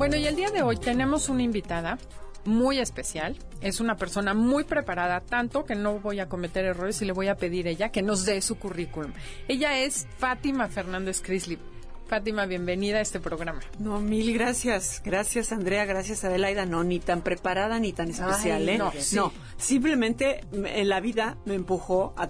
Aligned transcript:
Bueno, 0.00 0.16
y 0.16 0.26
el 0.26 0.34
día 0.34 0.50
de 0.50 0.62
hoy 0.62 0.78
tenemos 0.78 1.28
una 1.28 1.42
invitada 1.42 1.98
muy 2.46 2.78
especial. 2.78 3.36
Es 3.60 3.80
una 3.80 3.98
persona 3.98 4.32
muy 4.32 4.64
preparada, 4.64 5.20
tanto 5.20 5.66
que 5.66 5.74
no 5.74 5.98
voy 5.98 6.20
a 6.20 6.26
cometer 6.26 6.64
errores 6.64 7.02
y 7.02 7.04
le 7.04 7.12
voy 7.12 7.28
a 7.28 7.34
pedir 7.34 7.66
a 7.66 7.70
ella 7.70 7.90
que 7.90 8.00
nos 8.00 8.24
dé 8.24 8.40
su 8.40 8.58
currículum. 8.58 9.12
Ella 9.46 9.78
es 9.78 10.08
Fátima 10.16 10.68
Fernández 10.68 11.20
Crislip. 11.20 11.60
Fátima, 12.06 12.46
bienvenida 12.46 12.96
a 12.96 13.00
este 13.02 13.20
programa. 13.20 13.60
No, 13.78 14.00
mil 14.00 14.32
gracias. 14.32 15.02
Gracias, 15.04 15.52
Andrea. 15.52 15.84
Gracias, 15.84 16.24
Adelaida. 16.24 16.64
No, 16.64 16.82
ni 16.82 16.98
tan 16.98 17.20
preparada 17.20 17.78
ni 17.78 17.92
tan 17.92 18.08
especial, 18.08 18.66
¿eh? 18.70 18.78
no, 18.78 18.94
no, 19.12 19.32
simplemente 19.58 20.40
en 20.50 20.88
la 20.88 21.00
vida 21.00 21.36
me 21.44 21.56
empujó 21.56 22.14
a 22.16 22.26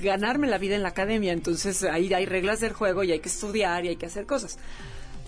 ganarme 0.00 0.46
la 0.46 0.56
vida 0.56 0.74
en 0.74 0.82
la 0.82 0.88
academia. 0.88 1.34
Entonces 1.34 1.82
ahí 1.82 2.14
hay 2.14 2.24
reglas 2.24 2.60
del 2.60 2.72
juego 2.72 3.04
y 3.04 3.12
hay 3.12 3.20
que 3.20 3.28
estudiar 3.28 3.84
y 3.84 3.88
hay 3.88 3.96
que 3.96 4.06
hacer 4.06 4.24
cosas. 4.24 4.58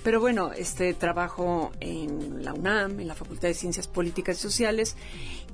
Pero 0.03 0.21
bueno, 0.21 0.53
este 0.53 0.95
trabajo 0.95 1.71
en 1.81 2.45
la 2.45 2.53
UNAM, 2.53 2.99
en 2.99 3.07
la 3.07 3.15
Facultad 3.15 3.49
de 3.49 3.55
Ciencias 3.55 3.87
Políticas 3.87 4.37
y 4.39 4.41
Sociales, 4.41 4.97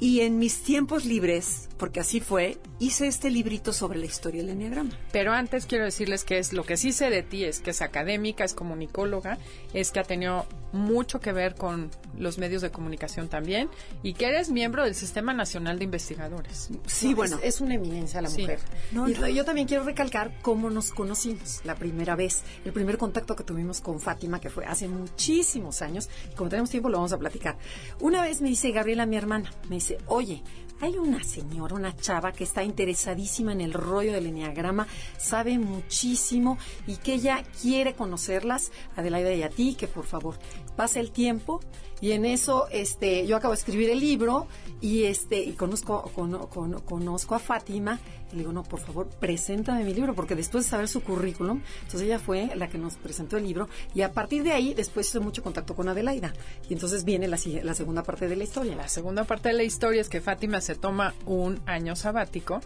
y 0.01 0.21
en 0.21 0.39
mis 0.39 0.63
tiempos 0.63 1.05
libres, 1.05 1.69
porque 1.77 2.01
así 2.01 2.21
fue, 2.21 2.59
hice 2.79 3.07
este 3.09 3.31
librito 3.31 3.73
sobre 3.73 3.99
la 3.99 4.07
historia 4.07 4.41
del 4.43 4.51
Enneagrama. 4.51 4.91
Pero 5.13 5.33
antes 5.33 5.67
quiero 5.67 5.85
decirles 5.85 6.25
que 6.25 6.39
es 6.39 6.53
lo 6.53 6.65
que 6.65 6.77
sí 6.77 6.93
sé 6.93 7.11
de 7.11 7.23
ti 7.23 7.45
es 7.45 7.61
que 7.61 7.71
es 7.71 7.83
académica, 7.83 8.45
es 8.45 8.55
comunicóloga, 8.55 9.39
es 9.75 9.91
que 9.91 10.01
ha 10.01 10.05
tenido 10.05 10.47
mucho 10.73 11.19
que 11.21 11.33
ver 11.33 11.55
con 11.55 11.91
los 12.17 12.37
medios 12.39 12.61
de 12.63 12.71
comunicación 12.71 13.29
también 13.29 13.69
y 14.03 14.13
que 14.15 14.27
eres 14.27 14.51
miembro 14.51 14.85
del 14.85 14.95
Sistema 14.95 15.33
Nacional 15.33 15.79
de 15.79 15.85
Investigadores. 15.85 16.69
Sí, 16.87 17.15
bueno. 17.15 17.39
Es, 17.43 17.61
una 17.61 17.75
eminencia 17.75 18.21
la 18.21 18.29
Sí. 18.29 18.43
mujer. 18.43 18.61
No, 18.93 19.09
y 19.09 19.15
no. 19.15 19.29
yo 19.29 19.45
también 19.45 19.67
quiero 19.67 19.85
recalcar 19.85 20.33
cómo 20.43 20.69
nos 20.71 20.91
conocimos 20.91 21.61
la 21.65 21.75
primera 21.75 22.17
vez. 22.17 22.43
El 22.65 22.73
primer 22.73 22.99
contacto 22.99 23.35
que 23.35 23.45
tuvimos 23.45 23.81
con 23.81 23.99
Fátima, 23.99 24.41
que 24.41 24.51
fue 24.51 24.65
hace 24.67 24.89
muchísimos 24.89 25.81
años. 25.83 26.09
Y 26.33 26.35
como 26.37 26.51
tenemos 26.51 26.71
tiempo, 26.71 26.89
lo 26.89 26.99
vamos 26.99 27.13
a 27.13 27.19
platicar. 27.19 27.57
Una 28.01 28.23
vez 28.23 28.41
me 28.43 28.49
dice 28.51 28.71
Gabriela, 28.71 29.07
mi 29.07 29.17
hermana, 29.17 29.51
me 29.69 29.77
dice, 29.77 29.88
oye, 30.09 30.43
hay 30.81 30.97
una 30.99 31.23
señora, 31.25 31.75
una 31.75 31.97
chava 31.97 32.33
que 32.33 32.45
está 32.45 32.63
interesadísima 32.65 33.53
en 33.53 33.61
el 33.61 33.73
rollo 33.73 34.13
del 34.13 34.27
enneagrama, 34.27 34.87
sabe 35.19 35.59
muchísimo 35.59 36.59
y 36.87 36.97
que 36.97 37.15
ella 37.15 37.43
quiere 37.61 37.95
conocerlas, 37.95 38.71
Adelaida 38.97 39.33
y 39.35 39.43
a 39.43 39.51
ti, 39.51 39.75
que 39.75 39.89
por 39.89 40.05
favor 40.05 40.37
pase 40.77 41.01
el 41.01 41.11
tiempo. 41.11 41.61
Y 42.01 42.13
en 42.13 42.25
eso 42.25 42.69
este 42.71 43.27
yo 43.27 43.37
acabo 43.37 43.53
de 43.55 43.59
escribir 43.59 43.91
el 43.91 43.99
libro 43.99 44.47
y 44.81 45.03
este 45.05 45.41
y 45.41 45.55
conozco 45.55 46.09
cono- 46.15 46.49
cono- 46.49 46.85
conozco 46.85 47.35
a 47.35 47.41
Fátima. 47.41 47.99
Y 48.31 48.37
le 48.37 48.39
digo 48.43 48.53
no 48.53 48.63
por 48.63 48.79
favor 48.79 49.09
preséntame 49.09 49.83
mi 49.83 49.95
libro 49.95 50.15
porque 50.15 50.37
después 50.37 50.65
de 50.65 50.71
saber 50.71 50.87
su 50.87 51.01
currículum 51.03 51.61
entonces 51.79 52.03
ella 52.03 52.19
fue 52.21 52.51
la 52.55 52.69
que 52.69 52.77
nos 52.79 52.95
presentó 52.97 53.39
el 53.39 53.45
libro 53.45 53.69
y 53.95 54.03
a 54.03 54.13
partir 54.13 54.43
de 54.45 54.53
ahí 54.53 54.75
después 54.75 55.09
hice 55.09 55.19
mucho 55.19 55.43
contacto 55.43 55.75
con 55.75 55.89
Adelaida. 55.89 56.33
Y 56.69 56.75
entonces 56.75 57.03
viene 57.05 57.27
la, 57.27 57.37
la 57.65 57.75
segunda 57.75 58.05
parte 58.05 58.29
de 58.29 58.37
la 58.37 58.45
historia. 58.45 58.77
La 58.77 58.87
segunda 58.87 59.25
parte 59.25 59.49
de 59.49 59.55
la 59.55 59.65
historia 59.65 60.01
es 60.01 60.09
que 60.09 60.21
Fátima 60.21 60.61
se 60.69 60.75
toma 60.75 61.15
un 61.25 61.63
año 61.65 61.97
sabático 61.97 62.61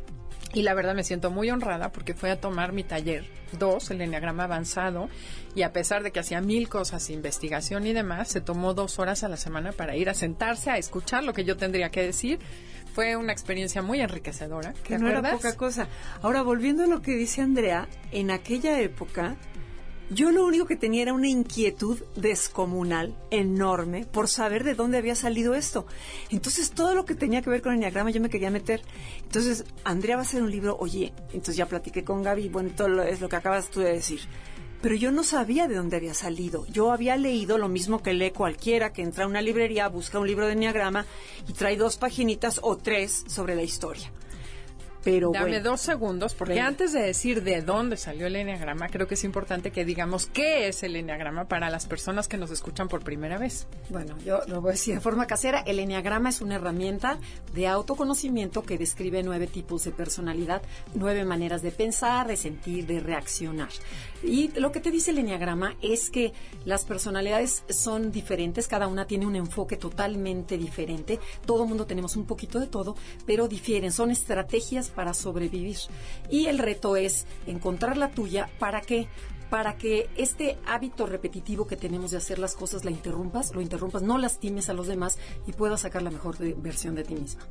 y 0.53 0.62
la 0.62 0.75
verdad 0.75 0.93
me 0.97 1.04
siento 1.04 1.31
muy 1.31 1.50
honrada 1.50 1.93
porque 1.93 2.15
fue 2.15 2.32
a 2.32 2.41
tomar 2.41 2.72
mi 2.72 2.82
taller 2.82 3.25
2, 3.60 3.93
el 3.93 4.00
enneagrama 4.00 4.43
avanzado, 4.43 5.09
y 5.54 5.62
a 5.62 5.72
pesar 5.72 6.03
de 6.03 6.10
que 6.10 6.19
hacía 6.19 6.41
mil 6.41 6.69
cosas, 6.69 7.10
investigación 7.10 7.87
y 7.87 7.93
demás, 7.93 8.26
se 8.26 8.41
tomó 8.41 8.75
dos 8.75 8.99
horas 8.99 9.22
a 9.22 9.28
la 9.28 9.37
semana 9.37 9.71
para 9.71 9.94
ir 9.94 10.10
a 10.10 10.15
sentarse 10.15 10.69
a 10.72 10.78
escuchar 10.78 11.22
lo 11.22 11.32
que 11.32 11.44
yo 11.44 11.56
tendría 11.56 11.91
que 11.91 12.03
decir. 12.03 12.41
Fue 12.93 13.15
una 13.15 13.32
experiencia 13.32 13.82
muy 13.82 14.00
enriquecedora. 14.00 14.72
que 14.82 14.97
¿Te 14.97 14.99
no 14.99 15.09
era 15.09 15.22
poca 15.22 15.56
cosa. 15.56 15.87
Ahora, 16.22 16.43
volviendo 16.43 16.82
a 16.82 16.87
lo 16.88 17.03
que 17.03 17.12
dice 17.12 17.41
Andrea, 17.41 17.88
en 18.10 18.32
aquella 18.32 18.81
época, 18.81 19.37
yo 20.10 20.30
lo 20.30 20.44
único 20.44 20.66
que 20.66 20.76
tenía 20.76 21.02
era 21.02 21.14
una 21.14 21.28
inquietud 21.28 22.02
descomunal, 22.16 23.16
enorme, 23.30 24.04
por 24.04 24.28
saber 24.28 24.64
de 24.64 24.74
dónde 24.74 24.98
había 24.98 25.14
salido 25.14 25.54
esto. 25.54 25.86
Entonces, 26.30 26.72
todo 26.72 26.94
lo 26.94 27.04
que 27.04 27.14
tenía 27.14 27.42
que 27.42 27.50
ver 27.50 27.62
con 27.62 27.72
el 27.72 27.78
enneagrama 27.78 28.10
yo 28.10 28.20
me 28.20 28.28
quería 28.28 28.50
meter. 28.50 28.82
Entonces, 29.22 29.64
Andrea 29.84 30.16
va 30.16 30.22
a 30.22 30.24
hacer 30.24 30.42
un 30.42 30.50
libro, 30.50 30.76
oye, 30.78 31.12
entonces 31.28 31.56
ya 31.56 31.66
platiqué 31.66 32.04
con 32.04 32.22
Gaby, 32.22 32.48
bueno, 32.48 32.70
todo 32.76 32.88
lo, 32.88 33.02
es 33.02 33.20
lo 33.20 33.28
que 33.28 33.36
acabas 33.36 33.70
tú 33.70 33.80
de 33.80 33.92
decir. 33.92 34.20
Pero 34.82 34.96
yo 34.96 35.12
no 35.12 35.22
sabía 35.22 35.68
de 35.68 35.76
dónde 35.76 35.96
había 35.96 36.12
salido. 36.12 36.66
Yo 36.66 36.90
había 36.90 37.16
leído 37.16 37.56
lo 37.56 37.69
mismo 37.69 38.02
que 38.02 38.14
lee 38.14 38.32
cualquiera 38.32 38.92
que 38.92 39.02
entra 39.02 39.24
a 39.24 39.28
una 39.28 39.40
librería, 39.40 39.88
busca 39.88 40.19
un 40.19 40.26
libro 40.26 40.46
de 40.46 40.54
enneagrama 40.54 41.06
y 41.48 41.52
trae 41.52 41.76
dos 41.76 41.96
paginitas 41.96 42.58
o 42.62 42.76
tres 42.76 43.24
sobre 43.28 43.54
la 43.54 43.62
historia. 43.62 44.12
Pero 45.04 45.30
Dame 45.32 45.50
bueno. 45.50 45.70
dos 45.70 45.80
segundos, 45.80 46.34
porque 46.34 46.54
Venga. 46.54 46.66
antes 46.66 46.92
de 46.92 47.00
decir 47.00 47.42
de 47.42 47.62
dónde 47.62 47.96
salió 47.96 48.26
el 48.26 48.36
enneagrama, 48.36 48.88
creo 48.88 49.06
que 49.06 49.14
es 49.14 49.24
importante 49.24 49.70
que 49.70 49.84
digamos 49.84 50.26
qué 50.26 50.68
es 50.68 50.82
el 50.82 50.96
enneagrama 50.96 51.46
para 51.46 51.70
las 51.70 51.86
personas 51.86 52.28
que 52.28 52.36
nos 52.36 52.50
escuchan 52.50 52.88
por 52.88 53.02
primera 53.02 53.38
vez. 53.38 53.66
Bueno, 53.90 54.16
yo 54.24 54.40
lo 54.46 54.60
voy 54.60 54.70
a 54.70 54.72
decir 54.72 54.94
de 54.94 55.00
forma 55.00 55.26
casera. 55.26 55.60
El 55.60 55.78
enneagrama 55.78 56.28
es 56.28 56.40
una 56.40 56.56
herramienta 56.56 57.18
de 57.54 57.66
autoconocimiento 57.66 58.62
que 58.62 58.78
describe 58.78 59.22
nueve 59.22 59.46
tipos 59.46 59.84
de 59.84 59.90
personalidad, 59.90 60.62
nueve 60.94 61.24
maneras 61.24 61.62
de 61.62 61.72
pensar, 61.72 62.26
de 62.28 62.36
sentir, 62.36 62.86
de 62.86 63.00
reaccionar. 63.00 63.70
Y 64.22 64.48
lo 64.60 64.70
que 64.70 64.80
te 64.80 64.90
dice 64.90 65.10
el 65.10 65.19
enneagrama 65.19 65.76
es 65.82 66.10
que 66.10 66.32
las 66.64 66.84
personalidades 66.84 67.64
son 67.69 68.12
diferentes, 68.12 68.69
cada 68.69 68.86
una 68.86 69.06
tiene 69.06 69.26
un 69.26 69.36
enfoque 69.36 69.76
totalmente 69.76 70.56
diferente. 70.56 71.19
Todo 71.44 71.66
mundo 71.66 71.86
tenemos 71.86 72.16
un 72.16 72.24
poquito 72.24 72.60
de 72.60 72.66
todo, 72.69 72.96
pero 73.26 73.48
difieren. 73.48 73.90
Son 73.90 74.10
estrategias 74.10 74.91
para 74.94 75.14
sobrevivir. 75.14 75.76
Y 76.30 76.47
el 76.47 76.58
reto 76.58 76.97
es 76.97 77.26
encontrar 77.47 77.97
la 77.97 78.10
tuya 78.10 78.48
para 78.58 78.80
que 78.80 79.08
para 79.50 79.76
que 79.76 80.08
este 80.16 80.56
hábito 80.66 81.04
repetitivo 81.04 81.66
que 81.66 81.76
tenemos 81.76 82.10
de 82.10 82.16
hacer 82.16 82.38
las 82.38 82.54
cosas 82.54 82.86
la 82.86 82.91
interrumpas, 82.91 83.54
lo 83.54 83.60
interrumpas, 83.60 84.00
no 84.00 84.16
lastimes 84.16 84.70
a 84.70 84.72
los 84.72 84.86
demás 84.86 85.19
y 85.47 85.52
puedas 85.52 85.82
sacar 85.82 86.00
la 86.00 86.10
mejor 86.10 86.38
versión 86.56 86.94
de 86.94 87.04
ti 87.04 87.14
misma. 87.14 87.42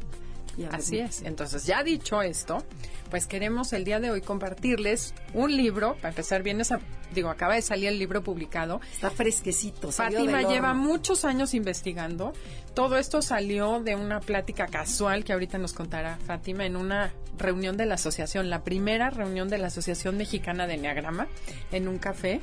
Así 0.72 1.00
es. 1.00 1.22
Entonces, 1.24 1.66
ya 1.66 1.84
dicho 1.84 2.22
esto, 2.22 2.64
pues 3.10 3.26
queremos 3.28 3.74
el 3.74 3.84
día 3.84 4.00
de 4.00 4.12
hoy 4.12 4.22
compartirles 4.22 5.14
un 5.34 5.56
libro, 5.56 5.96
para 5.96 6.10
empezar 6.10 6.44
bien, 6.44 6.62
esa, 6.62 6.80
digo, 7.14 7.30
acaba 7.30 7.56
de 7.56 7.62
salir 7.62 7.88
el 7.90 7.98
libro 8.00 8.24
publicado. 8.24 8.80
Está 8.92 9.10
fresquecito. 9.10 9.92
Fátima 9.92 10.42
lleva 10.44 10.74
muchos 10.74 11.26
años 11.26 11.54
investigando. 11.54 12.34
Todo 12.74 12.98
esto 12.98 13.22
salió 13.22 13.80
de 13.82 13.96
una 13.96 14.20
plática 14.20 14.68
casual 14.68 15.24
que 15.24 15.34
ahorita 15.34 15.58
nos 15.58 15.74
contará 15.74 16.18
Fátima 16.26 16.66
en 16.66 16.76
una 16.76 17.14
reunión 17.38 17.76
de 17.78 17.86
la 17.86 17.96
asociación, 17.96 18.50
la 18.50 18.64
primera 18.64 19.10
reunión 19.10 19.50
de 19.50 19.58
la 19.58 19.68
Asociación 19.68 20.16
Mexicana 20.18 20.68
de 20.68 20.76
Enneagrama, 20.76 21.28
en 21.72 21.88
un 21.88 21.98
café. 21.98 22.40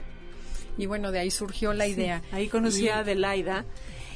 Y 0.76 0.86
bueno, 0.86 1.12
de 1.12 1.18
ahí 1.20 1.30
surgió 1.30 1.72
la 1.72 1.84
Sí, 1.86 1.92
idea. 1.92 2.22
ahí 2.32 2.48
conocí 2.48 2.84
Y- 2.84 2.88
a 2.88 2.98
Adelaida 3.00 3.64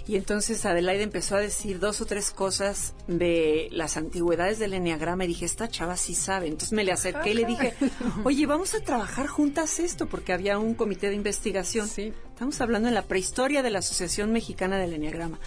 y 0.06 0.16
entonces 0.16 0.64
Adelaida 0.66 1.02
empezó 1.02 1.36
a 1.36 1.40
decir 1.40 1.78
dos 1.78 2.00
o 2.00 2.06
tres 2.06 2.30
cosas 2.30 2.94
de 3.06 3.68
las 3.70 3.96
antigüedades 3.96 4.58
del 4.58 4.74
enneagrama 4.74 5.24
y 5.24 5.28
dije, 5.28 5.44
esta 5.44 5.68
chava 5.68 5.96
sí 5.96 6.14
sabe. 6.14 6.46
Entonces 6.46 6.72
me 6.72 6.84
le 6.84 6.92
acerqué 6.92 7.30
y 7.30 7.34
le 7.34 7.44
dije, 7.44 7.74
oye, 8.24 8.46
vamos 8.46 8.74
a 8.74 8.80
trabajar 8.80 9.26
juntas 9.26 9.78
esto 9.78 10.06
porque 10.06 10.32
había 10.32 10.58
un 10.58 10.74
comité 10.74 11.08
de 11.08 11.14
investigación. 11.14 11.88
Sí. 11.88 12.12
Estamos 12.30 12.60
hablando 12.60 12.88
de 12.88 12.94
la 12.94 13.02
prehistoria 13.02 13.62
de 13.62 13.70
la 13.70 13.78
Asociación 13.78 14.32
Mexicana 14.32 14.78
del 14.78 14.94
Enneagrama. 14.94 15.38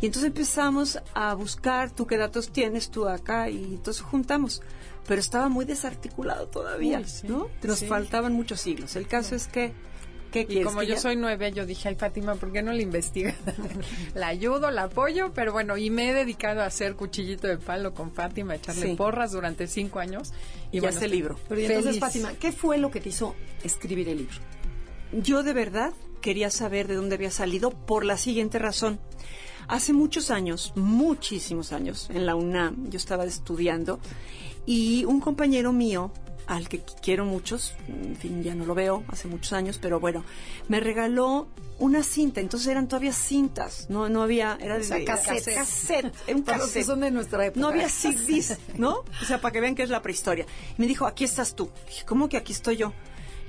Y 0.00 0.06
entonces 0.06 0.28
empezamos 0.28 0.98
a 1.12 1.34
buscar, 1.34 1.90
tú 1.90 2.06
qué 2.06 2.16
datos 2.16 2.50
tienes, 2.52 2.90
tú 2.90 3.06
acá, 3.06 3.50
y 3.50 3.74
entonces 3.74 4.02
juntamos. 4.02 4.62
Pero 5.06 5.20
estaba 5.20 5.48
muy 5.48 5.66
desarticulado 5.66 6.48
todavía, 6.48 7.00
Uy, 7.00 7.04
sí, 7.04 7.28
¿no? 7.28 7.48
Nos 7.62 7.80
sí. 7.80 7.86
faltaban 7.86 8.32
muchos 8.32 8.60
siglos. 8.60 8.96
El 8.96 9.06
caso 9.06 9.34
es 9.34 9.46
que, 9.46 9.74
¿qué 10.30 10.40
Y 10.40 10.46
quieres? 10.46 10.66
como 10.66 10.80
que 10.80 10.86
yo 10.86 10.94
ya- 10.94 11.00
soy 11.00 11.16
nueve, 11.16 11.52
yo 11.52 11.66
dije, 11.66 11.88
ay 11.88 11.94
Fátima, 11.96 12.34
¿por 12.36 12.52
qué 12.52 12.62
no 12.62 12.72
la 12.72 12.82
investiga? 12.82 13.34
la 14.14 14.28
ayudo, 14.28 14.70
la 14.70 14.84
apoyo, 14.84 15.32
pero 15.34 15.52
bueno, 15.52 15.76
y 15.76 15.90
me 15.90 16.10
he 16.10 16.14
dedicado 16.14 16.62
a 16.62 16.66
hacer 16.66 16.94
cuchillito 16.96 17.46
de 17.46 17.58
palo 17.58 17.94
con 17.94 18.12
Fátima, 18.12 18.52
a 18.54 18.56
echarle 18.56 18.86
Sí. 18.88 18.94
porras 18.94 19.32
durante 19.32 19.66
cinco 19.66 19.98
años. 19.98 20.32
Y 20.72 20.80
bueno, 20.80 20.96
hace 20.96 21.08
libro. 21.08 21.38
Pero 21.48 21.60
y 21.60 21.64
entonces. 21.66 21.98
Fátima, 21.98 22.32
¿qué 22.34 22.52
fue 22.52 22.78
lo 22.78 22.90
que 22.90 23.00
te 23.00 23.08
hizo 23.10 23.34
escribir 23.64 24.08
el 24.08 24.18
libro? 24.18 24.36
Yo 25.12 25.42
de 25.42 25.52
verdad 25.52 25.92
quería 26.20 26.50
saber 26.50 26.86
de 26.86 26.94
dónde 26.94 27.16
había 27.16 27.30
salido 27.30 27.70
por 27.70 28.04
la 28.04 28.16
siguiente 28.16 28.58
razón. 28.58 29.00
Hace 29.68 29.92
muchos 29.92 30.30
años, 30.30 30.72
muchísimos 30.76 31.72
años, 31.72 32.08
en 32.12 32.26
la 32.26 32.34
UNAM, 32.34 32.90
yo 32.90 32.96
estaba 32.96 33.24
estudiando 33.24 34.00
y 34.66 35.04
un 35.04 35.20
compañero 35.20 35.72
mío 35.72 36.12
al 36.50 36.68
que 36.68 36.82
quiero 37.00 37.24
muchos, 37.24 37.74
en 37.86 38.16
fin, 38.16 38.42
ya 38.42 38.56
no 38.56 38.66
lo 38.66 38.74
veo 38.74 39.04
hace 39.06 39.28
muchos 39.28 39.52
años, 39.52 39.78
pero 39.80 40.00
bueno, 40.00 40.24
me 40.66 40.80
regaló 40.80 41.46
una 41.78 42.02
cinta, 42.02 42.40
entonces 42.40 42.66
eran 42.66 42.88
todavía 42.88 43.12
cintas, 43.12 43.86
no 43.88 44.08
no 44.08 44.20
había, 44.20 44.58
era 44.60 44.74
de, 44.74 44.80
O 44.80 44.84
sea, 44.84 45.04
cassette. 45.04 45.54
cassette, 45.54 46.12
era 46.26 46.36
un 46.36 46.42
cassette. 46.44 46.84
son 46.84 47.00
de 47.00 47.12
nuestra 47.12 47.46
época. 47.46 47.60
No 47.60 47.68
había 47.68 47.88
CDs, 47.88 48.58
¿no? 48.76 49.04
O 49.22 49.24
sea, 49.24 49.40
para 49.40 49.52
que 49.52 49.60
vean 49.60 49.76
que 49.76 49.84
es 49.84 49.90
la 49.90 50.02
prehistoria. 50.02 50.44
Y 50.76 50.80
me 50.80 50.88
dijo, 50.88 51.06
aquí 51.06 51.22
estás 51.22 51.54
tú. 51.54 51.70
Dije, 51.86 52.04
¿cómo 52.04 52.28
que 52.28 52.36
aquí 52.36 52.52
estoy 52.52 52.76
yo? 52.78 52.92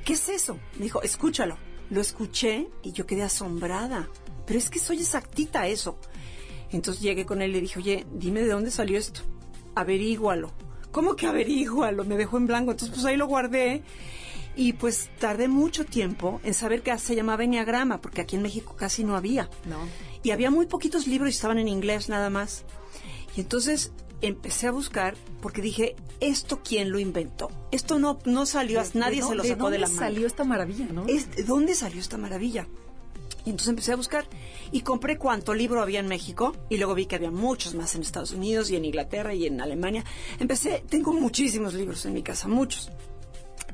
¿Qué 0.06 0.14
es 0.14 0.30
eso? 0.30 0.60
Me 0.78 0.84
dijo, 0.84 1.02
escúchalo. 1.02 1.58
Lo 1.90 2.02
escuché 2.02 2.68
y 2.84 2.92
yo 2.92 3.08
quedé 3.08 3.24
asombrada. 3.24 4.10
Pero 4.46 4.60
es 4.60 4.70
que 4.70 4.78
soy 4.78 5.00
exactita 5.02 5.62
a 5.62 5.68
eso. 5.68 5.98
Entonces 6.72 7.02
llegué 7.02 7.26
con 7.26 7.42
él 7.42 7.50
y 7.50 7.54
le 7.56 7.62
dije, 7.62 7.80
oye, 7.80 8.06
dime 8.14 8.42
de 8.42 8.50
dónde 8.50 8.70
salió 8.70 9.00
esto. 9.00 9.22
Averígualo. 9.74 10.52
¿Cómo 10.92 11.16
que 11.16 11.28
averígualo? 11.28 12.04
Me 12.06 12.18
dejó 12.18 12.38
en 12.38 12.48
blanco. 12.48 12.72
Entonces, 12.72 12.94
pues 12.94 13.06
ahí 13.06 13.18
lo 13.18 13.28
guardé. 13.28 13.82
Y 14.56 14.74
pues 14.74 15.10
tardé 15.20 15.48
mucho 15.48 15.86
tiempo 15.86 16.42
en 16.44 16.54
saber 16.54 16.82
que 16.82 16.98
se 16.98 17.16
llamaba 17.16 17.44
Enneagrama, 17.46 18.02
porque 18.02 18.20
aquí 18.22 18.36
en 18.36 18.42
México 18.42 18.76
casi 18.78 19.04
no 19.06 19.16
había. 19.16 19.50
No. 19.66 19.78
Y 20.24 20.32
había 20.32 20.52
muy 20.52 20.66
poquitos 20.66 21.08
libros 21.08 21.30
y 21.30 21.36
estaban 21.36 21.58
en 21.58 21.70
inglés 21.70 22.10
nada 22.10 22.30
más. 22.30 22.66
Y 23.38 23.42
entonces 23.42 23.94
empecé 24.22 24.68
a 24.68 24.72
buscar 24.72 25.16
porque 25.42 25.62
dije, 25.62 25.96
¿esto 26.20 26.60
quién 26.64 26.92
lo 26.92 27.00
inventó? 27.00 27.50
Esto 27.72 27.98
no, 27.98 28.20
no 28.26 28.46
salió, 28.46 28.84
nadie 28.94 29.22
¿De 29.22 29.28
se 29.28 29.36
lo 29.36 29.44
sacó 29.46 29.70
de, 29.72 29.80
la 29.80 29.88
dónde 29.88 30.00
mano. 30.02 30.08
salió 30.14 30.28
esta 30.28 30.44
maravilla, 30.44 30.86
no? 30.92 31.06
Es- 31.08 31.34
¿De 31.34 31.44
dónde 31.44 31.74
salió 31.74 32.02
esta 32.02 32.18
maravilla? 32.18 32.68
Y 33.46 33.50
entonces 33.50 33.70
empecé 33.70 33.94
a 33.94 33.96
buscar 33.96 34.26
y 34.72 34.82
compré 34.82 35.18
cuánto 35.18 35.54
libro 35.54 35.82
había 35.82 36.00
en 36.00 36.08
México 36.08 36.56
y 36.70 36.78
luego 36.78 36.94
vi 36.94 37.06
que 37.06 37.16
había 37.16 37.32
muchos 37.32 37.74
más 37.74 37.96
en 37.96 38.02
Estados 38.02 38.32
Unidos 38.32 38.70
y 38.70 38.76
en 38.76 38.86
Inglaterra 38.86 39.34
y 39.34 39.48
en 39.48 39.62
Alemania. 39.62 40.04
Empecé, 40.40 40.84
tengo 40.88 41.14
muchísimos 41.14 41.74
libros 41.74 42.06
en 42.06 42.14
mi 42.14 42.24
casa, 42.24 42.48
muchos, 42.48 42.92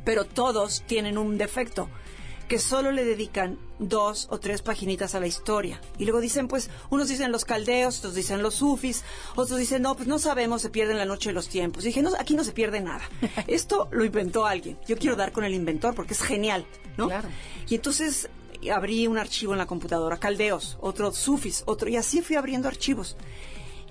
pero 0.05 0.25
todos 0.25 0.83
tienen 0.87 1.17
un 1.17 1.37
defecto 1.37 1.89
que 2.47 2.59
solo 2.59 2.91
le 2.91 3.03
dedican 3.03 3.59
dos 3.77 4.27
o 4.31 4.39
tres 4.39 4.61
paginitas 4.61 5.15
a 5.15 5.19
la 5.19 5.27
historia. 5.27 5.81
Y 5.97 6.05
luego 6.05 6.21
dicen, 6.21 6.47
pues, 6.47 6.69
unos 6.89 7.09
dicen 7.09 7.31
los 7.31 7.45
caldeos, 7.45 7.99
otros 7.99 8.15
dicen 8.15 8.41
los 8.41 8.55
sufis, 8.55 9.03
otros 9.35 9.59
dicen, 9.59 9.81
no, 9.81 9.95
pues 9.95 10.07
no 10.07 10.17
sabemos, 10.17 10.61
se 10.61 10.69
pierde 10.69 10.93
en 10.93 10.97
la 10.97 11.05
noche 11.05 11.29
de 11.29 11.33
los 11.33 11.49
tiempos. 11.49 11.83
Y 11.83 11.87
dije, 11.87 12.01
no, 12.01 12.11
aquí 12.17 12.35
no 12.35 12.43
se 12.43 12.53
pierde 12.53 12.79
nada. 12.79 13.03
Esto 13.47 13.89
lo 13.91 14.05
inventó 14.05 14.45
alguien. 14.45 14.79
Yo 14.87 14.97
quiero 14.97 15.15
dar 15.15 15.31
con 15.31 15.43
el 15.43 15.53
inventor 15.53 15.93
porque 15.93 16.13
es 16.13 16.21
genial, 16.21 16.65
¿no? 16.95 17.07
Claro. 17.07 17.27
Y 17.67 17.75
entonces 17.75 18.29
abrí 18.74 19.07
un 19.07 19.18
archivo 19.18 19.54
en 19.54 19.57
la 19.59 19.65
computadora, 19.65 20.18
caldeos, 20.18 20.77
otro 20.81 21.12
sufis, 21.12 21.63
otro, 21.65 21.89
y 21.89 21.95
así 21.98 22.21
fui 22.21 22.36
abriendo 22.36 22.68
archivos. 22.68 23.15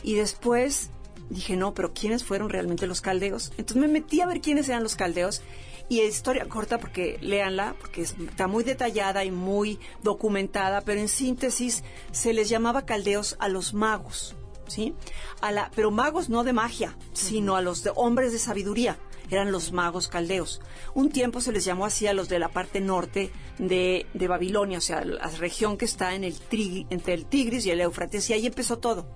Y 0.02 0.14
después 0.14 0.90
dije, 1.30 1.56
no, 1.56 1.74
pero 1.74 1.92
¿quiénes 1.92 2.22
fueron 2.24 2.48
realmente 2.50 2.86
los 2.86 3.00
caldeos? 3.00 3.50
Entonces 3.58 3.76
me 3.76 3.88
metí 3.88 4.20
a 4.20 4.26
ver 4.26 4.40
quiénes 4.40 4.68
eran 4.68 4.82
los 4.82 4.96
caldeos. 4.96 5.42
Y 5.88 6.00
es 6.00 6.16
historia 6.16 6.48
corta, 6.48 6.78
porque 6.78 7.16
léanla, 7.20 7.76
porque 7.80 8.02
es- 8.02 8.16
está 8.18 8.48
muy 8.48 8.64
detallada 8.64 9.24
y 9.24 9.30
muy 9.30 9.78
documentada, 10.02 10.80
pero 10.80 11.00
en 11.00 11.08
síntesis 11.08 11.84
se 12.10 12.32
les 12.32 12.48
llamaba 12.48 12.84
caldeos 12.84 13.36
a 13.38 13.48
los 13.48 13.72
magos, 13.72 14.34
¿sí? 14.66 14.94
A 15.40 15.52
la, 15.52 15.70
pero 15.76 15.92
magos 15.92 16.28
no 16.28 16.42
de 16.42 16.52
magia, 16.52 16.96
sino 17.12 17.54
a 17.54 17.60
los 17.62 17.84
de 17.84 17.92
hombres 17.94 18.32
de 18.32 18.40
sabiduría. 18.40 18.98
Eran 19.30 19.52
los 19.52 19.72
magos 19.72 20.08
caldeos. 20.08 20.60
Un 20.94 21.10
tiempo 21.10 21.40
se 21.40 21.52
les 21.52 21.64
llamó 21.64 21.84
así 21.86 22.06
a 22.06 22.12
los 22.14 22.28
de 22.28 22.38
la 22.38 22.48
parte 22.48 22.80
norte 22.80 23.30
de, 23.58 24.06
de 24.14 24.28
Babilonia, 24.28 24.78
o 24.78 24.80
sea, 24.82 25.04
la 25.04 25.28
región 25.28 25.76
que 25.76 25.84
está 25.84 26.14
en 26.14 26.24
el 26.24 26.34
Tri- 26.34 26.86
entre 26.90 27.14
el 27.14 27.26
Tigris 27.26 27.66
y 27.66 27.70
el 27.70 27.80
Éufrates, 27.80 28.28
y 28.30 28.32
ahí 28.34 28.46
empezó 28.46 28.78
todo. 28.78 29.06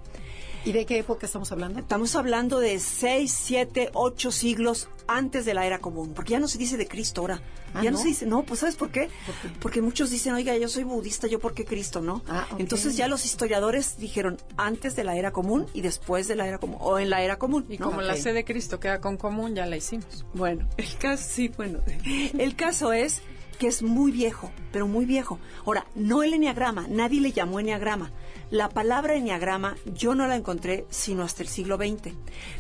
¿Y 0.65 0.73
de 0.73 0.85
qué 0.85 0.99
época 0.99 1.25
estamos 1.25 1.51
hablando? 1.53 1.79
Estamos 1.81 2.15
hablando 2.17 2.61
de 2.61 2.79
6, 2.79 3.33
7, 3.33 3.91
8 3.95 4.31
siglos 4.31 4.89
antes 5.07 5.45
de 5.45 5.55
la 5.55 5.65
era 5.65 5.79
común, 5.79 6.13
porque 6.15 6.33
ya 6.33 6.41
no 6.41 6.49
se 6.49 6.59
dice 6.59 6.77
de 6.77 6.87
Cristo 6.87 7.23
ahora. 7.23 7.41
Ah, 7.73 7.83
ya 7.83 7.91
no? 7.91 7.97
¿no? 7.97 8.03
se 8.03 8.09
dice, 8.09 8.27
no, 8.27 8.43
pues 8.43 8.61
¿sabes 8.61 8.77
por 8.77 8.91
qué? 8.91 9.09
¿Por 9.25 9.35
qué? 9.37 9.59
Porque 9.61 9.81
muchos 9.81 10.11
dicen, 10.11 10.35
oiga, 10.35 10.57
yo 10.57 10.69
soy 10.69 10.85
budista, 10.85 11.29
¿yo 11.29 11.39
por 11.39 11.55
qué 11.55 11.65
Cristo, 11.65 12.01
no? 12.01 12.23
Ah. 12.29 12.47
Entonces 12.59 12.97
ya 12.97 13.09
los 13.09 13.25
historiadores 13.25 13.97
dijeron 13.99 14.37
antes 14.57 14.97
de 14.97 15.05
la 15.05 15.17
era 15.17 15.33
común 15.33 15.67
y 15.73 15.81
después 15.81 16.29
de 16.29 16.37
la 16.37 16.47
era 16.47 16.59
común, 16.59 16.77
o 16.81 16.99
en 16.99 17.09
la 17.09 17.23
era 17.23 17.39
común. 17.39 17.65
Y 17.69 17.79
¿no? 17.79 17.87
como 17.87 18.03
la. 18.03 18.17
C 18.17 18.33
de 18.33 18.45
Cristo 18.45 18.81
queda 18.81 19.01
con 19.01 19.17
común, 19.17 19.55
ya 19.55 19.65
la 19.67 19.77
hicimos. 19.77 20.27
Bueno, 20.35 20.69
el 20.77 20.97
caso, 20.99 21.25
sí, 21.27 21.49
bueno. 21.49 21.81
El 22.39 22.55
caso 22.55 22.93
es 22.93 23.23
que 23.61 23.67
es 23.67 23.83
muy 23.83 24.11
viejo, 24.11 24.51
pero 24.73 24.89
muy 24.89 25.05
viejo. 25.05 25.39
Ahora, 25.67 25.87
no 25.95 26.23
el 26.23 26.33
enneagrama, 26.33 26.87
nadie 26.89 27.21
le 27.21 27.33
llamó 27.33 27.61
enneagrama. 27.61 28.11
La 28.51 28.69
palabra 28.69 29.15
enneagrama 29.15 29.77
yo 29.95 30.17
no 30.17 30.27
la 30.27 30.35
encontré 30.35 30.85
sino 30.91 31.23
hasta 31.23 31.45
el 31.45 31.49
siglo 31.49 31.77
XX. 31.77 32.15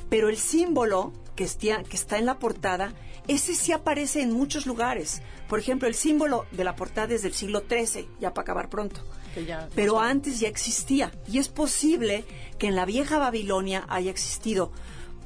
Pero 0.08 0.28
el 0.28 0.36
símbolo 0.36 1.12
que 1.34 1.42
está, 1.42 2.18
en 2.18 2.26
la 2.26 2.38
portada, 2.38 2.92
ese 3.26 3.56
sí 3.56 3.72
aparece 3.72 4.22
en 4.22 4.32
muchos 4.32 4.66
lugares. 4.66 5.20
Por 5.48 5.58
ejemplo, 5.58 5.88
el 5.88 5.94
símbolo 5.94 6.46
de 6.52 6.62
la 6.62 6.76
portada 6.76 7.12
es 7.14 7.22
del 7.22 7.32
siglo 7.32 7.64
XIII, 7.68 8.08
ya 8.20 8.32
para 8.32 8.42
acabar 8.42 8.68
pronto. 8.68 9.00
Ya 9.46 9.68
Pero 9.74 9.98
antes 9.98 10.38
ya 10.38 10.48
existía. 10.48 11.10
Y 11.26 11.38
es 11.38 11.48
posible 11.48 12.24
que 12.58 12.68
en 12.68 12.76
la 12.76 12.84
vieja 12.84 13.18
Babilonia 13.18 13.84
haya 13.88 14.12
existido. 14.12 14.70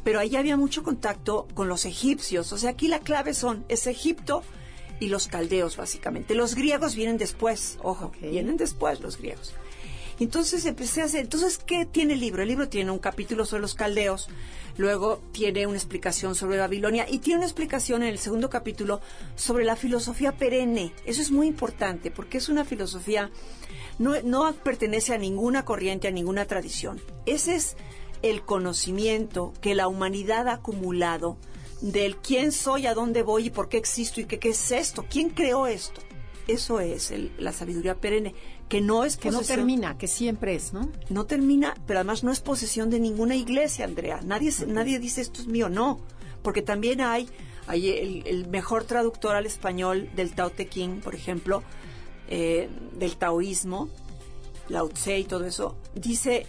Pero 0.03 0.19
ahí 0.19 0.35
había 0.35 0.57
mucho 0.57 0.83
contacto 0.83 1.47
con 1.53 1.69
los 1.69 1.85
egipcios. 1.85 2.53
O 2.53 2.59
sea, 2.59 2.71
aquí 2.71 2.89
la 2.89 3.01
clave 3.01 3.35
son, 3.35 3.67
es 3.69 3.87
Egipto 3.87 4.43
y 4.99 5.09
los 5.09 5.29
caldeos, 5.29 5.77
básicamente. 5.77 6.35
Los 6.35 6.55
griegos 6.55 6.95
vienen 6.95 7.19
después, 7.19 7.79
ojo, 7.83 8.13
vienen 8.23 8.57
después 8.57 9.01
los 9.01 9.19
griegos. 9.19 9.55
Entonces 10.21 10.65
empecé 10.67 11.03
a 11.03 11.05
hacer, 11.05 11.21
entonces, 11.21 11.59
¿qué 11.59 11.87
tiene 11.87 12.15
el 12.15 12.21
libro? 12.21 12.43
El 12.43 12.49
libro 12.49 12.69
tiene 12.69 12.91
un 12.91 12.99
capítulo 12.99 13.45
sobre 13.45 13.63
los 13.63 13.75
caldeos, 13.75 14.29
luego 14.77 15.21
tiene 15.33 15.67
una 15.67 15.77
explicación 15.77 16.35
sobre 16.35 16.59
Babilonia 16.59 17.07
y 17.09 17.19
tiene 17.19 17.39
una 17.39 17.47
explicación 17.47 18.03
en 18.03 18.11
el 18.11 18.19
segundo 18.19 18.51
capítulo 18.51 19.01
sobre 19.35 19.65
la 19.65 19.77
filosofía 19.77 20.33
perenne. 20.33 20.93
Eso 21.05 21.21
es 21.21 21.31
muy 21.31 21.47
importante 21.47 22.11
porque 22.11 22.39
es 22.39 22.49
una 22.49 22.65
filosofía, 22.65 23.31
no, 23.99 24.21
no 24.23 24.53
pertenece 24.55 25.15
a 25.15 25.19
ninguna 25.19 25.65
corriente, 25.65 26.09
a 26.09 26.13
ninguna 26.13 26.45
tradición. 26.45 27.01
Ese 27.27 27.57
es 27.57 27.77
el 28.23 28.43
conocimiento 28.43 29.53
que 29.61 29.75
la 29.75 29.87
humanidad 29.87 30.49
ha 30.49 30.55
acumulado 30.55 31.37
del 31.83 32.17
quién 32.17 32.53
soy, 32.53 32.87
a 32.87 32.95
dónde 32.95 33.23
voy 33.23 33.47
y 33.47 33.51
por 33.51 33.69
qué 33.69 33.77
existo 33.77 34.21
y 34.21 34.25
qué, 34.25 34.39
es 34.49 34.71
esto, 34.71 35.05
quién 35.11 35.29
creó 35.29 35.67
esto. 35.67 36.01
Eso 36.47 36.81
es 36.81 37.13
la 37.39 37.53
sabiduría 37.53 37.97
perenne, 37.97 38.35
que 38.69 38.81
no 38.81 39.05
es 39.05 39.17
Que 39.17 39.31
no 39.31 39.43
termina, 39.43 39.99
que 39.99 40.09
siempre 40.09 40.55
es, 40.55 40.73
¿no? 40.73 40.91
no 41.09 41.27
termina, 41.27 41.75
pero 41.87 42.01
además 42.01 42.25
no 42.25 42.33
es 42.33 42.41
posesión 42.41 42.91
de 42.91 43.01
ninguna 43.01 43.37
iglesia, 43.37 43.85
Andrea. 43.85 44.21
Nadie, 44.25 44.53
nadie 44.67 44.99
dice 44.99 45.21
esto 45.21 45.41
es 45.41 45.47
mío, 45.47 45.69
no. 45.69 46.01
Porque 46.43 46.63
también 46.63 47.01
hay, 47.01 47.29
hay 47.67 47.91
el, 47.91 48.27
el 48.27 48.49
mejor 48.49 48.85
traductor 48.85 49.37
al 49.37 49.47
español 49.47 50.11
del 50.15 50.35
Tao 50.35 50.51
Te 50.51 50.69
Ching, 50.69 51.01
por 51.01 51.15
ejemplo, 51.15 51.63
eh, 52.29 52.71
del 52.93 53.17
taoísmo, 53.17 53.89
Lao 54.69 54.89
Tse 54.89 55.19
y 55.19 55.25
todo 55.25 55.45
eso, 55.45 55.77
dice, 55.95 56.47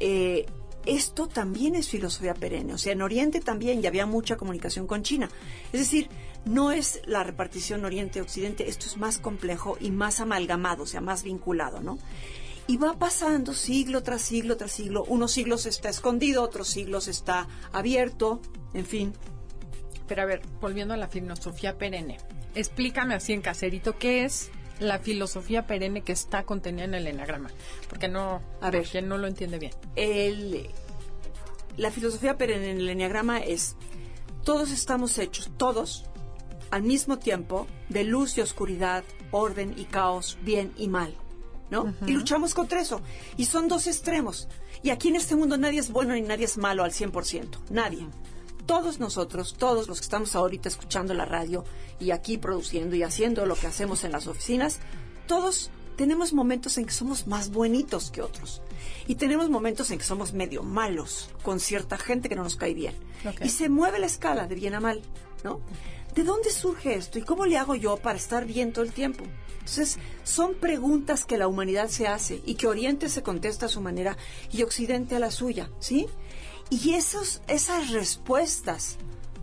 eh, 0.00 0.44
esto 0.84 1.28
también 1.28 1.74
es 1.76 1.88
filosofía 1.88 2.34
perenne. 2.34 2.74
O 2.74 2.78
sea, 2.78 2.92
en 2.92 3.00
Oriente 3.00 3.40
también 3.40 3.80
ya 3.80 3.88
había 3.88 4.04
mucha 4.04 4.36
comunicación 4.36 4.86
con 4.86 5.02
China. 5.02 5.30
Es 5.72 5.80
decir, 5.80 6.08
no 6.44 6.72
es 6.72 7.00
la 7.06 7.22
repartición 7.24 7.84
Oriente-Occidente, 7.84 8.68
esto 8.68 8.86
es 8.86 8.96
más 8.96 9.18
complejo 9.18 9.76
y 9.80 9.90
más 9.90 10.20
amalgamado, 10.20 10.82
o 10.82 10.86
sea, 10.86 11.00
más 11.00 11.22
vinculado, 11.22 11.80
¿no? 11.80 11.98
Y 12.66 12.78
va 12.78 12.98
pasando 12.98 13.52
siglo 13.52 14.02
tras 14.02 14.22
siglo 14.22 14.56
tras 14.56 14.72
siglo. 14.72 15.04
Unos 15.04 15.32
siglos 15.32 15.66
está 15.66 15.90
escondido, 15.90 16.42
otros 16.42 16.68
siglos 16.68 17.08
está 17.08 17.46
abierto, 17.72 18.40
en 18.72 18.86
fin. 18.86 19.12
Pero 20.06 20.22
a 20.22 20.24
ver, 20.24 20.42
volviendo 20.60 20.94
a 20.94 20.96
la 20.96 21.08
filosofía 21.08 21.76
perenne, 21.76 22.18
explícame 22.54 23.14
así 23.14 23.32
en 23.32 23.42
caserito 23.42 23.98
qué 23.98 24.24
es 24.24 24.50
la 24.80 24.98
filosofía 24.98 25.66
perenne 25.66 26.02
que 26.02 26.12
está 26.12 26.44
contenida 26.44 26.84
en 26.84 26.94
el 26.94 27.06
enagrama, 27.06 27.50
porque 27.88 28.08
no, 28.08 28.42
A 28.60 28.70
ver. 28.70 28.82
porque 28.82 29.02
no 29.02 29.18
lo 29.18 29.26
entiende 29.26 29.58
bien. 29.58 29.72
El, 29.94 30.68
la 31.76 31.90
filosofía 31.90 32.36
perenne 32.36 32.70
en 32.70 32.78
el 32.78 32.88
enneagrama 32.88 33.38
es, 33.40 33.76
todos 34.42 34.70
estamos 34.70 35.18
hechos, 35.18 35.50
todos, 35.56 36.06
al 36.74 36.82
mismo 36.82 37.20
tiempo, 37.20 37.68
de 37.88 38.02
luz 38.02 38.36
y 38.36 38.40
oscuridad, 38.40 39.04
orden 39.30 39.74
y 39.76 39.84
caos, 39.84 40.38
bien 40.42 40.72
y 40.76 40.88
mal. 40.88 41.14
¿no? 41.70 41.94
Y 42.04 42.10
luchamos 42.10 42.52
contra 42.52 42.80
eso. 42.80 43.00
Y 43.36 43.44
son 43.44 43.68
dos 43.68 43.86
extremos. 43.86 44.48
Y 44.82 44.90
aquí 44.90 45.06
en 45.06 45.14
este 45.14 45.36
mundo 45.36 45.56
nadie 45.56 45.78
es 45.78 45.92
bueno 45.92 46.14
ni 46.14 46.22
nadie 46.22 46.46
es 46.46 46.58
malo 46.58 46.82
al 46.82 46.90
100%. 46.90 47.70
Nadie. 47.70 48.08
Todos 48.66 48.98
nosotros, 48.98 49.54
todos 49.56 49.86
los 49.86 50.00
que 50.00 50.04
estamos 50.04 50.34
ahorita 50.34 50.68
escuchando 50.68 51.14
la 51.14 51.24
radio 51.24 51.64
y 52.00 52.10
aquí 52.10 52.38
produciendo 52.38 52.96
y 52.96 53.04
haciendo 53.04 53.46
lo 53.46 53.54
que 53.54 53.68
hacemos 53.68 54.02
en 54.02 54.10
las 54.10 54.26
oficinas, 54.26 54.80
todos 55.28 55.70
tenemos 55.96 56.32
momentos 56.32 56.76
en 56.76 56.86
que 56.86 56.92
somos 56.92 57.28
más 57.28 57.52
buenitos 57.52 58.10
que 58.10 58.20
otros. 58.20 58.62
Y 59.06 59.14
tenemos 59.14 59.48
momentos 59.48 59.92
en 59.92 59.98
que 59.98 60.04
somos 60.04 60.32
medio 60.32 60.64
malos 60.64 61.30
con 61.44 61.60
cierta 61.60 61.98
gente 61.98 62.28
que 62.28 62.34
no 62.34 62.42
nos 62.42 62.56
cae 62.56 62.74
bien. 62.74 62.96
Y 63.44 63.50
se 63.50 63.68
mueve 63.68 64.00
la 64.00 64.06
escala 64.06 64.48
de 64.48 64.56
bien 64.56 64.74
a 64.74 64.80
mal, 64.80 65.02
¿no? 65.44 65.60
¿De 66.14 66.22
dónde 66.22 66.50
surge 66.50 66.94
esto 66.94 67.18
y 67.18 67.22
cómo 67.22 67.44
le 67.44 67.58
hago 67.58 67.74
yo 67.74 67.96
para 67.96 68.16
estar 68.16 68.46
bien 68.46 68.72
todo 68.72 68.84
el 68.84 68.92
tiempo? 68.92 69.24
Entonces, 69.58 69.98
son 70.22 70.54
preguntas 70.54 71.24
que 71.24 71.38
la 71.38 71.48
humanidad 71.48 71.88
se 71.88 72.06
hace 72.06 72.40
y 72.44 72.54
que 72.54 72.68
Oriente 72.68 73.08
se 73.08 73.22
contesta 73.22 73.66
a 73.66 73.68
su 73.68 73.80
manera 73.80 74.16
y 74.52 74.62
Occidente 74.62 75.16
a 75.16 75.18
la 75.18 75.30
suya, 75.30 75.70
¿sí? 75.80 76.06
Y 76.70 76.94
esos, 76.94 77.42
esas 77.48 77.90
respuestas 77.90 78.98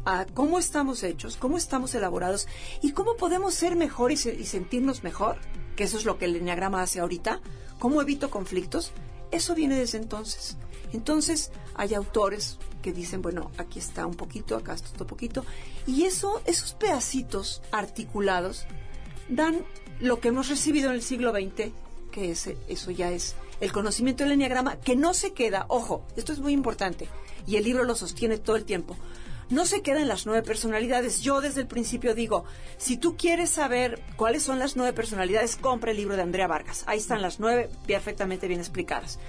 a 0.05 0.25
cómo 0.33 0.59
estamos 0.59 1.03
hechos, 1.03 1.35
cómo 1.35 1.57
estamos 1.57 1.93
elaborados 1.93 2.47
y 2.81 2.93
cómo 2.93 3.15
podemos 3.17 3.53
ser 3.53 3.75
mejor 3.75 4.11
y, 4.11 4.15
y 4.15 4.45
sentirnos 4.45 5.03
mejor, 5.03 5.39
que 5.75 5.83
eso 5.83 5.97
es 5.97 6.05
lo 6.05 6.17
que 6.17 6.25
el 6.25 6.37
enneagrama 6.37 6.81
hace 6.81 7.01
ahorita, 7.01 7.41
cómo 7.79 8.01
evito 8.01 8.29
conflictos, 8.29 8.91
eso 9.31 9.55
viene 9.55 9.75
desde 9.75 9.97
entonces. 9.97 10.57
Entonces, 10.93 11.51
hay 11.75 11.93
autores 11.93 12.57
que 12.81 12.93
dicen, 12.93 13.21
bueno, 13.21 13.51
aquí 13.57 13.79
está 13.79 14.05
un 14.05 14.15
poquito, 14.15 14.55
acá 14.55 14.73
está 14.73 14.89
otro 14.89 15.07
poquito, 15.07 15.45
y 15.87 16.03
eso, 16.03 16.41
esos 16.45 16.73
pedacitos 16.73 17.61
articulados 17.71 18.65
dan 19.29 19.63
lo 19.99 20.19
que 20.19 20.29
hemos 20.29 20.49
recibido 20.49 20.89
en 20.89 20.95
el 20.95 21.01
siglo 21.01 21.31
XX, 21.31 21.71
que 22.11 22.31
es, 22.31 22.49
eso 22.67 22.91
ya 22.91 23.11
es 23.11 23.35
el 23.59 23.71
conocimiento 23.71 24.23
del 24.23 24.33
enneagrama, 24.33 24.77
que 24.77 24.95
no 24.95 25.13
se 25.13 25.33
queda, 25.33 25.65
ojo, 25.69 26.03
esto 26.15 26.33
es 26.33 26.39
muy 26.39 26.53
importante, 26.53 27.07
y 27.45 27.55
el 27.55 27.63
libro 27.63 27.83
lo 27.83 27.95
sostiene 27.95 28.37
todo 28.37 28.55
el 28.55 28.65
tiempo, 28.65 28.97
no 29.51 29.65
se 29.65 29.81
queda 29.81 30.03
las 30.05 30.25
nueve 30.25 30.43
personalidades. 30.43 31.21
Yo 31.21 31.41
desde 31.41 31.59
el 31.59 31.67
principio 31.67 32.15
digo, 32.15 32.45
si 32.77 32.95
tú 32.95 33.17
quieres 33.17 33.49
saber 33.49 34.01
cuáles 34.15 34.43
son 34.43 34.59
las 34.59 34.77
nueve 34.77 34.93
personalidades, 34.93 35.57
compra 35.57 35.91
el 35.91 35.97
libro 35.97 36.15
de 36.15 36.21
Andrea 36.21 36.47
Vargas. 36.47 36.85
Ahí 36.87 36.99
están 36.99 37.21
las 37.21 37.41
nueve 37.41 37.69
perfectamente 37.85 38.47
bien 38.47 38.61
explicadas. 38.61 39.19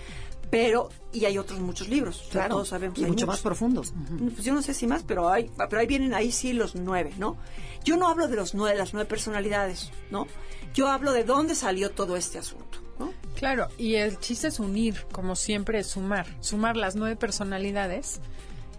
Pero, 0.53 0.91
y 1.15 1.25
hay 1.25 1.39
otros 1.39 1.61
muchos 1.61 1.89
libros, 1.89 2.21
o 2.21 2.23
sea, 2.25 2.31
Claro, 2.33 2.57
todos 2.57 2.69
sabemos. 2.69 2.99
y 2.99 3.05
hay 3.05 3.11
mucho 3.11 3.25
muchos. 3.25 3.29
más 3.29 3.41
profundos. 3.41 3.95
Pues 4.35 4.45
yo 4.45 4.53
no 4.53 4.61
sé 4.61 4.75
si 4.75 4.87
más, 4.87 5.03
pero 5.03 5.31
hay, 5.31 5.51
pero 5.71 5.81
ahí 5.81 5.87
vienen 5.87 6.13
ahí 6.13 6.31
sí 6.31 6.53
los 6.53 6.75
nueve, 6.75 7.15
¿no? 7.17 7.39
Yo 7.85 7.97
no 7.97 8.07
hablo 8.07 8.29
de 8.29 8.37
los 8.37 8.55
nueve, 8.55 8.77
las 8.77 8.93
nueve 8.93 9.09
personalidades, 9.09 9.91
¿no? 10.11 10.27
Yo 10.75 10.89
hablo 10.89 11.13
de 11.13 11.25
dónde 11.25 11.55
salió 11.55 11.91
todo 11.91 12.19
este 12.19 12.39
asunto, 12.39 12.83
¿no? 12.99 13.15
Claro, 13.35 13.69
y 13.79 13.95
el 13.95 14.19
chiste 14.19 14.49
es 14.49 14.61
unir, 14.61 15.07
como 15.11 15.37
siempre, 15.37 15.79
es 15.79 15.87
sumar. 15.87 16.27
Sumar 16.41 16.77
las 16.77 16.97
nueve 16.97 17.17
personalidades. 17.17 18.21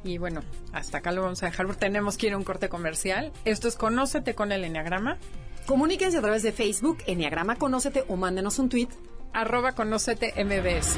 Y 0.03 0.19
bueno, 0.19 0.41
hasta 0.73 0.99
acá 0.99 1.11
lo 1.11 1.23
vamos 1.23 1.41
a 1.41 1.47
dejar 1.47 1.65
porque 1.65 1.79
tenemos 1.79 2.17
que 2.17 2.27
ir 2.27 2.33
a 2.33 2.37
un 2.37 2.43
corte 2.43 2.69
comercial. 2.69 3.31
Esto 3.45 3.67
es 3.67 3.75
Conócete 3.77 4.35
con 4.35 4.51
el 4.51 4.63
Enneagrama. 4.63 5.17
Comuníquense 5.65 6.19
a 6.19 6.21
través 6.21 6.43
de 6.43 6.51
Facebook, 6.51 6.99
Enneagrama 7.07 7.55
Conócete 7.55 8.03
o 8.09 8.15
mándenos 8.15 8.59
un 8.59 8.69
tweet. 8.69 8.89
Arroba 9.33 9.71
Conócete 9.71 10.33
MBS. 10.45 10.97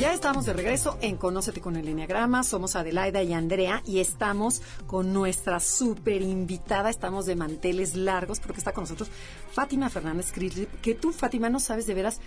Ya 0.00 0.14
estamos 0.14 0.46
de 0.46 0.54
regreso 0.54 0.96
en 1.02 1.18
Conócete 1.18 1.60
con 1.60 1.76
el 1.76 1.86
Enneagrama. 1.86 2.42
Somos 2.42 2.74
Adelaida 2.74 3.22
y 3.22 3.34
Andrea 3.34 3.82
y 3.84 3.98
estamos 4.00 4.62
con 4.86 5.12
nuestra 5.12 5.60
súper 5.60 6.22
invitada. 6.22 6.88
Estamos 6.88 7.26
de 7.26 7.36
manteles 7.36 7.94
largos 7.94 8.40
porque 8.40 8.60
está 8.60 8.72
con 8.72 8.84
nosotros 8.84 9.10
Fátima 9.52 9.90
Fernández 9.90 10.32
Crislip. 10.32 10.70
Que 10.80 10.94
tú, 10.94 11.12
Fátima, 11.12 11.50
no 11.50 11.60
sabes 11.60 11.86
de 11.86 11.92
veras 11.92 12.18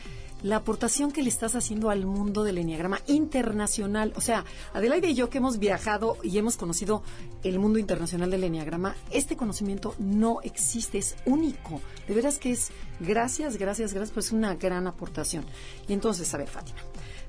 la 0.44 0.58
aportación 0.58 1.12
que 1.12 1.24
le 1.24 1.30
estás 1.30 1.56
haciendo 1.56 1.90
al 1.90 2.06
mundo 2.06 2.44
del 2.44 2.60
Enneagrama 2.60 3.00
internacional. 3.08 4.14
O 4.16 4.22
sea, 4.22 4.46
Adelaida 4.76 5.08
y 5.08 5.16
yo 5.16 5.32
que 5.32 5.40
hemos 5.40 5.58
viajado 5.58 6.18
y 6.22 6.38
hemos 6.38 6.58
conocido 6.58 7.02
el 7.44 7.58
mundo 7.58 7.80
internacional 7.80 8.30
del 8.30 8.44
Enneagrama, 8.44 8.96
este 9.10 9.36
conocimiento 9.36 9.96
no 9.98 10.42
existe, 10.44 11.00
es 11.00 11.16
único. 11.26 11.82
De 12.08 12.14
veras 12.14 12.38
que 12.38 12.52
es 12.52 12.70
gracias, 13.00 13.58
gracias, 13.58 13.96
gracias, 13.96 14.14
pues 14.14 14.32
una 14.32 14.54
gran 14.54 14.86
aportación. 14.86 15.44
Y 15.88 15.94
entonces, 15.94 16.32
a 16.36 16.38
ver, 16.38 16.50
Fátima. 16.50 16.78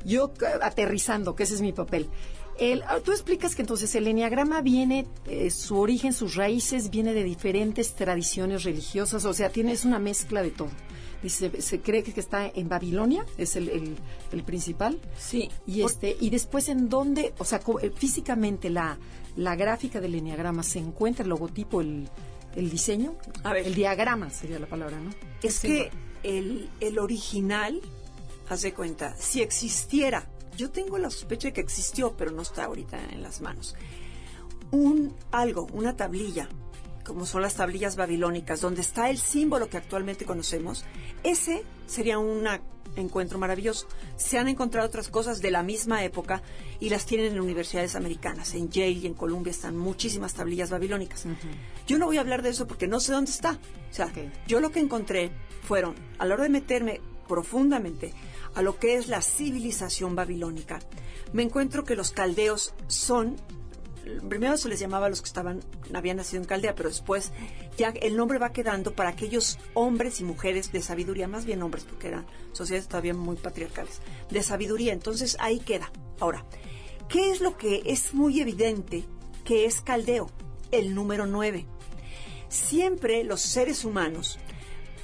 Yo 0.05 0.33
eh, 0.41 0.45
aterrizando, 0.63 1.35
que 1.35 1.43
ese 1.45 1.55
es 1.55 1.61
mi 1.61 1.73
papel. 1.73 2.09
El, 2.59 2.83
ah, 2.83 2.99
tú 3.05 3.11
explicas 3.11 3.57
que 3.57 3.63
entonces 3.63 3.93
el 3.97 4.07
enneagrama 4.07 4.61
viene, 4.61 5.07
eh, 5.27 5.51
su 5.51 5.77
origen, 5.79 6.13
sus 6.13 6.37
raíces, 6.37 6.91
viene 6.91 7.13
de 7.13 7.25
diferentes 7.25 7.95
tradiciones 7.95 8.63
religiosas, 8.63 9.25
o 9.25 9.35
sea, 9.35 9.49
tiene, 9.51 9.73
es 9.73 9.85
una 9.85 9.99
mezcla 9.99 10.41
de 10.43 10.51
todo. 10.51 10.71
Dice, 11.21 11.63
se 11.63 11.81
cree 11.81 12.03
que 12.05 12.21
está 12.21 12.47
en 12.55 12.69
Babilonia, 12.69 13.25
es 13.39 13.57
el, 13.57 13.71
el- 13.71 13.97
el 14.31 14.43
principal. 14.45 15.01
Sí. 15.19 15.49
Y 15.67 15.83
este, 15.83 16.17
y 16.21 16.29
después 16.31 16.69
en 16.69 16.89
dónde, 16.91 17.33
o 17.39 17.45
sea, 17.45 17.61
eh, 17.83 17.91
físicamente 17.97 18.69
la, 18.71 18.99
la 19.37 19.57
gráfica 19.57 20.01
del 20.01 20.15
enneagrama 20.15 20.63
se 20.63 20.79
encuentra, 20.81 21.23
el 21.23 21.31
logotipo, 21.31 21.81
el, 21.81 22.09
el 22.55 22.71
diseño, 22.71 23.15
A 23.43 23.53
ver. 23.55 23.67
el 23.67 23.75
diagrama 23.75 24.29
sería 24.31 24.59
la 24.61 24.67
palabra, 24.67 25.01
¿no? 25.01 25.11
Es 25.43 25.59
que 25.61 25.91
el, 26.23 26.69
el 26.81 26.99
original, 26.99 27.81
haz 28.49 28.63
de 28.63 28.75
cuenta, 28.75 29.17
si 29.19 29.43
existiera, 29.43 30.29
yo 30.57 30.71
tengo 30.71 30.99
la 30.99 31.11
sospecha 31.11 31.49
de 31.49 31.53
que 31.55 31.61
existió, 31.61 32.17
pero 32.17 32.31
no 32.31 32.43
está 32.43 32.65
ahorita 32.65 32.99
en 33.13 33.23
las 33.23 33.41
manos, 33.41 33.75
un 34.71 35.15
algo, 35.31 35.67
una 35.73 35.97
tablilla, 35.97 36.49
como 37.05 37.27
son 37.27 37.43
las 37.43 37.55
tablillas 37.55 37.97
babilónicas, 37.97 38.61
donde 38.61 38.81
está 38.81 39.11
el 39.11 39.19
símbolo 39.19 39.69
que 39.69 39.77
actualmente 39.77 40.25
conocemos, 40.25 40.85
ese 41.23 41.63
sería 41.87 42.19
un 42.19 42.47
encuentro 42.97 43.39
maravilloso. 43.39 43.87
Se 44.17 44.39
han 44.39 44.49
encontrado 44.49 44.87
otras 44.87 45.09
cosas 45.09 45.43
de 45.43 45.51
la 45.51 45.63
misma 45.63 46.03
época 46.05 46.43
y 46.81 46.89
las 46.89 47.05
tienen 47.07 47.33
en 47.33 47.41
universidades 47.41 47.95
americanas. 47.97 48.55
En 48.55 48.71
Yale 48.71 48.91
y 48.91 49.07
en 49.07 49.15
Columbia 49.15 49.51
están 49.51 49.77
muchísimas 49.77 50.35
tablillas 50.35 50.71
babilónicas. 50.71 51.27
Yo 51.87 51.99
no 51.99 52.07
voy 52.07 52.17
a 52.19 52.21
hablar 52.21 52.43
de 52.43 52.51
eso 52.51 52.67
porque 52.67 52.87
no 52.89 53.01
sé 53.01 53.13
dónde 53.13 53.33
está. 53.33 53.59
O 53.91 53.95
sea, 53.95 54.07
Ok. 54.07 54.19
yo 54.47 54.61
lo 54.61 54.71
que 54.71 54.81
encontré 54.81 55.31
fueron, 55.63 55.95
a 56.19 56.25
la 56.25 56.35
hora 56.35 56.45
de 56.45 56.51
meterme 56.51 57.01
profundamente 57.29 58.13
a 58.55 58.63
lo 58.63 58.79
que 58.79 58.97
es 58.97 59.09
la 59.09 59.23
civilización 59.23 60.15
babilónica, 60.15 60.81
me 61.33 61.43
encuentro 61.43 61.85
que 61.85 61.97
los 61.97 62.11
caldeos 62.11 62.75
son 62.87 63.37
primero 64.29 64.57
se 64.57 64.69
les 64.69 64.81
llamaba 64.81 65.07
a 65.07 65.09
los 65.09 65.23
que 65.23 65.29
estaban, 65.29 65.61
habían 65.93 66.17
nacido 66.17 66.43
en 66.43 66.49
Caldea, 66.49 66.75
pero 66.75 66.89
después 66.89 67.33
ya 67.77 67.89
el 67.89 68.17
nombre 68.17 68.39
va 68.39 68.53
quedando 68.53 68.95
para 68.95 69.11
aquellos 69.11 69.59
hombres 69.75 70.21
y 70.21 70.25
mujeres 70.25 70.73
de 70.73 70.83
sabiduría, 70.83 71.29
más 71.29 71.45
bien 71.45 71.63
hombres, 71.63 71.85
porque 71.85 72.09
eran 72.09 72.27
sociedades 72.53 72.89
todavía 72.89 73.15
muy 73.15 73.37
patriarcales, 73.37 74.01
de 74.31 74.43
sabiduría. 74.43 74.93
Entonces 74.93 75.37
ahí 75.41 75.61
queda. 75.61 75.91
Ahora, 76.21 76.45
¿qué 77.09 77.31
es 77.31 77.41
lo 77.41 77.57
que 77.57 77.83
es 77.87 78.15
muy 78.15 78.41
evidente 78.41 79.05
que 79.45 79.67
es 79.67 79.81
Caldeo? 79.81 80.31
El 80.71 80.95
número 80.95 81.27
9. 81.27 81.67
Siempre 82.49 83.25
los 83.25 83.41
seres 83.41 83.85
humanos, 83.85 84.39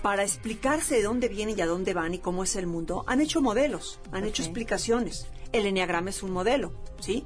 para 0.03 0.23
explicarse 0.23 0.97
de 0.97 1.03
dónde 1.03 1.29
vienen 1.29 1.59
y 1.59 1.61
a 1.61 1.67
dónde 1.67 1.95
van 1.95 2.15
y 2.15 2.19
cómo 2.19 2.43
es 2.45 2.57
el 2.57 2.67
mundo, 2.67 3.05
han 3.07 3.21
hecho 3.21 3.41
modelos, 3.43 4.01
han 4.13 4.25
hecho 4.25 4.43
explicaciones. 4.43 5.27
El 5.53 5.67
enneagrama 5.67 6.11
es 6.11 6.23
un 6.23 6.31
modelo, 6.31 6.73
¿sí? 7.01 7.25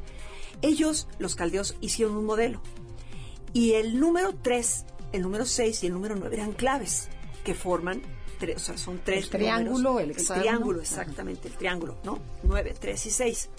Ellos, 0.63 1.07
los 1.19 1.37
caldeos, 1.37 1.77
hicieron 1.81 2.17
un 2.17 2.25
modelo. 2.25 2.61
Y 3.53 3.73
el 3.73 4.01
número 4.01 4.35
3, 4.35 4.85
el 5.13 5.23
número 5.23 5.45
6 5.45 5.85
y 5.85 5.87
el 5.87 5.93
número 5.93 6.17
9 6.17 6.35
eran 6.35 6.53
claves 6.53 7.09
que 7.45 7.55
forman, 7.55 8.03
tres, 8.41 8.57
o 8.57 8.59
sea, 8.59 8.79
son 8.79 9.01
tres 9.05 9.25
El 9.25 9.31
triángulo, 9.31 9.91
números. 9.91 10.17
el 10.31 10.41
triángulo, 10.41 10.81
exactamente, 10.81 11.49
el 11.49 11.55
triángulo, 11.55 11.99
¿no? 12.03 12.19
9, 12.43 12.75
3 12.81 13.07
y 13.07 13.11
6. 13.11 13.51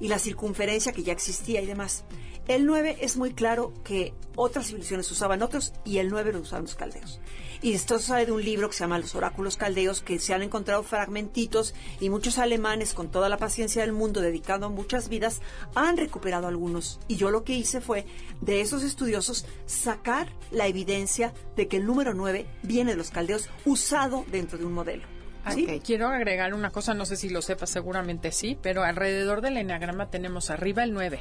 Y 0.00 0.08
la 0.08 0.18
circunferencia 0.18 0.92
que 0.92 1.02
ya 1.02 1.12
existía 1.12 1.60
y 1.60 1.66
demás. 1.66 2.04
El 2.48 2.64
9 2.64 2.96
es 3.02 3.18
muy 3.18 3.34
claro 3.34 3.74
que 3.84 4.14
otras 4.34 4.68
civilizaciones 4.68 5.10
usaban 5.10 5.42
otros 5.42 5.74
y 5.84 5.98
el 5.98 6.08
9 6.08 6.32
lo 6.32 6.40
usaban 6.40 6.64
los 6.64 6.76
caldeos. 6.76 7.20
Y 7.60 7.74
esto 7.74 7.98
sale 7.98 8.24
de 8.24 8.32
un 8.32 8.42
libro 8.42 8.70
que 8.70 8.74
se 8.74 8.84
llama 8.84 8.98
Los 8.98 9.14
oráculos 9.14 9.58
caldeos, 9.58 10.00
que 10.00 10.18
se 10.18 10.32
han 10.32 10.42
encontrado 10.42 10.82
fragmentitos 10.82 11.74
y 12.00 12.08
muchos 12.08 12.38
alemanes, 12.38 12.94
con 12.94 13.10
toda 13.10 13.28
la 13.28 13.36
paciencia 13.36 13.82
del 13.82 13.92
mundo, 13.92 14.22
dedicado 14.22 14.64
a 14.64 14.70
muchas 14.70 15.10
vidas, 15.10 15.42
han 15.74 15.98
recuperado 15.98 16.46
algunos. 16.46 17.00
Y 17.06 17.16
yo 17.16 17.30
lo 17.30 17.44
que 17.44 17.52
hice 17.52 17.82
fue, 17.82 18.06
de 18.40 18.62
esos 18.62 18.82
estudiosos, 18.82 19.44
sacar 19.66 20.32
la 20.50 20.68
evidencia 20.68 21.34
de 21.54 21.68
que 21.68 21.76
el 21.76 21.84
número 21.84 22.14
9 22.14 22.46
viene 22.62 22.92
de 22.92 22.96
los 22.96 23.10
caldeos 23.10 23.50
usado 23.66 24.24
dentro 24.30 24.56
de 24.56 24.64
un 24.64 24.72
modelo. 24.72 25.06
¿Sí? 25.54 25.80
Quiero 25.84 26.08
agregar 26.08 26.54
una 26.54 26.70
cosa, 26.70 26.94
no 26.94 27.06
sé 27.06 27.16
si 27.16 27.28
lo 27.28 27.42
sepas, 27.42 27.70
seguramente 27.70 28.32
sí, 28.32 28.58
pero 28.60 28.82
alrededor 28.82 29.40
del 29.40 29.56
enagrama 29.56 30.10
tenemos 30.10 30.50
arriba 30.50 30.84
el 30.84 30.92
9, 30.92 31.20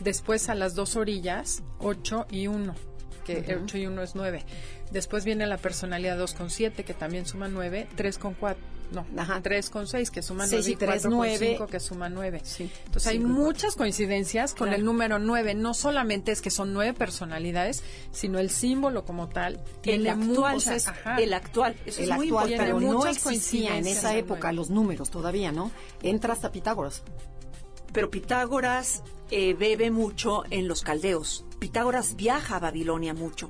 después 0.00 0.48
a 0.48 0.54
las 0.54 0.74
dos 0.74 0.96
orillas 0.96 1.62
8 1.78 2.26
y 2.30 2.46
1, 2.46 2.74
que 3.24 3.58
8 3.62 3.78
y 3.78 3.86
1 3.86 4.02
es 4.02 4.14
9. 4.14 4.44
Después 4.90 5.24
viene 5.24 5.46
la 5.46 5.56
personalidad 5.56 6.16
2 6.18 6.34
con 6.34 6.50
7, 6.50 6.84
que 6.84 6.94
también 6.94 7.26
suma 7.26 7.48
9, 7.48 7.88
3 7.96 8.18
con 8.18 8.34
4, 8.34 8.62
no, 8.92 9.06
Ajá. 9.16 9.40
3 9.42 9.70
con 9.70 9.88
6, 9.88 10.10
que 10.10 10.22
suma 10.22 10.46
Seis 10.46 10.66
9, 10.66 10.70
y 10.72 10.76
tres, 10.76 10.88
4 11.02 11.02
con 11.10 11.18
nueve. 11.18 11.46
5, 11.52 11.66
que 11.66 11.80
suma 11.80 12.08
9. 12.10 12.40
Sí. 12.44 12.70
Entonces 12.84 13.06
hay 13.08 13.16
y 13.16 13.20
muchas 13.20 13.74
coincidencias 13.76 14.52
con 14.52 14.68
Claro. 14.68 14.76
el 14.76 14.84
número 14.84 15.18
9. 15.18 15.54
No 15.54 15.72
solamente 15.74 16.30
es 16.32 16.40
que 16.42 16.50
son 16.50 16.74
nueve 16.74 16.92
personalidades, 16.92 17.82
sino 18.12 18.38
el 18.38 18.50
símbolo 18.50 19.04
como 19.04 19.28
tal 19.30 19.64
El 19.84 20.06
actual, 20.06 20.56
o 20.56 20.60
sea, 20.60 20.76
ajá. 20.76 21.16
el 21.16 21.32
actual, 21.32 21.74
eso 21.86 22.02
el 22.02 22.10
es 22.10 22.16
muy 22.16 22.28
actual, 22.28 22.54
pero 22.58 22.78
no 22.80 23.06
existía 23.06 23.78
en 23.78 23.86
esa 23.86 24.14
época 24.16 24.52
los 24.52 24.68
números 24.70 25.10
todavía, 25.10 25.50
¿no? 25.50 25.72
Entra 26.02 26.34
hasta 26.34 26.52
Pitágoras. 26.52 27.02
Pero 27.94 28.10
Pitágoras 28.10 29.02
eh, 29.30 29.54
bebe 29.54 29.90
mucho 29.90 30.42
en 30.50 30.68
los 30.68 30.82
caldeos. 30.82 31.46
Pitágoras 31.58 32.16
viaja 32.16 32.56
a 32.56 32.60
Babilonia 32.60 33.14
mucho 33.14 33.48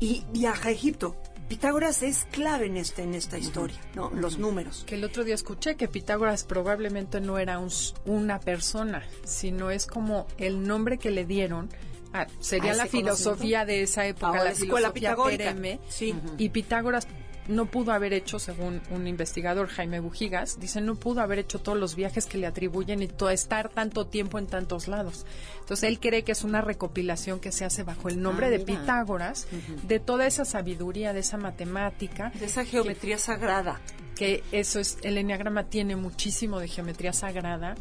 y 0.00 0.24
viaja 0.32 0.70
a 0.70 0.72
Egipto. 0.72 1.14
Pitágoras 1.48 2.02
es 2.02 2.26
clave 2.30 2.66
en, 2.66 2.78
este, 2.78 3.02
en 3.02 3.14
esta 3.14 3.38
historia, 3.38 3.78
¿no? 3.94 4.10
Los 4.10 4.38
números. 4.38 4.84
Que 4.86 4.94
el 4.94 5.04
otro 5.04 5.22
día 5.22 5.34
escuché 5.34 5.76
que 5.76 5.86
Pitágoras 5.86 6.44
probablemente 6.44 7.20
no 7.20 7.38
era 7.38 7.58
un 7.58 7.68
una 8.06 8.40
persona, 8.40 9.04
sino 9.24 9.70
es 9.70 9.86
como 9.86 10.26
el 10.38 10.66
nombre 10.66 10.98
que 10.98 11.10
le 11.10 11.26
dieron 11.26 11.68
Ah, 12.14 12.26
sería 12.40 12.72
a 12.72 12.76
la 12.76 12.86
filosofía 12.86 13.64
de 13.64 13.82
esa 13.82 14.06
época, 14.06 14.26
Ahora, 14.26 14.38
la 14.40 14.44
la 14.44 14.50
escuela 14.50 14.92
filosofía 14.92 15.10
pitagórica. 15.10 15.44
Pereme. 15.44 15.80
Sí. 15.88 16.14
Y 16.36 16.50
Pitágoras 16.50 17.06
no 17.48 17.66
pudo 17.66 17.92
haber 17.92 18.12
hecho, 18.12 18.38
según 18.38 18.80
un 18.90 19.06
investigador, 19.08 19.66
Jaime 19.68 19.98
Bujigas, 20.00 20.60
dice, 20.60 20.80
no 20.80 20.94
pudo 20.94 21.20
haber 21.22 21.40
hecho 21.40 21.58
todos 21.60 21.76
los 21.78 21.96
viajes 21.96 22.26
que 22.26 22.38
le 22.38 22.46
atribuyen 22.46 23.02
y 23.02 23.08
to- 23.08 23.30
estar 23.30 23.68
tanto 23.68 24.06
tiempo 24.06 24.38
en 24.38 24.46
tantos 24.46 24.86
lados. 24.88 25.26
Entonces, 25.60 25.88
él 25.88 25.98
cree 25.98 26.22
que 26.22 26.32
es 26.32 26.44
una 26.44 26.60
recopilación 26.60 27.40
que 27.40 27.50
se 27.52 27.64
hace 27.64 27.82
bajo 27.82 28.08
el 28.08 28.22
nombre 28.22 28.46
Ah, 28.46 28.50
de 28.50 28.58
mira. 28.58 28.80
Pitágoras, 28.80 29.46
de 29.82 29.98
toda 30.00 30.26
esa 30.26 30.44
sabiduría, 30.44 31.12
de 31.12 31.20
esa 31.20 31.36
matemática, 31.36 32.30
De 32.38 32.46
esa 32.46 32.64
geometría 32.64 33.18
sagrada. 33.18 33.80
que 34.14 34.44
eso 34.52 34.78
es, 34.78 34.98
el 35.02 35.18
enneagrama 35.18 35.64
tiene 35.64 35.96
muchísimo 35.96 36.60
de 36.60 36.68
geometría 36.68 37.12
sagrada 37.12 37.74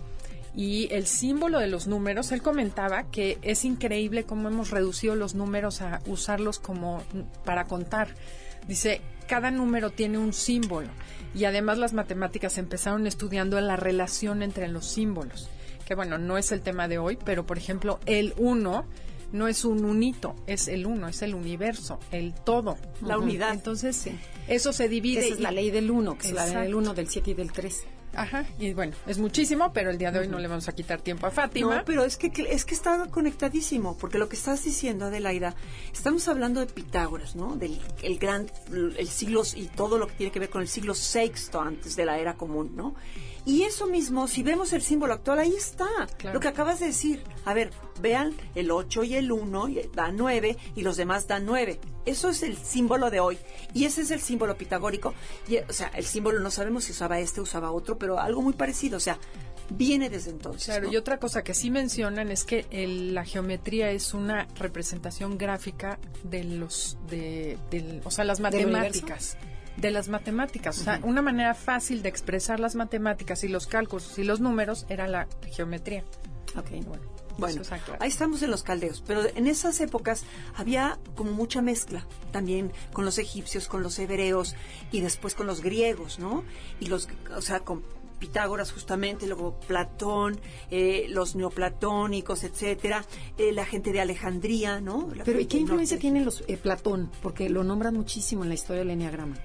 y 0.56 0.88
el 0.92 1.06
símbolo 1.06 1.60
de 1.60 1.68
los 1.68 1.88
números, 1.88 2.32
él 2.32 2.42
comentaba 2.42 3.04
que 3.04 3.38
es 3.42 3.64
increíble 3.64 4.24
cómo 4.24 4.50
hemos 4.50 4.70
reducido 4.72 5.16
los 5.16 5.36
números 5.36 5.82
a 5.82 6.02
usarlos 6.08 6.58
como 6.60 7.04
para 7.46 7.66
contar. 7.66 8.16
Dice, 8.68 9.02
cada 9.32 9.50
número 9.50 9.92
tiene 9.92 10.18
un 10.18 10.34
símbolo 10.34 10.90
y 11.34 11.46
además 11.46 11.78
las 11.78 11.94
matemáticas 11.94 12.58
empezaron 12.58 13.08
estudiando 13.08 13.62
la 13.62 13.78
relación 13.78 14.44
entre 14.44 14.68
los 14.68 14.86
símbolos, 14.86 15.50
que 15.88 15.96
bueno, 15.96 16.18
no 16.18 16.38
es 16.38 16.52
el 16.52 16.60
tema 16.60 16.90
de 16.90 16.98
hoy, 16.98 17.18
pero 17.24 17.46
por 17.46 17.58
ejemplo, 17.58 18.02
el 18.06 18.34
1 18.36 18.86
no 19.32 19.48
es 19.48 19.64
un 19.64 19.86
unito, 19.86 20.36
es 20.48 20.68
el 20.68 20.86
uno, 20.86 21.08
es 21.08 21.22
el 21.22 21.34
universo, 21.34 21.98
el 22.12 22.34
todo. 22.34 22.76
La 23.02 23.18
unidad. 23.18 23.54
Entonces, 23.54 24.06
eso 24.50 24.74
se 24.74 24.90
divide. 24.90 25.22
Esa 25.22 25.36
es 25.36 25.40
la 25.40 25.52
ley 25.52 25.72
del 25.72 25.90
1, 25.90 26.18
que 26.18 26.28
es 26.28 26.34
la 26.34 26.48
ley 26.48 26.64
del. 26.64 26.76
1, 26.76 26.94
del 26.94 27.08
7 27.08 27.32
y 27.32 27.34
del 27.34 27.54
3. 27.54 27.86
Ajá, 28.14 28.46
y 28.60 28.74
bueno, 28.74 28.94
es 29.08 29.18
muchísimo, 29.18 29.72
pero 29.74 29.90
el 29.90 29.98
día 29.98 30.12
de 30.12 30.20
hoy 30.20 30.28
no 30.28 30.38
le 30.38 30.48
vamos 30.48 30.68
a 30.68 30.74
quitar 30.74 31.02
tiempo 31.02 31.28
a 31.28 31.32
Fátima. 31.32 31.78
No, 31.78 31.86
pero 31.86 32.04
es 32.04 32.18
que 32.18 32.32
es 32.50 32.66
que 32.66 32.74
está 32.74 33.08
conectadísimo, 33.08 33.98
porque 33.98 34.18
lo 34.18 34.28
que 34.28 34.36
estás 34.36 34.64
diciendo, 34.64 35.06
Adelaida, 35.06 35.56
estamos 35.94 36.28
hablando 36.28 36.60
de 36.60 36.68
Pitágoras, 36.68 37.36
¿no? 37.36 37.56
Del 37.56 37.80
el 38.02 38.20
gran, 38.20 38.52
el 38.72 39.08
siglo 39.08 39.44
y 39.56 39.68
todo 39.68 39.98
lo 39.98 40.08
que 40.08 40.14
tiene 40.14 40.32
que 40.32 40.40
ver 40.40 40.50
con 40.50 40.62
el 40.62 40.68
siglo 40.68 40.94
sexto 40.94 41.62
antes 41.62 41.96
de 41.96 42.06
la 42.06 42.20
era 42.20 42.36
común, 42.36 42.74
¿no? 42.76 42.96
Y 43.46 43.64
eso 43.64 43.88
mismo, 43.88 44.28
si 44.28 44.44
vemos 44.44 44.72
el 44.74 44.82
símbolo 44.84 45.14
actual, 45.14 45.40
ahí 45.40 45.54
está, 45.56 45.88
Claro. 46.18 46.36
lo 46.36 46.40
que 46.40 46.48
acabas 46.48 46.80
de 46.80 46.88
decir. 46.88 47.24
A 47.46 47.54
ver, 47.56 47.72
vean, 48.00 48.36
el 48.54 48.70
8 48.70 49.04
y 49.04 49.16
el 49.16 49.32
1 49.32 49.68
y- 49.68 49.82
dan 49.96 50.16
9 50.16 50.58
y 50.76 50.82
los 50.84 50.96
demás 50.98 51.28
dan 51.28 51.46
9. 51.46 51.80
Eso 52.06 52.30
es 52.30 52.44
el 52.44 52.56
símbolo 52.58 53.10
de 53.10 53.20
hoy. 53.20 53.38
Y 53.74 53.86
ese 53.86 54.02
es 54.02 54.12
el 54.12 54.22
símbolo 54.22 54.56
pitagórico. 54.58 55.14
Y, 55.48 55.58
o 55.58 55.74
sea, 55.74 55.88
el 55.96 56.06
símbolo 56.06 56.40
no 56.40 56.52
sabemos 56.52 56.84
si 56.84 56.92
usaba 56.92 57.20
este, 57.20 57.42
usaba 57.42 57.72
otro, 57.72 57.98
pero 57.98 58.20
algo 58.20 58.42
muy 58.44 58.54
parecido. 58.54 58.98
O 58.98 59.00
sea, 59.00 59.18
viene 59.70 60.10
desde 60.10 60.30
entonces. 60.32 60.66
Claro, 60.66 60.88
¿no? 60.88 60.94
y 60.94 60.98
otra 60.98 61.18
cosa 61.18 61.44
que 61.44 61.54
sí 61.54 61.72
mencionan 61.72 62.30
es 62.30 62.44
que 62.44 62.66
el- 62.72 63.14
la 63.16 63.24
geometría 63.26 63.90
es 63.92 64.14
una 64.14 64.48
representación 64.60 65.38
gráfica 65.38 65.98
de 66.24 66.44
los, 66.44 66.98
de, 67.10 67.58
del- 67.72 68.02
o 68.04 68.12
sea, 68.12 68.24
las 68.26 68.38
¿Del 68.38 68.44
matemáticas. 68.68 69.38
De 69.42 69.51
las 69.90 70.10
matemáticas, 70.10 70.80
o 70.80 70.84
sea, 70.84 71.00
una 71.04 71.24
manera 71.24 71.56
fácil 71.56 72.04
de 72.04 72.10
expresar 72.10 72.60
las 72.60 72.76
matemáticas 72.76 73.44
y 73.44 73.48
los 73.48 73.66
cálculos 73.66 74.20
y 74.20 74.24
los 74.24 74.40
números 74.40 74.86
era 74.90 75.08
la 75.08 75.28
geometría. 75.52 76.04
Ok. 76.56 76.70
Bueno, 76.86 77.04
Bueno, 77.38 77.62
es 77.62 77.72
ahí 77.72 78.10
estamos 78.10 78.44
en 78.44 78.52
los 78.52 78.62
caldeos, 78.62 79.02
pero 79.08 79.24
en 79.36 79.48
esas 79.48 79.80
épocas 79.80 80.24
había 80.56 81.00
como 81.16 81.32
mucha 81.32 81.62
mezcla 81.62 82.06
también 82.32 82.72
con 82.94 83.06
los 83.06 83.18
egipcios, 83.18 83.68
con 83.68 83.82
los 83.82 83.98
hebreos 83.98 84.56
y 84.92 85.00
después 85.00 85.34
con 85.34 85.48
los 85.48 85.62
griegos, 85.62 86.20
¿no? 86.20 86.44
Y 86.80 86.88
los, 86.88 87.08
o 87.36 87.42
sea, 87.42 87.62
con 87.62 87.84
Pitágoras 88.22 88.72
justamente, 88.72 89.26
luego 89.26 89.60
Platón, 89.68 90.40
eh, 90.70 91.08
los 91.10 91.36
neoplatónicos, 91.36 92.44
etcétera, 92.44 93.04
eh, 93.40 93.52
la 93.52 93.66
gente 93.66 93.92
de 93.92 94.00
Alejandría, 94.00 94.80
¿no? 94.80 95.10
La 95.16 95.24
Pero 95.24 95.40
¿y 95.40 95.48
qué 95.48 95.58
influencia 95.58 95.98
tiene 95.98 96.24
los, 96.24 96.44
eh, 96.48 96.56
Platón? 96.56 97.10
Porque 97.24 97.50
lo 97.50 97.64
nombran 97.64 97.96
muchísimo 97.96 98.44
en 98.44 98.50
la 98.50 98.56
historia 98.56 98.82
del 98.82 98.92
Enneagrama. 98.92 99.38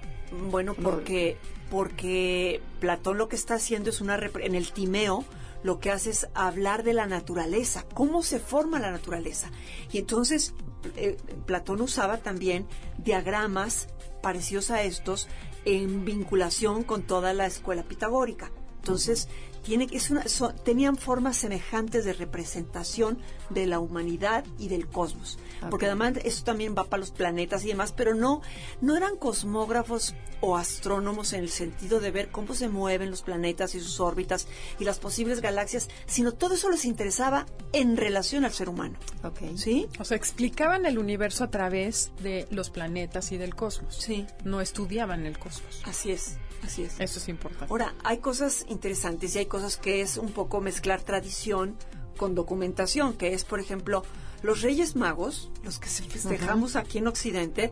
Bueno, 0.49 0.73
porque, 0.73 1.37
porque 1.69 2.61
Platón 2.79 3.17
lo 3.17 3.27
que 3.29 3.35
está 3.35 3.55
haciendo 3.55 3.89
es 3.89 4.01
una... 4.01 4.15
En 4.41 4.55
el 4.55 4.71
Timeo 4.71 5.23
lo 5.63 5.79
que 5.79 5.91
hace 5.91 6.11
es 6.11 6.27
hablar 6.35 6.83
de 6.83 6.93
la 6.93 7.07
naturaleza, 7.07 7.85
cómo 7.93 8.21
se 8.23 8.39
forma 8.39 8.79
la 8.79 8.91
naturaleza. 8.91 9.49
Y 9.91 9.97
entonces 9.97 10.53
eh, 10.95 11.17
Platón 11.45 11.81
usaba 11.81 12.17
también 12.17 12.67
diagramas 13.03 13.87
parecidos 14.21 14.69
a 14.71 14.83
estos 14.83 15.27
en 15.65 16.05
vinculación 16.05 16.83
con 16.83 17.01
toda 17.03 17.33
la 17.33 17.47
escuela 17.47 17.83
pitagórica. 17.83 18.51
Entonces, 18.77 19.27
tiene 19.63 19.87
que 19.87 19.97
es 19.97 20.09
una, 20.11 20.27
son- 20.29 20.55
tenían 20.63 20.95
formas 20.95 21.35
semejantes 21.35 22.05
de 22.05 22.13
representación 22.13 23.17
de 23.49 23.65
la 23.65 23.79
humanidad 23.79 24.45
y 24.59 24.69
del 24.69 24.87
cosmos. 24.87 25.39
Porque 25.69 25.87
además 25.87 26.13
eso 26.23 26.43
también 26.43 26.75
va 26.77 26.85
para 26.85 26.99
los 26.99 27.11
planetas 27.11 27.63
y 27.63 27.69
demás, 27.69 27.93
pero 27.95 28.13
no, 28.13 28.41
no 28.81 28.95
eran 28.95 29.17
cosmógrafos 29.17 30.15
o 30.41 30.55
astrónomos 30.55 31.33
en 31.33 31.41
el 31.41 31.49
sentido 31.49 31.99
de 31.99 32.11
ver 32.11 32.29
cómo 32.29 32.53
se 32.53 32.69
mueven 32.69 33.09
los 33.09 33.21
planetas 33.21 33.75
y 33.75 33.79
sus 33.79 33.99
órbitas 33.99 34.47
y 34.79 34.85
las 34.85 34.99
posibles 34.99 35.41
galaxias, 35.41 35.89
sino 36.05 36.31
todo 36.31 36.55
eso 36.55 36.69
les 36.69 36.85
interesaba 36.85 37.45
en 37.73 37.97
relación 37.97 38.45
al 38.45 38.53
ser 38.53 38.69
humano. 38.69 38.97
Ok. 39.23 39.39
¿Sí? 39.55 39.87
O 39.99 40.05
sea, 40.05 40.17
explicaban 40.17 40.85
el 40.85 40.99
universo 40.99 41.43
a 41.43 41.49
través 41.49 42.11
de 42.21 42.47
los 42.51 42.69
planetas 42.69 43.31
y 43.31 43.37
del 43.37 43.55
cosmos. 43.55 43.95
Sí. 43.95 44.25
No 44.43 44.61
estudiaban 44.61 45.25
el 45.25 45.39
cosmos. 45.39 45.81
Así 45.85 46.11
es, 46.11 46.37
así 46.63 46.83
es. 46.83 46.99
Eso 46.99 47.19
es 47.19 47.29
importante. 47.29 47.67
Ahora, 47.69 47.95
hay 48.03 48.19
cosas 48.19 48.65
interesantes 48.69 49.35
y 49.35 49.39
hay 49.39 49.45
cosas 49.47 49.77
que 49.77 50.01
es 50.01 50.17
un 50.17 50.31
poco 50.31 50.61
mezclar 50.61 51.01
tradición 51.01 51.77
con 52.17 52.35
documentación, 52.35 53.13
que 53.13 53.33
es, 53.33 53.43
por 53.45 53.59
ejemplo, 53.59 54.03
los 54.43 54.61
Reyes 54.61 54.95
Magos, 54.95 55.49
los 55.63 55.79
que 55.79 55.89
se 55.89 56.03
festejamos 56.03 56.75
aquí 56.75 56.97
en 56.97 57.07
Occidente, 57.07 57.71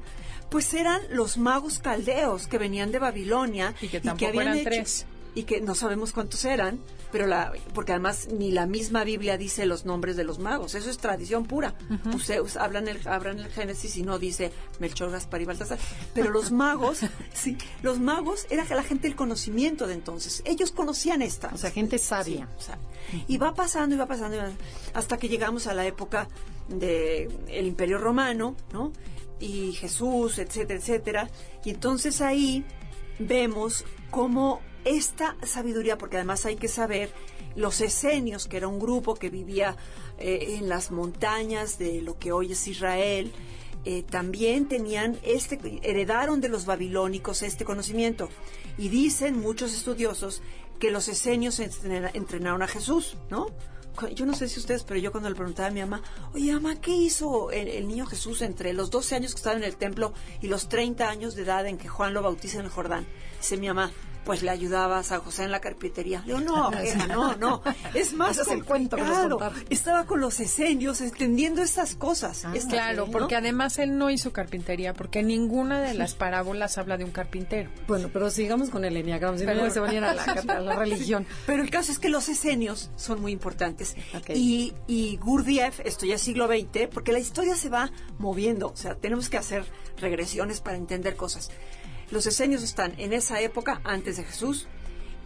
pues 0.50 0.74
eran 0.74 1.02
los 1.10 1.38
magos 1.38 1.80
caldeos 1.80 2.48
que 2.48 2.58
venían 2.58 2.92
de 2.92 3.00
Babilonia 3.00 3.74
Y 3.82 3.88
que 3.88 4.00
tampoco 4.00 4.42
eran 4.42 4.64
tres. 4.64 5.06
Y 5.36 5.44
que 5.44 5.60
no 5.60 5.76
sabemos 5.76 6.14
cuántos 6.14 6.46
eran, 6.46 6.80
pero 7.12 7.28
la 7.28 7.52
porque 7.74 7.92
además 7.92 8.30
ni 8.32 8.52
la 8.52 8.66
misma 8.66 9.04
Biblia 9.04 9.38
dice 9.38 9.66
los 9.66 9.86
nombres 9.86 10.16
de 10.16 10.24
los 10.24 10.40
magos, 10.40 10.76
eso 10.76 10.90
es 10.90 10.98
tradición 10.98 11.46
pura. 11.46 11.76
Ustedes 12.14 12.56
hablan 12.58 12.88
el 12.88 13.06
hablan 13.08 13.40
el 13.40 13.52
Génesis 13.52 13.98
y 13.98 14.04
no 14.04 14.18
dice 14.18 14.52
Melchor, 14.80 15.12
Gaspar 15.12 15.42
y 15.42 15.46
Baltasar, 15.46 15.78
pero 16.14 16.32
los 16.32 16.52
magos, 16.52 17.02
sí, 17.34 17.58
los 17.84 18.00
magos 18.00 18.48
era 18.50 18.64
la 18.74 18.84
gente 18.84 19.08
del 19.08 19.18
conocimiento 19.18 19.88
de 19.88 19.94
entonces. 19.94 20.42
Ellos 20.46 20.72
conocían 20.72 21.22
esta. 21.22 21.52
O 21.54 21.58
sea, 21.58 21.70
gente 21.70 21.98
sabia. 21.98 22.48
Sí, 22.48 22.54
o 22.58 22.62
sea, 22.62 22.80
y 23.28 23.38
va 23.38 23.54
pasando 23.54 23.96
y 23.96 23.98
va 23.98 24.08
pasando 24.08 24.38
hasta 24.94 25.18
que 25.18 25.28
llegamos 25.28 25.68
a 25.68 25.74
la 25.74 25.86
época 25.86 26.30
de 26.70 27.30
el 27.50 27.68
Imperio 27.68 27.98
Romano, 27.98 28.56
¿no? 28.72 28.94
Y 29.40 29.74
Jesús, 29.74 30.40
etcétera, 30.40 30.80
etcétera. 30.80 31.30
Y 31.66 31.72
entonces 31.72 32.22
ahí 32.22 32.66
vemos 33.20 33.84
cómo 34.12 34.62
esta 34.86 35.36
sabiduría, 35.44 35.98
porque 35.98 36.16
además 36.18 36.46
hay 36.46 36.56
que 36.56 36.68
saber, 36.68 37.12
los 37.56 37.82
esenios, 37.82 38.48
que 38.48 38.58
era 38.58 38.68
un 38.68 38.80
grupo 38.80 39.16
que 39.16 39.30
vivía 39.30 39.76
eh, 40.18 40.58
en 40.60 40.70
las 40.70 40.92
montañas 40.92 41.78
de 41.78 42.02
lo 42.02 42.18
que 42.18 42.32
hoy 42.32 42.52
es 42.54 42.68
Israel, 42.68 43.32
eh, 43.86 44.04
también 44.04 44.68
tenían 44.68 45.18
este, 45.24 45.60
heredaron 45.84 46.42
de 46.42 46.50
los 46.50 46.66
babilónicos 46.66 47.44
este 47.44 47.66
conocimiento. 47.66 48.30
Y 48.78 48.90
dicen 48.90 49.40
muchos 49.40 49.74
estudiosos 49.74 50.42
que 50.80 50.92
los 50.92 51.08
esenios 51.08 51.60
entrena- 51.60 52.12
entrenaron 52.14 52.62
a 52.62 52.68
Jesús, 52.68 53.18
¿no? 53.30 53.48
Yo 54.14 54.26
no 54.26 54.34
sé 54.34 54.50
si 54.50 54.60
ustedes, 54.60 54.84
pero 54.84 55.00
yo 55.00 55.14
cuando 55.14 55.30
le 55.30 55.36
preguntaba 55.36 55.70
a 55.70 55.72
mi 55.72 55.80
mamá, 55.80 56.02
oye 56.34 56.52
mamá, 56.52 56.76
¿qué 56.82 56.92
hizo 56.92 57.50
el, 57.52 57.70
el 57.70 57.88
niño 57.88 58.06
Jesús 58.06 58.42
entre 58.42 58.74
los 58.74 58.90
12 58.90 59.16
años 59.16 59.32
que 59.34 59.38
estaba 59.38 59.56
en 59.56 59.64
el 59.64 59.78
templo 59.78 60.12
y 60.42 60.48
los 60.48 60.68
30 60.68 61.10
años 61.10 61.34
de 61.36 61.44
edad 61.44 61.66
en 61.66 61.78
que 61.78 61.88
Juan 61.88 62.14
lo 62.14 62.22
bautiza 62.22 62.60
en 62.60 62.66
el 62.66 62.72
Jordán? 62.72 63.08
Dice 63.40 63.56
mi 63.56 63.68
mamá, 63.68 63.94
pues 64.26 64.42
le 64.44 64.50
ayudaba 64.50 64.98
a 65.00 65.04
San 65.04 65.22
José 65.22 65.44
en 65.44 65.52
la 65.52 65.62
carpintería. 65.62 66.20
Le 66.26 66.34
digo, 66.34 66.40
no, 66.42 66.72
no, 67.08 67.36
no, 67.38 67.62
es 67.94 68.14
más 68.14 68.38
es 68.40 68.48
complicado. 68.48 69.40
Estaba 69.70 70.06
con 70.06 70.20
los 70.20 70.40
esenios 70.40 71.00
entendiendo 71.02 71.62
estas 71.62 71.96
cosas. 71.96 72.44
Ah, 72.46 72.52
Es- 72.56 72.66
Claro, 72.66 73.06
¿no? 73.06 73.12
porque 73.12 73.36
además 73.36 73.78
él 73.80 73.98
no 73.98 74.10
hizo 74.10 74.34
carpintería, 74.34 74.94
porque 74.94 75.22
ninguna 75.24 75.82
de 75.82 75.94
las 75.94 76.14
parábolas 76.16 76.78
habla 76.78 76.98
de 76.98 77.04
un 77.06 77.12
carpintero. 77.12 77.70
Bueno, 77.88 78.10
pero 78.12 78.30
sigamos 78.30 78.70
con 78.70 78.84
el 78.84 78.98
Enneagrama, 78.98 79.38
si 79.38 79.46
Pero- 79.46 79.64
no 79.64 79.70
se 79.72 79.80
van 79.80 79.92
a 79.92 79.94
ir 79.94 80.04
a 80.04 80.14
la, 80.14 80.24
a 80.48 80.60
la 80.60 80.76
religión. 80.76 81.26
Pero 81.46 81.62
el 81.64 81.70
caso 81.70 81.92
es 81.92 82.00
que 82.00 82.10
los 82.10 82.28
esenios 82.28 82.90
son 82.96 83.22
muy 83.22 83.32
importantes. 83.32 83.96
Y, 84.34 84.74
y 84.88 85.18
Gurdjieff, 85.18 85.80
esto 85.86 86.06
ya 86.06 86.16
es 86.16 86.22
siglo 86.22 86.48
XX, 86.48 86.88
porque 86.92 87.12
la 87.12 87.20
historia 87.20 87.56
se 87.56 87.70
va 87.70 87.92
moviendo. 88.18 88.70
O 88.70 88.76
sea, 88.76 88.96
tenemos 88.96 89.30
que 89.30 89.38
hacer 89.38 89.64
regresiones 89.98 90.60
para 90.62 90.78
entender 90.78 91.16
cosas. 91.16 91.50
Los 92.12 92.28
esenios 92.28 92.64
están 92.64 92.94
en 93.00 93.14
esa 93.14 93.42
época, 93.42 93.82
antes 93.84 94.18
de 94.18 94.24
Jesús, 94.24 94.68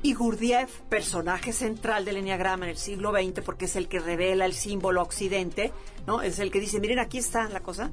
y 0.02 0.14
Gurdjieff, 0.14 0.80
personaje 0.90 1.52
central 1.52 2.06
del 2.06 2.18
Enneagrama 2.18 2.66
en 2.66 2.72
el 2.72 2.78
siglo 2.78 3.12
XX, 3.12 3.42
porque 3.44 3.66
es 3.66 3.76
el 3.76 3.90
que 3.90 4.00
revela 4.00 4.46
el 4.46 4.54
símbolo 4.54 5.02
occidente, 5.02 5.74
¿no? 6.08 6.22
Es 6.22 6.40
el 6.40 6.52
que 6.52 6.62
dice, 6.62 6.80
miren, 6.80 7.00
aquí 7.00 7.18
está 7.18 7.50
la 7.50 7.60
cosa. 7.60 7.92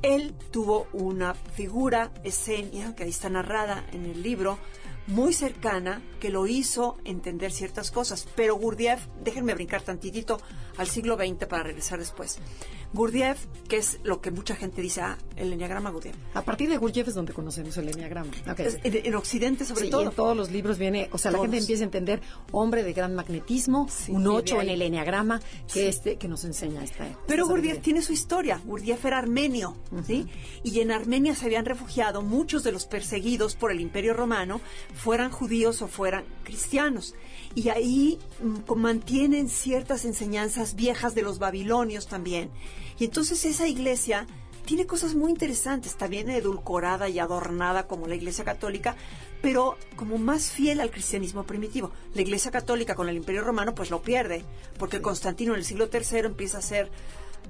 Él 0.00 0.34
tuvo 0.50 0.88
una 0.92 1.34
figura 1.34 2.10
esenia, 2.24 2.94
que 2.94 3.04
ahí 3.04 3.10
está 3.10 3.28
narrada 3.28 3.84
en 3.92 4.06
el 4.06 4.22
libro, 4.22 4.58
muy 5.06 5.32
cercana 5.32 6.02
que 6.20 6.30
lo 6.30 6.46
hizo 6.46 6.96
entender 7.04 7.52
ciertas 7.52 7.90
cosas. 7.90 8.26
Pero 8.36 8.56
Gurdjieff, 8.56 9.06
déjenme 9.22 9.54
brincar 9.54 9.82
tantitito 9.82 10.40
al 10.78 10.88
siglo 10.88 11.16
XX 11.16 11.46
para 11.46 11.62
regresar 11.62 11.98
después. 11.98 12.38
Gurdjieff, 12.92 13.46
que 13.68 13.76
es 13.76 13.98
lo 14.04 14.20
que 14.20 14.30
mucha 14.30 14.54
gente 14.56 14.80
dice, 14.80 15.00
ah, 15.02 15.18
el 15.36 15.52
enneagrama 15.52 15.90
Gurdjieff. 15.90 16.16
A 16.34 16.42
partir 16.42 16.68
de 16.70 16.76
Gurdjieff 16.78 17.08
es 17.08 17.14
donde 17.14 17.32
conocemos 17.32 17.76
el 17.76 17.88
enneagrama. 17.88 18.30
Okay. 18.50 18.68
En, 18.84 19.06
en 19.06 19.14
Occidente 19.14 19.64
sobre 19.64 19.84
Sí, 19.84 19.90
todo. 19.90 20.02
y 20.02 20.06
en 20.06 20.12
todos 20.12 20.36
los 20.36 20.50
libros 20.50 20.78
viene, 20.78 21.08
o 21.12 21.18
sea, 21.18 21.30
la 21.30 21.38
gente 21.40 21.58
empieza 21.58 21.82
a 21.82 21.86
entender 21.86 22.22
hombre 22.52 22.82
de 22.84 22.92
gran 22.92 23.14
magnetismo, 23.14 23.88
Sí, 23.90 24.12
un 24.12 24.22
y 24.22 24.24
de 24.24 24.30
8 24.30 24.62
en 24.62 24.68
el 24.70 24.82
enneagrama, 24.82 25.40
que 25.72 25.88
este 25.88 26.16
que 26.16 26.28
nos 26.28 26.44
enseña 26.44 26.82
esta. 26.84 27.04
Pero 27.26 27.42
esta 27.42 27.52
Gurdjieff 27.52 27.54
sabiduría. 27.74 27.82
tiene 27.82 28.02
su 28.02 28.12
historia. 28.12 28.60
Gurdjieff 28.64 29.04
era 29.04 29.18
armenio, 29.18 29.76
¿sí? 30.06 30.26
Y 30.62 30.80
en 30.80 30.90
Armenia 30.92 31.34
se 31.34 31.44
habían 31.46 31.64
refugiado 31.66 32.22
muchos 32.22 32.62
de 32.64 32.72
los 32.72 32.86
perseguidos 32.86 33.56
por 33.56 33.72
el 33.72 33.80
Imperio 33.80 34.14
Romano, 34.14 34.60
fueran 34.96 35.30
judíos 35.30 35.82
o 35.82 35.88
fueran 35.88 36.24
cristianos. 36.42 37.14
Y 37.54 37.68
ahí 37.68 38.18
mm, 38.42 38.72
mantienen 38.76 39.48
ciertas 39.48 40.04
enseñanzas 40.04 40.74
viejas 40.74 41.14
de 41.14 41.22
los 41.22 41.38
babilonios 41.38 42.06
también. 42.08 42.50
Y 42.98 43.04
entonces 43.04 43.44
esa 43.44 43.68
iglesia 43.68 44.26
tiene 44.64 44.86
cosas 44.86 45.14
muy 45.14 45.30
interesantes, 45.30 45.92
está 45.92 46.08
bien 46.08 46.28
edulcorada 46.28 47.08
y 47.08 47.20
adornada 47.20 47.86
como 47.86 48.08
la 48.08 48.16
iglesia 48.16 48.44
católica, 48.44 48.96
pero 49.40 49.76
como 49.94 50.18
más 50.18 50.50
fiel 50.50 50.80
al 50.80 50.90
cristianismo 50.90 51.44
primitivo. 51.44 51.92
La 52.14 52.22
iglesia 52.22 52.50
católica 52.50 52.96
con 52.96 53.08
el 53.08 53.16
imperio 53.16 53.42
romano 53.42 53.74
pues 53.74 53.90
lo 53.90 54.02
pierde, 54.02 54.44
porque 54.76 55.00
Constantino 55.00 55.52
en 55.52 55.60
el 55.60 55.64
siglo 55.64 55.88
III 55.92 56.18
empieza 56.26 56.58
a 56.58 56.62
ser 56.62 56.90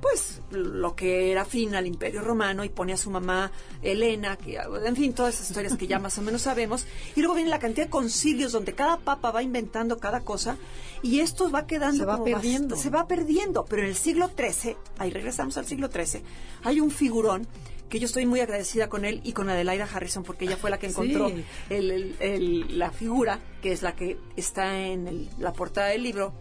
pues 0.00 0.40
lo 0.50 0.94
que 0.94 1.32
era 1.32 1.44
fin 1.44 1.74
al 1.74 1.86
imperio 1.86 2.20
romano 2.20 2.64
y 2.64 2.68
pone 2.68 2.92
a 2.92 2.96
su 2.96 3.10
mamá 3.10 3.50
Elena, 3.82 4.36
que 4.36 4.56
en 4.84 4.96
fin, 4.96 5.12
todas 5.14 5.34
esas 5.34 5.50
historias 5.50 5.76
que 5.76 5.86
ya 5.86 5.98
más 5.98 6.16
o 6.18 6.22
menos 6.22 6.42
sabemos, 6.42 6.86
y 7.14 7.20
luego 7.20 7.34
viene 7.34 7.50
la 7.50 7.58
cantidad 7.58 7.86
de 7.86 7.90
concilios 7.90 8.52
donde 8.52 8.74
cada 8.74 8.98
papa 8.98 9.30
va 9.30 9.42
inventando 9.42 9.98
cada 9.98 10.20
cosa 10.20 10.56
y 11.02 11.20
esto 11.20 11.50
va 11.50 11.66
quedando 11.66 11.98
Se 12.00 12.04
va 12.06 12.14
como 12.18 12.24
perdiendo. 12.24 12.76
se 12.76 12.90
va 12.90 13.06
perdiendo, 13.06 13.64
pero 13.64 13.82
en 13.82 13.88
el 13.88 13.96
siglo 13.96 14.30
XIII, 14.36 14.76
ahí 14.98 15.10
regresamos 15.10 15.56
al 15.56 15.66
siglo 15.66 15.88
XIII, 15.90 16.22
hay 16.64 16.80
un 16.80 16.90
figurón 16.90 17.46
que 17.88 18.00
yo 18.00 18.06
estoy 18.06 18.26
muy 18.26 18.40
agradecida 18.40 18.88
con 18.88 19.04
él 19.04 19.20
y 19.22 19.32
con 19.32 19.48
Adelaida 19.48 19.84
Harrison 19.92 20.24
porque 20.24 20.44
ella 20.44 20.56
fue 20.56 20.70
la 20.70 20.78
que 20.78 20.88
Sí. 20.88 20.92
encontró 20.92 21.28
el- 21.28 21.44
el- 21.90 22.16
el- 22.18 22.78
la 22.78 22.90
figura 22.90 23.38
que 23.62 23.70
es 23.72 23.82
la 23.82 23.94
que 23.94 24.18
está 24.36 24.80
en 24.80 25.06
el- 25.06 25.28
la 25.38 25.52
portada 25.52 25.88
del 25.88 26.02
libro. 26.02 26.32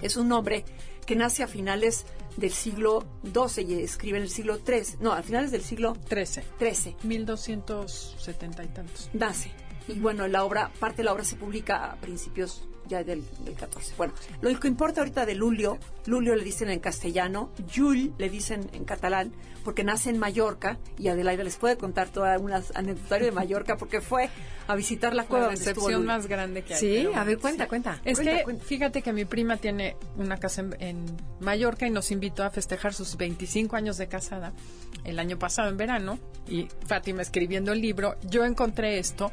Es 0.00 0.16
un 0.16 0.32
hombre 0.32 0.64
que 1.04 1.14
nace 1.14 1.42
a 1.42 1.46
finales 1.46 2.06
del 2.38 2.52
siglo 2.52 3.04
XII 3.24 3.64
y 3.64 3.82
escribe 3.82 4.18
en 4.18 4.24
el 4.24 4.30
siglo 4.30 4.58
XIII, 4.64 4.98
no, 5.00 5.12
a 5.12 5.22
finales 5.22 5.50
del 5.50 5.62
siglo 5.62 5.94
13. 6.08 6.44
XIII 6.58 6.96
1270 7.02 8.64
y 8.64 8.68
tantos. 8.68 9.10
nace. 9.12 9.50
Y 9.88 9.98
bueno, 10.00 10.28
la 10.28 10.44
obra, 10.44 10.70
parte 10.78 10.98
de 10.98 11.04
la 11.04 11.12
obra 11.12 11.24
se 11.24 11.36
publica 11.36 11.90
a 11.90 11.96
principios 11.96 12.68
ya 12.88 13.04
del, 13.04 13.22
del 13.44 13.54
14. 13.54 13.94
Bueno, 13.96 14.12
lo 14.40 14.58
que 14.58 14.68
importa 14.68 15.00
ahorita 15.00 15.26
de 15.26 15.34
Lulio, 15.34 15.78
Lulio 16.06 16.34
le 16.34 16.44
dicen 16.44 16.70
en 16.70 16.80
castellano, 16.80 17.50
Jul 17.74 18.14
le 18.18 18.28
dicen 18.28 18.68
en 18.72 18.84
catalán, 18.84 19.32
porque 19.64 19.84
nace 19.84 20.10
en 20.10 20.18
Mallorca, 20.18 20.78
y 20.98 21.08
Adelaida 21.08 21.44
les 21.44 21.56
puede 21.56 21.76
contar 21.76 22.08
toda 22.08 22.38
una 22.38 22.62
anecdotario 22.74 23.26
de 23.26 23.32
Mallorca, 23.32 23.76
porque 23.76 24.00
fue 24.00 24.30
a 24.66 24.74
visitar 24.74 25.14
la 25.14 25.24
cueva 25.24 25.46
La 25.46 25.50
decepción 25.52 26.04
más 26.06 26.26
grande 26.26 26.62
que 26.62 26.74
hay. 26.74 26.80
Sí, 26.80 27.02
pero 27.06 27.16
a 27.16 27.24
ver, 27.24 27.38
cuenta, 27.38 27.64
sí. 27.64 27.68
cuenta. 27.68 28.00
Es 28.04 28.18
Cuenta, 28.18 28.36
que 28.38 28.42
cuenta. 28.44 28.64
fíjate 28.64 29.02
que 29.02 29.12
mi 29.12 29.24
prima 29.24 29.56
tiene 29.58 29.96
una 30.16 30.38
casa 30.38 30.62
en, 30.62 30.76
en 30.80 31.04
Mallorca 31.40 31.86
y 31.86 31.90
nos 31.90 32.10
invitó 32.10 32.44
a 32.44 32.50
festejar 32.50 32.94
sus 32.94 33.16
25 33.16 33.76
años 33.76 33.98
de 33.98 34.08
casada 34.08 34.52
el 35.04 35.18
año 35.18 35.38
pasado 35.38 35.68
en 35.68 35.76
verano 35.76 36.18
y 36.48 36.68
Fátima 36.86 37.22
escribiendo 37.22 37.72
el 37.72 37.80
libro, 37.80 38.16
yo 38.24 38.44
encontré 38.44 38.98
esto 38.98 39.30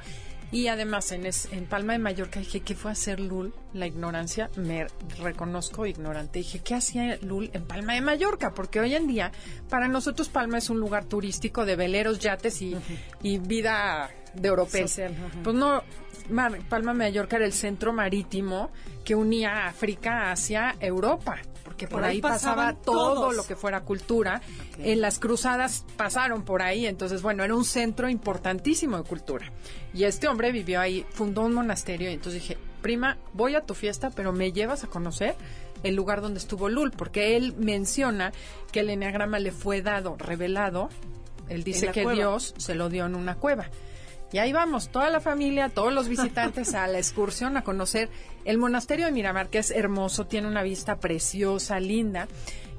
y 0.51 0.67
además 0.67 1.11
en, 1.11 1.25
es- 1.25 1.47
en 1.51 1.65
Palma 1.65 1.93
de 1.93 1.99
Mallorca 1.99 2.39
dije, 2.39 2.61
¿qué 2.61 2.75
fue 2.75 2.91
hacer 2.91 3.19
Lul? 3.19 3.53
La 3.73 3.87
ignorancia, 3.87 4.49
me 4.55 4.87
reconozco 5.19 5.85
ignorante. 5.85 6.39
Dije, 6.39 6.59
¿qué 6.59 6.75
hacía 6.75 7.17
Lul 7.21 7.49
en 7.53 7.65
Palma 7.65 7.93
de 7.93 8.01
Mallorca? 8.01 8.53
Porque 8.53 8.79
hoy 8.79 8.95
en 8.95 9.07
día, 9.07 9.31
para 9.69 9.87
nosotros 9.87 10.29
Palma 10.29 10.57
es 10.57 10.69
un 10.69 10.79
lugar 10.79 11.05
turístico 11.05 11.65
de 11.65 11.75
veleros, 11.75 12.19
yates 12.19 12.61
y, 12.61 12.75
y 13.21 13.37
vida 13.39 14.09
de 14.33 14.47
europeo. 14.47 14.87
Social, 14.87 15.13
ajá. 15.13 15.39
Pues 15.43 15.55
no, 15.55 15.83
Mar- 16.29 16.59
Palma 16.69 16.91
de 16.93 16.97
Mallorca 16.99 17.35
era 17.37 17.45
el 17.45 17.53
centro 17.53 17.93
marítimo 17.93 18.69
que 19.03 19.15
unía 19.15 19.67
África 19.67 20.31
hacia 20.31 20.75
Europa, 20.79 21.37
porque 21.65 21.87
por, 21.87 22.01
Por 22.01 22.03
ahí 22.05 22.17
ahí 22.17 22.21
pasaba 22.21 22.73
todo 22.75 23.15
todos. 23.15 23.35
lo 23.35 23.43
que 23.43 23.55
fuera 23.55 23.81
cultura. 23.81 24.39
En 24.77 25.01
las 25.01 25.17
cruzadas 25.17 25.83
pasaron 25.97 26.43
por 26.45 26.61
ahí, 26.61 26.85
entonces 26.85 27.23
bueno, 27.23 27.43
era 27.43 27.55
un 27.55 27.65
centro 27.65 28.07
importantísimo 28.07 28.97
de 28.97 29.03
cultura. 29.03 29.51
Y 29.91 30.03
este 30.03 30.27
hombre 30.27 30.51
vivió 30.51 30.79
ahí, 30.79 31.05
fundó 31.09 31.41
un 31.41 31.55
monasterio 31.55 32.11
y 32.11 32.13
entonces 32.13 32.43
dije, 32.43 32.57
prima, 32.83 33.17
voy 33.33 33.55
a 33.55 33.61
tu 33.61 33.73
fiesta, 33.73 34.11
pero 34.11 34.31
me 34.31 34.51
llevas 34.51 34.83
a 34.83 34.87
conocer 34.87 35.35
el 35.81 35.95
lugar 35.95 36.21
donde 36.21 36.39
estuvo 36.39 36.69
Lul, 36.69 36.91
porque 36.91 37.35
él 37.35 37.55
menciona 37.57 38.31
que 38.71 38.81
el 38.81 38.91
enneagrama 38.91 39.39
le 39.39 39.51
fue 39.51 39.81
dado, 39.81 40.15
revelado, 40.17 40.89
él 41.49 41.63
dice 41.63 41.87
que 41.91 42.03
cueva. 42.03 42.15
Dios 42.15 42.53
se 42.57 42.75
lo 42.75 42.89
dio 42.89 43.07
en 43.07 43.15
una 43.15 43.35
cueva. 43.35 43.69
Y 44.31 44.39
ahí 44.39 44.51
vamos, 44.51 44.89
toda 44.89 45.09
la 45.09 45.21
familia, 45.21 45.69
todos 45.69 45.93
los 45.93 46.07
visitantes 46.09 46.73
a 46.73 46.87
la 46.87 46.97
excursión 46.97 47.55
a 47.57 47.63
conocer 47.63 48.09
el 48.43 48.57
monasterio 48.57 49.05
de 49.05 49.11
Miramar, 49.11 49.49
que 49.49 49.59
es 49.59 49.71
hermoso, 49.71 50.25
tiene 50.25 50.47
una 50.47 50.61
vista 50.63 50.97
preciosa, 50.97 51.79
linda. 51.79 52.27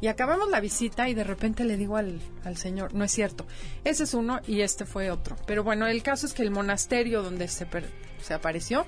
Y 0.00 0.08
acabamos 0.08 0.50
la 0.50 0.60
visita 0.60 1.08
y 1.08 1.14
de 1.14 1.24
repente 1.24 1.64
le 1.64 1.78
digo 1.78 1.96
al, 1.96 2.20
señor, 2.56 2.92
no 2.92 3.04
es 3.04 3.12
cierto, 3.12 3.46
ese 3.84 4.04
es 4.04 4.12
uno 4.12 4.40
y 4.46 4.60
este 4.60 4.84
fue 4.84 5.10
otro. 5.10 5.36
Pero 5.46 5.64
bueno, 5.64 5.86
el 5.86 6.02
caso 6.02 6.26
es 6.26 6.34
que 6.34 6.42
el 6.42 6.50
monasterio 6.50 7.22
donde 7.22 7.48
se, 7.48 7.64
per- 7.64 7.90
se 8.20 8.34
apareció, 8.34 8.84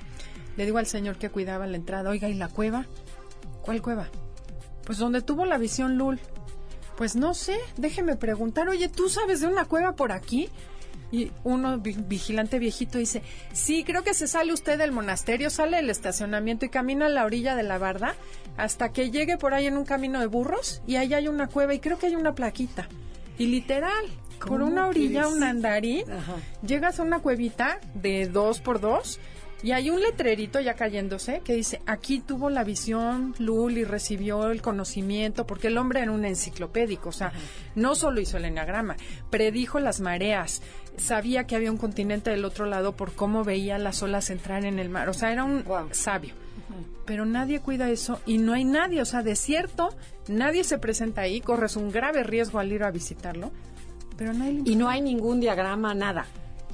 le 0.59 0.67
digo 0.67 0.77
al 0.77 0.87
señor 0.87 1.17
que 1.17 1.31
cuidaba 1.31 1.67
la 1.67 1.77
entrada, 1.77 2.11
oiga, 2.11 2.29
¿y 2.29 2.35
la 2.35 2.49
cueva? 2.49 2.85
¿Cuál 3.63 3.81
cueva? 3.81 4.09
Pues 4.85 4.99
donde 4.99 5.23
tuvo 5.23 5.47
la 5.47 5.57
visión 5.57 5.97
Lul. 5.97 6.21
Pues 6.99 7.17
no 7.17 7.33
sé, 7.33 7.57
déjeme 7.79 8.17
preguntar, 8.17 8.69
oye, 8.69 8.89
¿tú 8.89 9.09
sabes 9.09 9.41
de 9.41 9.47
una 9.47 9.65
cueva 9.65 9.93
por 9.95 10.13
aquí? 10.13 10.51
Y 11.11 11.31
uno, 11.45 11.79
vi- 11.79 11.97
vigilante 11.97 12.59
viejito, 12.59 12.99
dice, 12.99 13.23
sí, 13.53 13.83
creo 13.85 14.03
que 14.05 14.13
se 14.15 14.27
sale 14.27 14.53
usted 14.53 14.77
del 14.79 14.93
monasterio, 14.93 15.49
sale 15.49 15.79
del 15.79 15.89
estacionamiento 15.91 16.67
y 16.67 16.69
camina 16.69 17.07
a 17.07 17.09
la 17.09 17.25
orilla 17.25 17.57
de 17.57 17.63
la 17.63 17.79
barda 17.79 18.15
hasta 18.59 18.93
que 18.93 19.11
llegue 19.11 19.39
por 19.39 19.55
ahí 19.55 19.67
en 19.67 19.77
un 19.79 19.85
camino 19.85 20.21
de 20.21 20.27
burros 20.27 20.83
y 20.87 20.97
ahí 20.97 21.15
hay 21.15 21.29
una 21.29 21.47
cueva 21.47 21.73
y 21.75 21.79
creo 21.81 21.99
que 21.99 22.07
hay 22.09 22.17
una 22.17 22.35
plaquita. 22.35 22.89
Y 23.39 23.47
literal, 23.47 24.05
por 24.39 24.49
¿Cómo 24.59 24.67
una 24.67 24.87
orilla, 24.87 25.29
un 25.29 25.43
andarín, 25.43 26.11
Ajá. 26.11 26.35
llegas 26.67 27.01
a 27.01 27.05
una 27.05 27.21
cuevita 27.21 27.79
de 27.95 28.27
dos 28.27 28.61
por 28.61 28.81
dos 28.81 29.19
y 29.61 29.73
hay 29.73 29.91
un 29.91 30.01
letrerito 30.01 30.61
ya 30.61 30.75
cayéndose 30.75 31.41
que 31.45 31.55
dice, 31.55 31.81
aquí 31.87 32.21
tuvo 32.21 32.49
la 32.49 32.63
visión 32.63 33.35
Lul 33.39 33.77
y 33.79 33.83
recibió 33.85 34.51
el 34.53 34.63
conocimiento, 34.63 35.47
porque 35.49 35.67
el 35.67 35.79
hombre 35.79 36.01
era 36.03 36.13
un 36.13 36.25
enciclopédico, 36.25 37.09
o 37.09 37.13
sea, 37.13 37.33
no 37.75 37.97
solo 37.97 38.21
hizo 38.21 38.37
el 38.37 38.45
enagrama, 38.45 38.97
predijo 39.31 39.81
las 39.81 40.01
mareas, 40.01 40.63
sabía 40.99 41.47
que 41.47 41.57
había 41.57 41.71
un 41.71 41.79
continente 41.79 42.31
del 42.31 42.45
otro 42.45 42.67
lado 42.67 42.97
por 42.97 43.13
cómo 43.13 43.45
veía 43.45 43.79
las 43.79 44.03
olas 44.03 44.31
entrar 44.31 44.65
en 44.65 44.79
el 44.79 44.89
mar, 44.89 45.09
o 45.09 45.15
sea, 45.15 45.33
era 45.33 45.45
un 45.45 45.65
sabio. 45.93 46.35
Pero 47.07 47.25
nadie 47.25 47.61
cuida 47.61 47.89
eso 47.89 48.21
y 48.27 48.37
no 48.39 48.53
hay 48.53 48.65
nadie, 48.65 49.01
o 49.01 49.05
sea, 49.07 49.23
desierto, 49.23 49.89
nadie 50.29 50.63
se 50.65 50.79
presenta 50.79 51.23
ahí, 51.23 51.41
corres 51.41 51.77
un 51.77 51.91
grave 51.91 52.23
riesgo 52.23 52.59
al 52.59 52.71
ir 52.71 52.83
a 52.85 52.91
visitarlo, 52.91 53.51
pero 54.17 54.33
nadie 54.35 54.61
Y 54.65 54.77
no 54.77 54.89
hay 54.89 55.01
ningún 55.01 55.41
diagrama, 55.41 55.95
nada. 55.95 56.27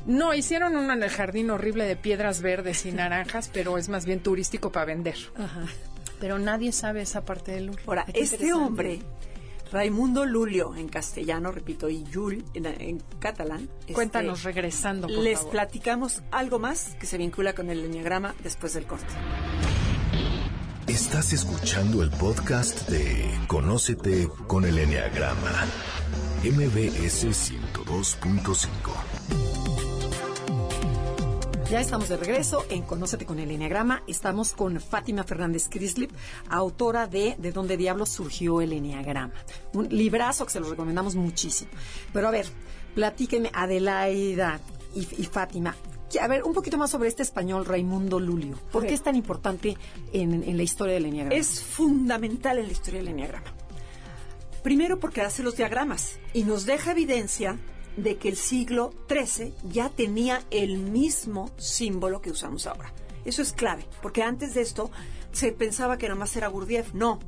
no, 0.06 0.34
hicieron 0.34 0.76
uno 0.76 0.92
en 0.92 1.02
el 1.02 1.10
jardín 1.10 1.50
horrible 1.50 1.84
de 1.84 1.94
piedras 1.96 2.42
verdes 2.42 2.84
y 2.86 2.92
naranjas, 2.92 3.48
pero 3.52 3.78
es 3.78 3.88
más 3.88 4.04
bien 4.06 4.20
turístico 4.20 4.72
para 4.72 4.86
vender. 4.86 5.16
Ajá. 5.38 5.66
Pero 6.18 6.38
nadie 6.38 6.72
sabe 6.72 7.02
esa 7.02 7.24
parte 7.24 7.52
del 7.52 7.66
Louvre. 7.66 7.82
Ahora, 7.86 8.06
este 8.14 8.52
hombre, 8.52 9.00
Raimundo 9.72 10.24
Lulio 10.24 10.74
en 10.76 10.88
castellano, 10.88 11.50
repito, 11.52 11.88
y 11.88 12.04
Jul 12.12 12.44
en, 12.54 12.66
en 12.66 13.02
catalán. 13.18 13.68
este, 13.80 13.92
Cuéntanos 13.94 14.42
regresando, 14.44 15.08
por 15.08 15.18
Les 15.18 15.38
favor. 15.38 15.52
platicamos 15.52 16.22
algo 16.30 16.58
más 16.58 16.96
que 17.00 17.06
se 17.06 17.18
vincula 17.18 17.54
con 17.54 17.70
el 17.70 17.84
enneagrama 17.84 18.34
después 18.42 18.74
del 18.74 18.86
corte. 18.86 19.12
Estás 20.86 21.32
escuchando 21.32 22.02
el 22.02 22.10
podcast 22.10 22.88
de 22.90 23.28
Conócete 23.48 24.28
con 24.46 24.64
el 24.64 24.78
Enneagrama. 24.78 25.64
MBS 26.44 27.24
102.5. 27.24 28.68
Ya 31.74 31.80
estamos 31.80 32.08
de 32.08 32.16
regreso 32.16 32.64
en 32.70 32.82
Conócete 32.82 33.26
con 33.26 33.40
el 33.40 33.50
Enneagrama. 33.50 34.04
Estamos 34.06 34.52
con 34.52 34.80
Fátima 34.80 35.24
Fernández 35.24 35.68
Crislip, 35.68 36.12
autora 36.48 37.08
de 37.08 37.34
De 37.36 37.50
dónde 37.50 37.76
diablos 37.76 38.10
surgió 38.10 38.60
el 38.60 38.72
Enneagrama. 38.72 39.34
Un 39.72 39.88
librazo 39.88 40.46
que 40.46 40.52
se 40.52 40.60
lo 40.60 40.70
recomendamos 40.70 41.16
muchísimo. 41.16 41.72
Pero 42.12 42.28
a 42.28 42.30
ver, 42.30 42.46
platíquenme, 42.94 43.50
Adelaida 43.52 44.60
y, 44.94 45.00
y 45.20 45.24
Fátima. 45.24 45.74
A 46.20 46.28
ver, 46.28 46.44
un 46.44 46.54
poquito 46.54 46.78
más 46.78 46.92
sobre 46.92 47.08
este 47.08 47.24
español 47.24 47.64
Raimundo 47.64 48.20
Lulio. 48.20 48.56
¿Por 48.70 48.86
qué 48.86 48.94
es 48.94 49.02
tan 49.02 49.16
importante 49.16 49.76
en, 50.12 50.44
en 50.44 50.56
la 50.56 50.62
historia 50.62 50.94
del 50.94 51.06
Enneagrama? 51.06 51.34
Es 51.34 51.60
fundamental 51.60 52.58
en 52.58 52.66
la 52.66 52.72
historia 52.72 53.00
del 53.00 53.08
enneagrama. 53.08 53.52
Primero 54.62 55.00
porque 55.00 55.22
hace 55.22 55.42
los 55.42 55.56
diagramas 55.56 56.20
y 56.34 56.44
nos 56.44 56.66
deja 56.66 56.92
evidencia 56.92 57.58
de 57.96 58.16
que 58.16 58.28
el 58.28 58.36
siglo 58.36 58.92
XIII 59.08 59.54
ya 59.70 59.88
tenía 59.88 60.42
el 60.50 60.78
mismo 60.78 61.50
símbolo 61.56 62.20
que 62.20 62.30
usamos 62.30 62.66
ahora. 62.66 62.92
Eso 63.24 63.42
es 63.42 63.52
clave, 63.52 63.86
porque 64.02 64.22
antes 64.22 64.54
de 64.54 64.62
esto 64.62 64.90
se 65.32 65.52
pensaba 65.52 65.98
que 65.98 66.08
nada 66.08 66.18
más 66.18 66.36
era 66.36 66.48
Gurdjieff. 66.48 66.94
No, 66.94 67.18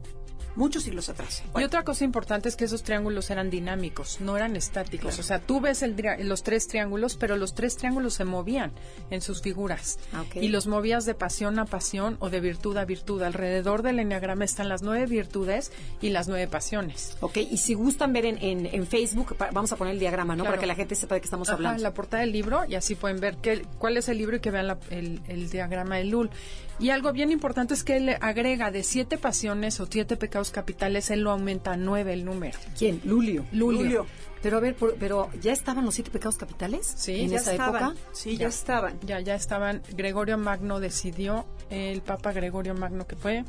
muchos 0.56 0.82
siglos 0.82 1.08
atrás. 1.08 1.42
Y 1.58 1.62
otra 1.62 1.84
cosa 1.84 2.04
importante 2.04 2.48
es 2.48 2.56
que 2.56 2.64
esos 2.64 2.82
triángulos 2.82 3.30
eran 3.30 3.50
dinámicos, 3.50 4.20
no 4.20 4.36
eran 4.36 4.56
estáticos. 4.56 5.18
O 5.18 5.22
sea, 5.22 5.38
tú 5.38 5.60
ves 5.60 5.82
el, 5.82 5.94
los 6.20 6.42
tres 6.42 6.66
triángulos, 6.66 7.16
pero 7.16 7.36
los 7.36 7.54
tres 7.54 7.76
triángulos 7.76 8.14
se 8.14 8.24
movían 8.24 8.72
en 9.10 9.20
sus 9.20 9.42
figuras. 9.42 9.98
Ah. 10.12 10.24
Y 10.34 10.48
los 10.48 10.66
movías 10.66 11.04
de 11.04 11.14
pasión 11.14 11.58
a 11.58 11.64
pasión 11.66 12.16
o 12.20 12.30
de 12.30 12.40
virtud 12.40 12.76
a 12.76 12.84
virtud. 12.84 13.22
Alrededor 13.22 13.82
del 13.82 13.98
enneagrama 14.00 14.44
están 14.44 14.68
las 14.68 14.82
nueve 14.82 15.06
virtudes 15.06 15.70
y 16.00 16.10
las 16.10 16.28
nueve 16.28 16.48
pasiones. 16.48 17.16
Ok, 17.20 17.36
y 17.38 17.58
si 17.58 17.74
gustan 17.74 18.12
ver 18.12 18.26
en, 18.26 18.38
en, 18.42 18.66
en 18.66 18.86
Facebook, 18.86 19.36
vamos 19.52 19.72
a 19.72 19.76
poner 19.76 19.94
el 19.94 20.00
diagrama, 20.00 20.34
¿no? 20.34 20.44
Claro. 20.44 20.52
Para 20.54 20.60
que 20.60 20.66
la 20.66 20.74
gente 20.74 20.94
sepa 20.94 21.14
de 21.16 21.20
qué 21.20 21.26
estamos 21.26 21.48
Ajá, 21.48 21.56
hablando. 21.56 21.82
la 21.82 21.92
portada 21.94 22.22
del 22.22 22.32
libro 22.32 22.64
y 22.66 22.74
así 22.74 22.94
pueden 22.94 23.20
ver 23.20 23.36
qué, 23.36 23.64
cuál 23.78 23.96
es 23.96 24.08
el 24.08 24.18
libro 24.18 24.36
y 24.36 24.40
que 24.40 24.50
vean 24.50 24.66
la- 24.66 24.78
el, 24.90 25.20
el 25.28 25.50
diagrama 25.50 25.96
de 25.96 26.04
Lul. 26.04 26.30
Y 26.78 26.90
algo 26.90 27.12
bien 27.12 27.30
importante 27.30 27.72
es 27.72 27.84
que 27.84 27.96
él 27.96 28.16
agrega 28.20 28.70
de 28.70 28.82
siete 28.82 29.16
pasiones 29.16 29.80
o 29.80 29.86
siete 29.90 30.16
pecados 30.16 30.45
capitales, 30.50 31.10
él 31.10 31.20
lo 31.20 31.30
aumenta 31.30 31.72
a 31.72 31.76
nueve 31.76 32.12
el 32.12 32.24
número. 32.24 32.58
¿Quién? 32.78 33.00
Lulio. 33.04 33.44
Lulio. 33.52 33.82
Lulio. 33.82 34.06
Pero 34.42 34.58
a 34.58 34.60
ver, 34.60 34.76
por- 34.76 34.94
pero 34.96 35.28
¿ya 35.40 35.52
estaban 35.52 35.84
los 35.84 35.94
siete 35.94 36.10
pecados 36.10 36.36
capitales? 36.36 36.86
Sí, 36.96 37.22
en 37.22 37.30
ya 37.30 37.38
esa 37.38 37.52
estaban. 37.52 37.82
época. 37.92 38.00
Sí, 38.12 38.32
ya, 38.36 38.42
Ya. 38.42 38.48
estaban. 38.48 39.00
Ya, 39.00 39.20
ya 39.20 39.34
estaban. 39.34 39.82
Gregorio 39.96 40.38
Magno 40.38 40.78
decidió, 40.78 41.44
el 41.70 42.00
Papa 42.02 42.32
Gregorio 42.32 42.74
Magno 42.74 43.06
que 43.06 43.16
fue. 43.16 43.44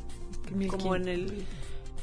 Como 0.70 0.96
en 0.96 1.08
el... 1.08 1.46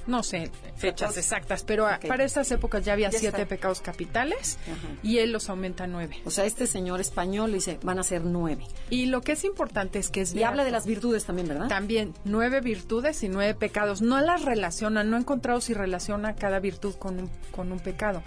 No 0.06 0.22
sé 0.22 0.50
fechas 0.76 1.16
exactas, 1.16 1.62
pero 1.64 1.86
para 2.08 2.24
estas 2.24 2.50
épocas 2.50 2.84
ya 2.84 2.92
había 2.92 3.10
Ya 3.10 3.18
siete 3.18 3.36
está. 3.42 3.48
pecados 3.48 3.80
capitales 3.80 4.58
Ajá. 4.64 4.88
y 5.02 5.18
él 5.18 5.32
los 5.32 5.48
aumenta 5.48 5.84
a 5.84 5.86
nueve. 5.86 6.16
O 6.24 6.30
sea, 6.30 6.44
este 6.44 6.66
señor 6.66 7.00
español 7.00 7.52
dice, 7.52 7.78
van 7.82 7.98
a 7.98 8.02
ser 8.02 8.24
nueve. 8.24 8.64
Y 8.90 9.06
lo 9.06 9.22
que 9.22 9.32
es 9.32 9.44
importante 9.44 9.98
es 9.98 10.10
que 10.10 10.20
es 10.20 10.34
Y 10.34 10.42
habla 10.42 10.64
de 10.64 10.70
las 10.70 10.86
virtudes 10.86 11.24
también, 11.24 11.48
¿verdad? 11.48 11.68
También 11.68 12.12
nueve 12.24 12.60
virtudes 12.60 13.22
y 13.22 13.28
nueve 13.28 13.54
pecados. 13.54 14.02
No 14.02 14.20
las 14.20 14.44
relaciona, 14.44 15.04
no 15.04 15.16
he 15.16 15.20
encontrado 15.20 15.60
si 15.60 15.72
relaciona 15.74 16.34
cada 16.34 16.58
virtud 16.60 16.94
con 16.96 17.18
un, 17.18 17.30
con 17.50 17.72
un 17.72 17.80
pecado. 17.80 18.22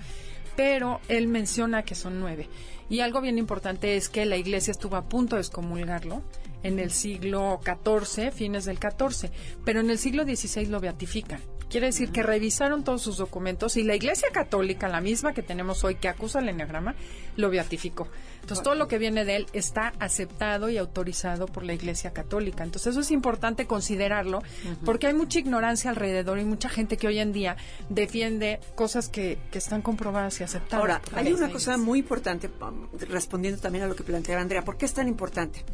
Pero 0.56 1.00
él 1.08 1.28
menciona 1.28 1.84
que 1.84 1.94
son 1.94 2.20
nueve. 2.20 2.50
Y 2.90 3.02
algo 3.02 3.22
bien 3.22 3.38
importante 3.38 3.96
es 3.98 4.10
que 4.10 4.26
la 4.26 4.38
iglesia 4.38 4.72
estuvo 4.72 4.96
a 4.96 5.04
punto 5.08 5.36
de 5.36 5.42
excomulgarlo 5.42 6.24
en 6.64 6.80
el 6.80 6.90
siglo 6.90 7.60
XIV, 7.64 8.32
fines 8.32 8.66
del 8.66 8.80
XIV. 8.80 9.30
Pero 9.64 9.82
en 9.82 9.92
el 9.92 10.00
siglo 10.00 10.24
XVI 10.24 10.66
lo 10.66 10.80
beatifican. 10.80 11.42
Quiere 11.70 11.88
decir 11.88 12.12
que 12.12 12.24
revisaron 12.24 12.84
todos 12.84 13.02
sus 13.02 13.18
documentos 13.18 13.76
y 13.76 13.84
la 13.84 13.96
Iglesia 13.96 14.30
Católica, 14.32 14.88
la 14.88 15.02
misma 15.02 15.34
que 15.34 15.42
tenemos 15.42 15.84
hoy, 15.84 15.96
que 15.96 16.08
acusa 16.08 16.40
al 16.40 16.48
enneagrama, 16.48 16.96
lo 17.36 17.50
beatificó. 17.50 18.08
Entonces, 18.42 18.64
todo 18.64 18.76
lo 18.76 18.88
que 18.88 18.98
viene 18.98 19.26
de 19.26 19.36
él 19.36 19.48
está 19.52 19.92
aceptado 20.00 20.70
y 20.70 20.78
autorizado 20.78 21.48
por 21.48 21.64
la 21.64 21.74
Iglesia 21.74 22.12
Católica. 22.12 22.64
Entonces, 22.64 22.92
eso 22.92 23.02
es 23.02 23.12
importante 23.12 23.68
considerarlo, 23.68 24.42
porque 24.86 25.08
hay 25.08 25.14
mucha 25.14 25.40
ignorancia 25.40 25.90
alrededor 25.90 26.40
y 26.40 26.46
mucha 26.46 26.70
gente 26.70 26.96
que 26.96 27.08
hoy 27.08 27.20
en 27.20 27.34
día 27.34 27.58
defiende 27.90 28.62
cosas 28.76 29.10
que, 29.10 29.38
que 29.52 29.58
están 29.58 29.82
comprobadas 29.82 30.40
y 30.40 30.44
aceptadas. 30.46 30.80
Ahora, 30.80 31.02
hay 31.14 31.34
una 31.34 31.52
cosa 31.52 31.78
muy 31.78 32.00
importante, 32.00 32.50
um, 32.62 32.88
respondiendo 33.10 33.60
también 33.60 33.84
a 33.84 33.88
lo 33.88 33.96
que 33.98 34.04
planteaba 34.04 34.42
Andrea. 34.42 34.64
¿Por 34.64 34.78
qué 34.78 34.86
es 34.86 34.94
tan 34.94 35.10
importante? 35.10 35.66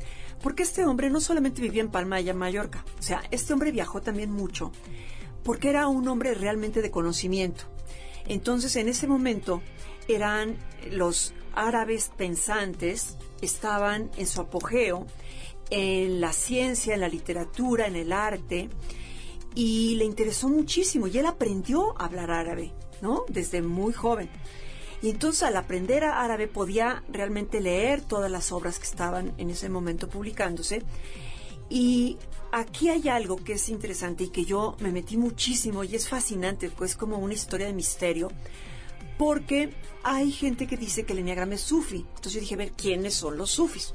Porque 0.41 0.63
este 0.63 0.83
hombre 0.83 1.11
no 1.11 1.21
solamente 1.21 1.61
vivía 1.61 1.81
en 1.81 1.89
Palma 1.89 2.21
de 2.23 2.33
Mallorca, 2.33 2.83
o 2.97 3.03
sea, 3.03 3.21
este 3.29 3.53
hombre 3.53 3.71
viajó 3.71 4.01
también 4.01 4.31
mucho, 4.31 4.71
porque 5.43 5.69
era 5.69 5.87
un 5.87 6.07
hombre 6.07 6.33
realmente 6.33 6.81
de 6.81 6.91
conocimiento. 6.91 7.65
Entonces, 8.27 8.75
en 8.75 8.87
ese 8.87 9.07
momento, 9.07 9.61
eran 10.07 10.57
los 10.91 11.33
árabes 11.53 12.11
pensantes, 12.15 13.17
estaban 13.41 14.09
en 14.17 14.27
su 14.27 14.41
apogeo, 14.41 15.05
en 15.69 16.21
la 16.21 16.33
ciencia, 16.33 16.93
en 16.93 17.01
la 17.01 17.09
literatura, 17.09 17.87
en 17.87 17.95
el 17.95 18.11
arte, 18.11 18.69
y 19.55 19.95
le 19.95 20.05
interesó 20.05 20.49
muchísimo 20.49 21.07
y 21.07 21.17
él 21.17 21.25
aprendió 21.25 21.99
a 21.99 22.05
hablar 22.05 22.31
árabe, 22.31 22.71
¿no? 23.01 23.23
Desde 23.27 23.61
muy 23.61 23.93
joven. 23.93 24.29
Y 25.01 25.09
entonces 25.09 25.43
al 25.43 25.57
aprender 25.57 26.03
a 26.05 26.21
árabe 26.23 26.47
podía 26.47 27.03
realmente 27.09 27.59
leer 27.59 28.01
todas 28.01 28.31
las 28.31 28.51
obras 28.51 28.79
que 28.79 28.85
estaban 28.85 29.33
en 29.37 29.49
ese 29.49 29.69
momento 29.69 30.07
publicándose. 30.07 30.81
Y 31.69 32.17
aquí 32.53 32.89
hay 32.89 33.09
algo 33.09 33.43
que 33.43 33.53
es 33.53 33.67
interesante 33.67 34.25
y 34.25 34.29
que 34.29 34.45
yo 34.45 34.77
me 34.79 34.91
metí 34.91 35.17
muchísimo 35.17 35.83
y 35.83 35.95
es 35.95 36.07
fascinante, 36.07 36.69
pues 36.69 36.95
como 36.95 37.17
una 37.17 37.33
historia 37.33 37.65
de 37.65 37.73
misterio, 37.73 38.31
porque 39.17 39.73
hay 40.03 40.31
gente 40.31 40.67
que 40.67 40.77
dice 40.77 41.03
que 41.03 41.13
el 41.13 41.19
enneagrama 41.19 41.55
es 41.55 41.61
sufi. 41.61 42.05
Entonces 42.07 42.33
yo 42.33 42.39
dije, 42.41 42.53
a 42.53 42.57
ver, 42.57 42.71
¿quiénes 42.71 43.15
son 43.15 43.37
los 43.37 43.49
sufis? 43.49 43.91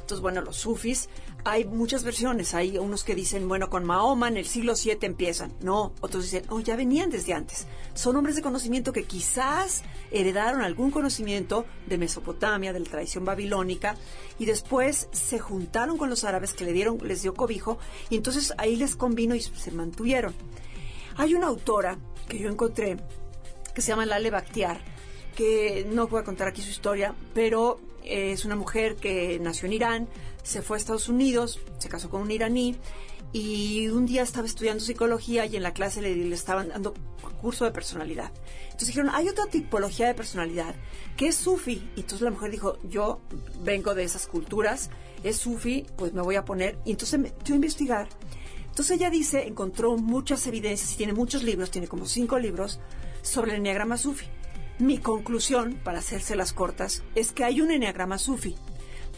Entonces, 0.00 0.20
bueno, 0.20 0.42
los 0.42 0.56
sufis, 0.56 1.08
hay 1.44 1.64
muchas 1.64 2.04
versiones. 2.04 2.54
Hay 2.54 2.78
unos 2.78 3.04
que 3.04 3.14
dicen, 3.14 3.48
bueno, 3.48 3.70
con 3.70 3.84
Mahoma 3.84 4.28
en 4.28 4.36
el 4.36 4.46
siglo 4.46 4.74
VII 4.74 4.98
empiezan. 5.02 5.52
No, 5.60 5.92
otros 6.00 6.24
dicen, 6.24 6.44
oh, 6.50 6.60
ya 6.60 6.76
venían 6.76 7.10
desde 7.10 7.32
antes. 7.32 7.66
Son 7.94 8.16
hombres 8.16 8.36
de 8.36 8.42
conocimiento 8.42 8.92
que 8.92 9.04
quizás 9.04 9.82
heredaron 10.10 10.62
algún 10.62 10.90
conocimiento 10.90 11.64
de 11.86 11.98
Mesopotamia, 11.98 12.72
de 12.72 12.80
la 12.80 12.90
tradición 12.90 13.24
babilónica, 13.24 13.96
y 14.38 14.44
después 14.44 15.08
se 15.12 15.38
juntaron 15.38 15.96
con 15.96 16.10
los 16.10 16.24
árabes 16.24 16.54
que 16.54 16.64
le 16.64 16.72
dieron, 16.72 16.98
les 17.02 17.22
dio 17.22 17.34
cobijo, 17.34 17.78
y 18.10 18.16
entonces 18.16 18.52
ahí 18.58 18.76
les 18.76 18.96
convino 18.96 19.34
y 19.34 19.40
se 19.40 19.70
mantuvieron. 19.70 20.34
Hay 21.16 21.34
una 21.34 21.48
autora 21.48 21.98
que 22.28 22.38
yo 22.38 22.48
encontré 22.48 22.96
que 23.74 23.82
se 23.82 23.88
llama 23.88 24.06
Lale 24.06 24.30
Bakhtiar, 24.30 24.80
que 25.38 25.86
no 25.88 26.08
voy 26.08 26.20
a 26.20 26.24
contar 26.24 26.48
aquí 26.48 26.62
su 26.62 26.70
historia, 26.70 27.14
pero 27.32 27.78
eh, 28.02 28.32
es 28.32 28.44
una 28.44 28.56
mujer 28.56 28.96
que 28.96 29.38
nació 29.38 29.66
en 29.66 29.72
Irán, 29.72 30.08
se 30.42 30.62
fue 30.62 30.76
a 30.76 30.80
Estados 30.80 31.08
Unidos, 31.08 31.60
se 31.78 31.88
casó 31.88 32.10
con 32.10 32.22
un 32.22 32.30
iraní 32.32 32.74
y 33.32 33.86
un 33.86 34.04
día 34.04 34.22
estaba 34.22 34.48
estudiando 34.48 34.82
psicología 34.82 35.46
y 35.46 35.54
en 35.54 35.62
la 35.62 35.72
clase 35.72 36.02
le, 36.02 36.34
estaban 36.34 36.70
dando 36.70 36.92
curso 37.40 37.64
de 37.64 37.70
personalidad. 37.70 38.32
Entonces 38.64 38.88
dijeron, 38.88 39.10
hay 39.14 39.28
otra 39.28 39.46
tipología 39.46 40.08
de 40.08 40.14
personalidad 40.14 40.74
que 41.16 41.28
es 41.28 41.36
sufi. 41.36 41.88
Y 41.94 42.00
entonces 42.00 42.22
la 42.22 42.32
mujer 42.32 42.50
dijo, 42.50 42.76
yo 42.82 43.20
vengo 43.62 43.94
de 43.94 44.02
esas 44.02 44.26
culturas, 44.26 44.90
es 45.22 45.36
sufi, 45.36 45.86
pues 45.96 46.12
me 46.14 46.22
voy 46.22 46.34
a 46.34 46.44
poner. 46.44 46.80
Y 46.84 46.90
entonces 46.90 47.20
me 47.20 47.32
dio 47.44 47.54
a 47.54 47.56
investigar. 47.56 48.08
Entonces 48.66 48.96
ella 48.96 49.08
dice, 49.08 49.46
encontró 49.46 49.96
muchas 49.96 50.44
evidencias, 50.48 50.94
y 50.94 50.96
tiene 50.96 51.12
muchos 51.12 51.44
libros, 51.44 51.70
tiene 51.70 51.86
como 51.86 52.06
cinco 52.06 52.40
libros 52.40 52.80
sobre 53.22 53.52
el 53.52 53.58
enneagrama 53.58 53.96
sufi. 53.96 54.26
Mi 54.78 54.98
conclusión, 54.98 55.80
para 55.82 55.98
hacerse 55.98 56.36
las 56.36 56.52
cortas, 56.52 57.02
es 57.14 57.32
que 57.32 57.44
hay 57.44 57.60
un 57.60 57.70
enneagrama 57.70 58.18
sufi, 58.18 58.54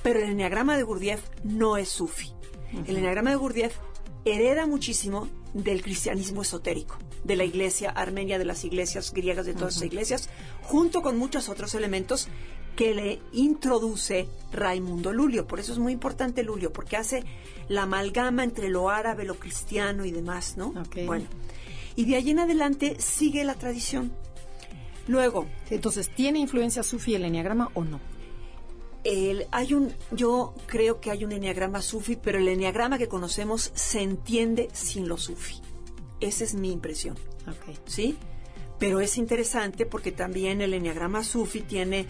pero 0.02 0.18
el 0.20 0.30
enneagrama 0.30 0.76
de 0.76 0.82
Gurdjieff 0.82 1.22
no 1.44 1.76
es 1.76 1.88
sufi. 1.88 2.32
El 2.86 2.96
enneagrama 2.96 3.30
de 3.30 3.36
Gurdjieff 3.36 3.76
hereda 4.24 4.66
muchísimo 4.66 5.28
del 5.54 5.82
cristianismo 5.82 6.42
esotérico, 6.42 6.96
de 7.24 7.36
la 7.36 7.44
iglesia 7.44 7.90
armenia, 7.90 8.38
de 8.38 8.44
las 8.44 8.64
iglesias 8.64 9.12
griegas, 9.12 9.46
de 9.46 9.54
todas 9.54 9.74
las 9.74 9.84
iglesias, 9.84 10.30
junto 10.62 11.02
con 11.02 11.18
muchos 11.18 11.48
otros 11.48 11.74
elementos 11.74 12.28
que 12.76 12.94
le 12.94 13.20
introduce 13.32 14.28
Raimundo 14.52 15.12
Lulio. 15.12 15.46
Por 15.46 15.60
eso 15.60 15.72
es 15.72 15.78
muy 15.78 15.92
importante 15.92 16.42
Lulio, 16.42 16.72
porque 16.72 16.96
hace 16.96 17.24
la 17.68 17.82
amalgama 17.82 18.44
entre 18.44 18.70
lo 18.70 18.88
árabe, 18.88 19.24
lo 19.24 19.34
cristiano 19.34 20.04
y 20.04 20.12
demás, 20.12 20.56
¿no? 20.56 20.72
Bueno, 21.04 21.26
y 21.96 22.06
de 22.06 22.16
ahí 22.16 22.30
en 22.30 22.38
adelante 22.38 22.96
sigue 22.98 23.44
la 23.44 23.54
tradición. 23.54 24.12
Luego, 25.10 25.46
Entonces, 25.70 26.08
¿tiene 26.08 26.38
influencia 26.38 26.82
sufi 26.82 27.14
el 27.16 27.24
enneagrama 27.24 27.70
o 27.74 27.82
no? 27.84 28.00
el, 29.02 29.46
hay 29.50 29.72
un, 29.74 29.92
yo 30.10 30.52
creo 30.66 31.00
que 31.00 31.10
hay 31.10 31.24
un 31.24 31.32
enneagrama 31.32 31.80
sufi, 31.80 32.16
pero 32.16 32.38
el 32.38 32.46
enneagrama 32.48 32.98
que 32.98 33.08
conocemos 33.08 33.72
se 33.74 34.02
entiende 34.02 34.68
sin 34.72 35.08
lo 35.08 35.16
sufi. 35.16 35.56
Esa 36.20 36.44
es 36.44 36.54
mi 36.54 36.70
impresión, 36.70 37.16
Ok. 37.48 37.76
¿sí? 37.86 38.16
Pero 38.78 39.00
es 39.00 39.16
interesante 39.18 39.84
porque 39.86 40.12
también 40.12 40.60
el 40.60 40.74
enneagrama 40.74 41.24
sufi 41.24 41.60
tiene 41.62 42.00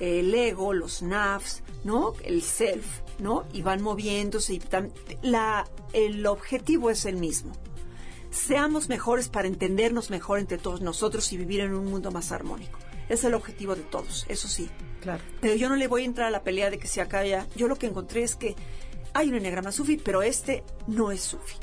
eh, 0.00 0.20
el 0.20 0.32
ego, 0.34 0.72
los 0.72 1.02
nafs, 1.02 1.62
¿no? 1.84 2.14
El 2.24 2.42
self, 2.42 2.86
¿no? 3.18 3.44
Y 3.52 3.62
van 3.62 3.82
moviéndose 3.82 4.54
y 4.54 4.58
tam- 4.60 4.92
la, 5.22 5.68
el 5.92 6.24
objetivo 6.26 6.90
es 6.90 7.04
el 7.06 7.16
mismo. 7.16 7.52
Seamos 8.36 8.88
mejores 8.88 9.28
para 9.28 9.48
entendernos 9.48 10.10
mejor 10.10 10.38
entre 10.38 10.58
todos 10.58 10.82
nosotros 10.82 11.32
y 11.32 11.38
vivir 11.38 11.60
en 11.60 11.74
un 11.74 11.86
mundo 11.86 12.12
más 12.12 12.32
armónico. 12.32 12.78
Es 13.08 13.24
el 13.24 13.34
objetivo 13.34 13.74
de 13.74 13.82
todos, 13.82 14.26
eso 14.28 14.46
sí. 14.46 14.70
Claro. 15.00 15.24
Pero 15.40 15.54
yo 15.54 15.68
no 15.68 15.76
le 15.76 15.88
voy 15.88 16.02
a 16.02 16.04
entrar 16.04 16.28
a 16.28 16.30
la 16.30 16.42
pelea 16.42 16.70
de 16.70 16.78
que 16.78 16.86
se 16.86 17.00
acaba. 17.00 17.46
Yo 17.56 17.66
lo 17.66 17.76
que 17.76 17.86
encontré 17.86 18.22
es 18.22 18.36
que 18.36 18.54
hay 19.14 19.30
un 19.30 19.36
enneagrama 19.36 19.72
sufi, 19.72 19.96
pero 19.96 20.22
este 20.22 20.62
no 20.86 21.10
es 21.10 21.22
sufi. 21.22 21.56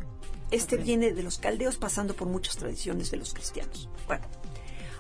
Este 0.51 0.77
viene 0.77 1.13
de 1.13 1.23
los 1.23 1.37
caldeos 1.37 1.77
pasando 1.77 2.15
por 2.15 2.27
muchas 2.27 2.57
tradiciones 2.57 3.11
de 3.11 3.17
los 3.17 3.33
cristianos. 3.33 3.87
Bueno, 4.07 4.25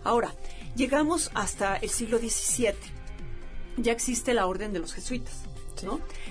ahora, 0.03 0.33
llegamos 0.75 1.31
hasta 1.33 1.77
el 1.77 1.89
siglo 1.89 2.19
XVII. 2.19 2.75
Ya 3.77 3.91
existe 3.91 4.33
la 4.33 4.45
orden 4.45 4.73
de 4.73 4.79
los 4.79 4.93
jesuitas. 4.93 5.43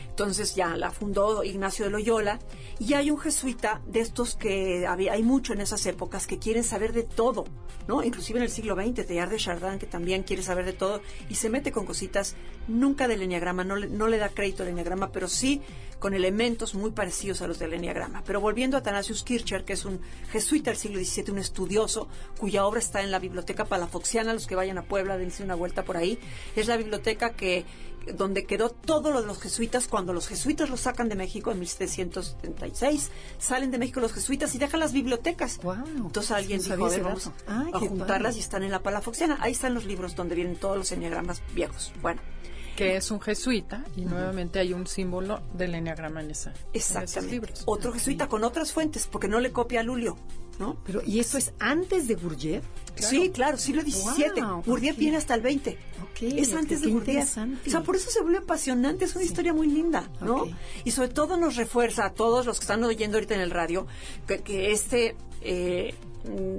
Entonces 0.08 0.54
ya 0.54 0.76
la 0.76 0.90
fundó 0.90 1.42
Ignacio 1.42 1.86
de 1.86 1.90
Loyola 1.90 2.38
y 2.78 2.94
hay 2.94 3.10
un 3.10 3.18
jesuita 3.18 3.80
de 3.86 4.00
estos 4.00 4.36
que 4.36 4.86
había, 4.86 5.12
hay 5.12 5.22
mucho 5.22 5.52
en 5.52 5.60
esas 5.60 5.84
épocas 5.86 6.26
que 6.26 6.38
quieren 6.38 6.64
saber 6.64 6.92
de 6.92 7.02
todo, 7.02 7.44
¿no? 7.88 8.02
Inclusive 8.02 8.38
en 8.38 8.44
el 8.44 8.50
siglo 8.50 8.74
XX, 8.74 9.06
Teilhard 9.06 9.30
de 9.30 9.36
Chardin, 9.38 9.78
que 9.78 9.86
también 9.86 10.22
quiere 10.22 10.42
saber 10.42 10.64
de 10.64 10.72
todo 10.72 11.00
y 11.28 11.36
se 11.36 11.48
mete 11.48 11.72
con 11.72 11.86
cositas 11.86 12.36
nunca 12.68 13.08
del 13.08 13.22
enneagrama, 13.22 13.64
no 13.64 13.76
le, 13.76 13.88
no 13.88 14.06
le 14.08 14.18
da 14.18 14.28
crédito 14.28 14.62
al 14.62 14.70
enneagrama, 14.70 15.10
pero 15.12 15.28
sí 15.28 15.62
con 16.02 16.14
elementos 16.14 16.74
muy 16.74 16.90
parecidos 16.90 17.42
a 17.42 17.46
los 17.46 17.60
del 17.60 17.74
enneagrama. 17.74 18.24
Pero 18.26 18.40
volviendo 18.40 18.76
a 18.76 18.80
Athanasius 18.80 19.22
Kircher, 19.22 19.64
que 19.64 19.74
es 19.74 19.84
un 19.84 20.00
jesuita 20.32 20.70
del 20.70 20.76
siglo 20.76 20.98
XVII, 20.98 21.30
un 21.30 21.38
estudioso, 21.38 22.08
cuya 22.38 22.66
obra 22.66 22.80
está 22.80 23.02
en 23.02 23.12
la 23.12 23.20
Biblioteca 23.20 23.66
Palafoxiana, 23.66 24.34
los 24.34 24.48
que 24.48 24.56
vayan 24.56 24.78
a 24.78 24.82
Puebla, 24.82 25.16
dense 25.16 25.44
una 25.44 25.54
vuelta 25.54 25.84
por 25.84 25.96
ahí. 25.96 26.18
Es 26.56 26.66
la 26.66 26.76
biblioteca 26.76 27.34
que 27.34 27.64
donde 28.14 28.44
quedó 28.44 28.70
todo 28.70 29.10
lo 29.10 29.20
de 29.20 29.26
los 29.26 29.40
jesuitas 29.40 29.88
cuando 29.88 30.12
los 30.12 30.28
jesuitas 30.28 30.70
los 30.70 30.80
sacan 30.80 31.08
de 31.08 31.14
México 31.14 31.50
en 31.50 31.60
1776 31.60 33.10
salen 33.38 33.70
de 33.70 33.78
México 33.78 34.00
los 34.00 34.12
jesuitas 34.12 34.54
y 34.54 34.58
dejan 34.58 34.80
las 34.80 34.92
bibliotecas. 34.92 35.60
Entonces 35.96 36.32
alguien 36.32 36.60
dijo 36.60 36.84
a 36.84 36.88
ver, 36.88 37.02
vamos 37.02 37.30
a 37.46 37.78
juntarlas 37.78 38.36
y 38.36 38.40
están 38.40 38.62
en 38.62 38.70
la 38.70 38.82
Palafoxiana. 38.82 39.38
Ahí 39.40 39.52
están 39.52 39.74
los 39.74 39.84
libros 39.84 40.16
donde 40.16 40.34
vienen 40.34 40.56
todos 40.56 40.76
los 40.76 40.92
enneagramas 40.92 41.42
viejos. 41.54 41.92
Bueno. 42.02 42.20
Que 42.76 42.96
es 42.96 43.10
un 43.10 43.20
jesuita 43.20 43.84
y 43.96 44.06
nuevamente 44.06 44.58
hay 44.58 44.72
un 44.72 44.86
símbolo 44.86 45.42
del 45.52 45.74
enneagrama 45.74 46.22
en, 46.22 46.30
esa, 46.30 46.54
Exactamente. 46.72 47.18
esos 47.18 47.30
libros. 47.30 47.62
Otro 47.66 47.92
jesuita 47.92 48.28
con 48.28 48.44
otras 48.44 48.72
fuentes, 48.72 49.06
porque 49.06 49.28
no 49.28 49.40
le 49.40 49.52
copia 49.52 49.80
a 49.80 49.82
Lulio, 49.82 50.16
¿no? 50.62 50.76
Pero, 50.84 51.02
¿y 51.04 51.18
esto 51.18 51.38
es 51.38 51.52
antes 51.58 52.06
de 52.06 52.14
Gurdjieff? 52.14 52.64
Sí, 52.94 53.30
claro, 53.30 53.58
siglo 53.58 53.82
XVII. 53.82 54.42
Wow, 54.42 54.62
Gurdjieff 54.64 54.96
viene 54.96 55.16
hasta 55.16 55.34
el 55.34 55.40
20. 55.40 55.76
Ok, 56.04 56.22
es 56.22 56.54
antes 56.54 56.82
de 56.82 56.90
Gurdjieff. 56.90 57.36
O 57.66 57.70
sea, 57.70 57.82
por 57.82 57.96
eso 57.96 58.10
se 58.10 58.22
vuelve 58.22 58.38
apasionante, 58.38 59.06
es 59.06 59.16
una 59.16 59.24
historia 59.24 59.52
muy 59.52 59.66
linda, 59.66 60.08
¿no? 60.20 60.46
Y 60.84 60.92
sobre 60.92 61.08
todo 61.08 61.36
nos 61.36 61.56
refuerza 61.56 62.06
a 62.06 62.10
todos 62.10 62.46
los 62.46 62.58
que 62.60 62.64
están 62.64 62.84
oyendo 62.84 63.16
ahorita 63.16 63.34
en 63.34 63.40
el 63.40 63.50
radio 63.50 63.88
que, 64.26 64.38
que 64.38 64.70
este... 64.70 65.16
eh, 65.40 65.94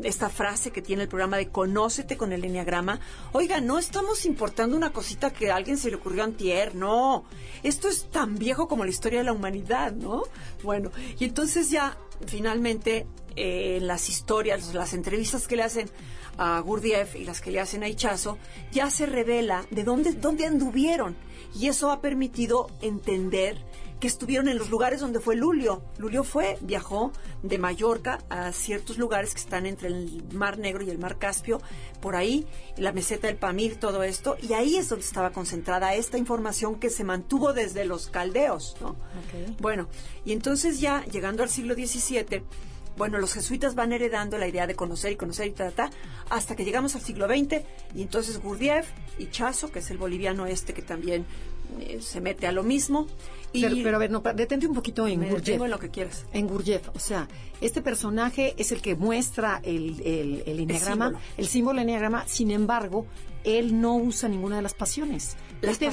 esta 0.04 0.28
frase 0.28 0.72
que 0.72 0.82
tiene 0.82 1.04
el 1.04 1.08
programa 1.08 1.38
de 1.38 1.48
conócete 1.48 2.18
con 2.18 2.34
el 2.34 2.44
enneagrama. 2.44 3.00
Oiga, 3.32 3.62
no 3.62 3.80
estamos 3.80 4.26
importando 4.26 4.76
una 4.76 4.92
cosita 4.92 5.32
que 5.32 5.52
a 5.52 5.56
alguien 5.56 5.78
se 5.78 5.90
le 5.90 5.96
ocurrió 5.96 6.26
antier, 6.26 6.76
no. 6.76 7.24
Esto 7.64 7.88
es 7.88 8.10
tan 8.12 8.38
viejo 8.38 8.68
como 8.68 8.84
la 8.84 8.90
historia 8.90 9.20
de 9.20 9.24
la 9.24 9.32
humanidad, 9.32 9.94
¿no? 9.94 10.24
Bueno, 10.64 10.92
y 11.18 11.24
entonces 11.24 11.70
ya 11.70 11.98
finalmente 12.28 13.08
eh, 13.36 13.80
las 13.82 14.10
historias, 14.10 14.74
las 14.74 14.94
entrevistas 14.94 15.48
que 15.48 15.56
le 15.56 15.64
hacen 15.64 15.90
a 16.38 16.60
Gurdjieff 16.60 17.16
y 17.16 17.26
las 17.26 17.42
que 17.42 17.52
le 17.52 17.60
hacen 17.60 17.84
a 17.84 17.88
Ichazo, 17.88 18.38
ya 18.72 18.90
se 18.90 19.06
revela 19.06 19.66
de 19.70 19.84
dónde, 19.84 20.14
dónde 20.14 20.46
anduvieron. 20.46 21.16
Y 21.56 21.68
eso 21.68 21.92
ha 21.92 22.02
permitido 22.02 22.68
entender 22.82 23.58
que 24.04 24.08
estuvieron 24.08 24.50
en 24.50 24.58
los 24.58 24.70
lugares 24.70 25.00
donde 25.00 25.22
fue 25.22 25.38
Lulio. 25.38 25.82
Lulio 25.98 26.26
fue, 26.26 26.58
viajó 26.60 27.14
de 27.42 27.58
Mallorca 27.58 28.20
a 28.30 28.52
ciertos 28.52 28.98
lugares 28.98 29.34
que 29.34 29.40
están 29.40 29.66
entre 29.66 29.88
el 29.88 30.26
Mar 30.34 30.58
Negro 30.58 30.84
y 30.84 30.90
el 30.90 31.00
Mar 31.00 31.18
Caspio, 31.18 31.62
por 32.02 32.18
ahí, 32.18 32.46
la 32.76 32.92
meseta 32.92 33.28
del 33.28 33.38
Pamir, 33.38 33.80
todo 33.80 34.04
esto, 34.04 34.36
y 34.42 34.52
ahí 34.52 34.76
es 34.76 34.90
donde 34.90 35.06
estaba 35.06 35.32
concentrada 35.32 35.96
esta 35.96 36.18
información 36.18 36.82
que 36.82 36.90
se 36.90 37.06
mantuvo 37.06 37.54
desde 37.54 37.86
los 37.86 38.08
caldeos, 38.08 38.76
¿no? 38.82 38.98
Bueno, 39.62 39.88
y 40.26 40.34
entonces 40.34 40.82
ya 40.82 41.06
llegando 41.06 41.42
al 41.42 41.50
siglo 41.50 41.74
XVII, 41.74 42.44
bueno, 42.98 43.18
los 43.20 43.34
jesuitas 43.34 43.76
van 43.76 43.92
heredando 43.92 44.38
la 44.38 44.48
idea 44.48 44.68
de 44.68 44.76
conocer 44.76 45.12
y 45.12 45.16
conocer 45.16 45.48
y 45.48 45.52
ta, 45.52 45.72
ta, 45.72 45.90
ta, 45.90 45.98
hasta 46.30 46.56
que 46.56 46.64
llegamos 46.66 46.96
al 46.96 47.02
siglo 47.02 47.28
XX 47.28 47.62
y 47.96 48.02
entonces 48.02 48.42
Gurdjieff 48.42 48.88
y 49.18 49.28
Chazo, 49.28 49.72
que 49.72 49.80
es 49.80 49.90
el 49.92 49.98
boliviano 49.98 50.46
este 50.46 50.74
que 50.74 50.82
también 50.82 51.26
eh, 51.80 52.00
se 52.02 52.22
mete 52.22 52.48
a 52.48 52.52
lo 52.52 52.64
mismo. 52.64 53.08
Y 53.52 53.62
Pero, 53.62 53.76
pero 53.84 53.96
a 53.98 54.00
ver, 54.00 54.12
no, 54.12 54.22
detente 54.22 54.68
un 54.68 54.74
poquito 54.74 55.08
en 55.08 55.28
Gurdjieff. 55.30 55.62
en 55.62 55.70
lo 55.70 55.80
que 55.80 55.90
quieras. 55.90 56.26
En 56.34 56.48
Gurdjieff, 56.48 56.90
o 56.96 57.00
sea, 57.00 57.28
este 57.62 57.82
personaje 57.82 58.56
es 58.58 58.72
el 58.72 58.82
que 58.82 58.96
muestra 58.96 59.60
el, 59.64 60.02
el, 60.02 60.44
el 60.46 60.60
enneagrama, 60.60 61.06
símbolo. 61.06 61.26
el 61.38 61.48
símbolo 61.48 61.82
enneagrama, 61.82 62.28
sin 62.28 62.52
embargo, 62.52 63.06
él 63.44 63.80
no 63.80 63.96
usa 63.96 64.28
ninguna 64.30 64.56
de 64.58 64.64
las 64.64 64.74
pasiones. 64.74 65.36
Las 65.68 65.74
él 65.82 65.90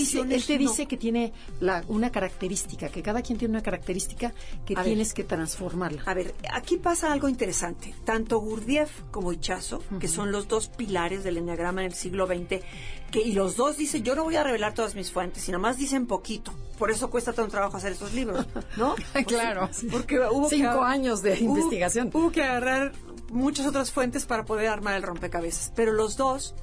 te 0.46 0.58
dice, 0.58 0.82
no. 0.82 0.88
que 0.88 0.96
tiene 0.96 1.32
la, 1.60 1.84
una 1.88 2.10
característica, 2.10 2.88
que 2.88 3.02
cada 3.02 3.22
quien 3.22 3.38
tiene 3.38 3.52
una 3.52 3.62
característica 3.62 4.32
que 4.66 4.74
A 4.74 4.78
ver. 4.78 4.86
tienes 4.86 5.14
que 5.14 5.24
transformarla. 5.24 6.02
A 6.06 6.14
ver, 6.14 6.34
aquí 6.52 6.76
pasa 6.76 7.12
algo 7.12 7.28
interesante. 7.28 7.94
Tanto 8.04 8.38
Gurdjieff 8.40 8.90
como 9.10 9.32
Ichazo, 9.32 9.82
que 9.98 10.08
son 10.08 10.32
los 10.32 10.48
dos 10.48 10.68
pilares 10.68 11.24
del 11.24 11.36
enneagrama 11.38 11.82
en 11.82 11.88
el 11.88 11.94
siglo 11.94 12.26
XX, 12.26 12.62
que, 13.10 13.20
y 13.24 13.32
los 13.32 13.56
dos 13.56 13.76
dicen, 13.76 14.02
yo 14.02 14.14
no 14.14 14.24
voy 14.24 14.36
a 14.36 14.44
revelar 14.44 14.74
todas 14.74 14.94
mis 14.94 15.10
fuentes, 15.10 15.48
y 15.48 15.52
nada 15.52 15.60
más 15.62 15.76
dicen 15.76 16.06
poquito. 16.06 16.52
Por 16.78 16.90
eso 16.90 17.10
cuesta 17.10 17.32
tanto 17.32 17.50
trabajo 17.50 17.76
hacer 17.76 17.92
estos 17.92 18.14
libros, 18.14 18.46
¿no? 18.76 18.94
Claro. 19.26 19.68
Porque 19.90 20.18
hubo 20.30 20.48
que- 20.48 20.56
Cinco 20.56 20.82
años 20.82 21.22
de 21.22 21.34
hubo- 21.34 21.56
investigación. 21.56 22.10
Hubo 22.12 22.30
que 22.32 22.42
agarrar 22.42 22.92
muchas 23.30 23.66
otras 23.66 23.90
fuentes 23.92 24.24
para 24.26 24.44
poder 24.44 24.68
armar 24.68 24.94
el 24.94 25.02
rompecabezas. 25.02 25.72
Pero 25.76 25.92
los 25.92 26.16
dos 26.16 26.54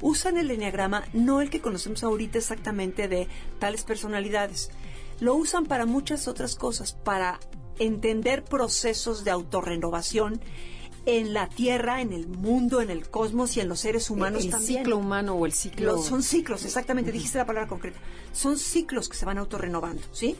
usan 0.00 0.36
el 0.36 0.50
enneagrama, 0.50 1.04
no 1.12 1.40
el 1.40 1.50
que 1.50 1.60
conocemos 1.60 2.02
ahorita 2.04 2.38
exactamente 2.38 3.08
de 3.08 3.28
tales 3.58 3.82
personalidades. 3.84 4.70
Lo 5.20 5.34
usan 5.34 5.64
para 5.66 5.86
muchas 5.86 6.28
otras 6.28 6.56
cosas, 6.56 6.92
para 6.92 7.40
entender 7.78 8.44
procesos 8.44 9.24
de 9.24 9.30
autorrenovación 9.30 10.40
en 11.06 11.32
la 11.34 11.48
Tierra, 11.48 12.00
en 12.00 12.12
el 12.12 12.26
mundo, 12.26 12.80
en 12.80 12.90
el 12.90 13.08
cosmos 13.08 13.56
y 13.56 13.60
en 13.60 13.68
los 13.68 13.80
seres 13.80 14.10
humanos 14.10 14.44
el 14.44 14.50
también. 14.50 14.78
ciclo 14.80 14.96
humano 14.98 15.34
o 15.34 15.46
el 15.46 15.52
ciclo... 15.52 15.92
Los- 15.92 16.06
son 16.06 16.22
ciclos, 16.22 16.64
exactamente, 16.64 17.12
dijiste 17.12 17.38
la 17.38 17.46
palabra 17.46 17.68
concreta. 17.68 17.98
Son 18.32 18.58
ciclos 18.58 19.08
que 19.08 19.16
se 19.16 19.24
van 19.24 19.38
autorrenovando, 19.38 20.02
¿sí? 20.12 20.36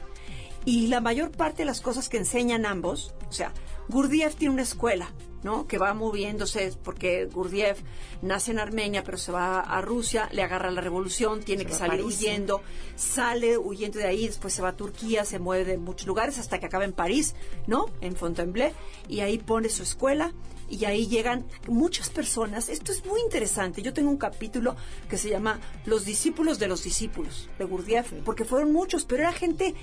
Y 0.65 0.89
la 0.89 1.01
mayor 1.01 1.31
parte 1.31 1.59
de 1.59 1.67
las 1.67 1.81
cosas 1.81 2.09
que 2.09 2.17
enseñan 2.17 2.67
ambos, 2.67 3.15
o 3.29 3.33
sea, 3.33 3.53
Gurdjieff 3.89 4.37
tiene 4.37 4.55
una 4.55 4.63
escuela, 4.63 5.11
¿no? 5.43 5.67
Que 5.67 5.79
va 5.79 5.95
moviéndose 5.95 6.73
porque 6.83 7.27
Gurdjieff 7.27 7.81
nace 8.23 8.51
en 8.51 8.59
Armenia, 8.59 9.05
pero 9.05 9.19
se 9.19 9.33
va 9.33 9.61
a 9.61 9.81
Rusia, 9.81 10.29
le 10.33 10.43
agarra 10.43 10.71
la 10.71 10.81
revolución, 10.81 11.43
tiene 11.43 11.63
Se 11.63 11.69
que 11.69 11.75
salir 11.75 12.05
huyendo, 12.05 12.63
sale 12.97 13.57
huyendo 13.57 13.99
de 13.99 14.07
ahí, 14.07 14.27
después 14.27 14.55
se 14.55 14.63
va 14.63 14.71
a 14.71 14.77
Turquía, 14.77 15.25
se 15.25 15.39
mueve 15.39 15.65
de 15.65 15.79
muchos 15.79 16.07
lugares 16.07 16.39
hasta 16.39 16.59
que 16.59 16.67
acaba 16.67 16.85
en 16.85 16.93
París, 16.93 17.35
¿no? 17.67 17.87
En 18.01 18.17
Fontainebleau, 18.17 18.73
y 19.09 19.21
ahí 19.21 19.39
pone 19.39 19.69
su 19.69 19.83
escuela 19.83 20.33
y 20.69 20.85
ahí 20.85 21.07
llegan 21.07 21.47
muchas 21.69 22.11
personas. 22.11 22.69
Esto 22.69 22.93
es 22.93 23.05
muy 23.07 23.21
interesante. 23.21 23.83
Yo 23.83 23.93
tengo 23.93 24.11
un 24.11 24.17
capítulo 24.17 24.77
que 25.09 25.17
se 25.17 25.31
llama 25.31 25.61
Los 25.85 26.05
discípulos 26.05 26.59
de 26.59 26.67
los 26.67 26.83
discípulos 26.83 27.49
de 27.59 27.65
Gurdjieff, 27.65 28.13
porque 28.25 28.45
fueron 28.45 28.73
muchos, 28.73 29.05
pero 29.05 29.23
era 29.23 29.33
gente 29.33 29.75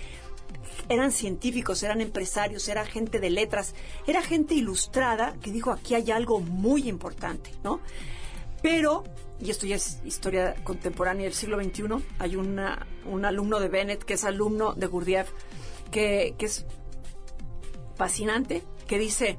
eran 0.89 1.11
científicos, 1.11 1.83
eran 1.83 2.01
empresarios, 2.01 2.67
era 2.67 2.85
gente 2.85 3.19
de 3.19 3.29
letras, 3.29 3.73
era 4.07 4.21
gente 4.21 4.53
ilustrada 4.53 5.35
que 5.41 5.51
dijo 5.51 5.71
aquí 5.71 5.95
hay 5.95 6.11
algo 6.11 6.39
muy 6.39 6.87
importante, 6.87 7.51
¿no? 7.63 7.81
Pero, 8.61 9.03
y 9.39 9.49
esto 9.49 9.65
ya 9.65 9.75
es 9.75 9.99
historia 10.05 10.55
contemporánea 10.63 11.25
del 11.25 11.33
siglo 11.33 11.61
XXI, 11.61 11.83
hay 12.17 12.35
un 12.37 13.25
alumno 13.25 13.59
de 13.59 13.67
Bennett 13.67 14.03
que 14.03 14.13
es 14.13 14.23
alumno 14.23 14.73
de 14.73 14.87
Gurdjieff, 14.87 15.29
que, 15.91 16.35
es 16.39 16.65
fascinante, 17.95 18.63
que 18.87 18.97
dice, 18.97 19.37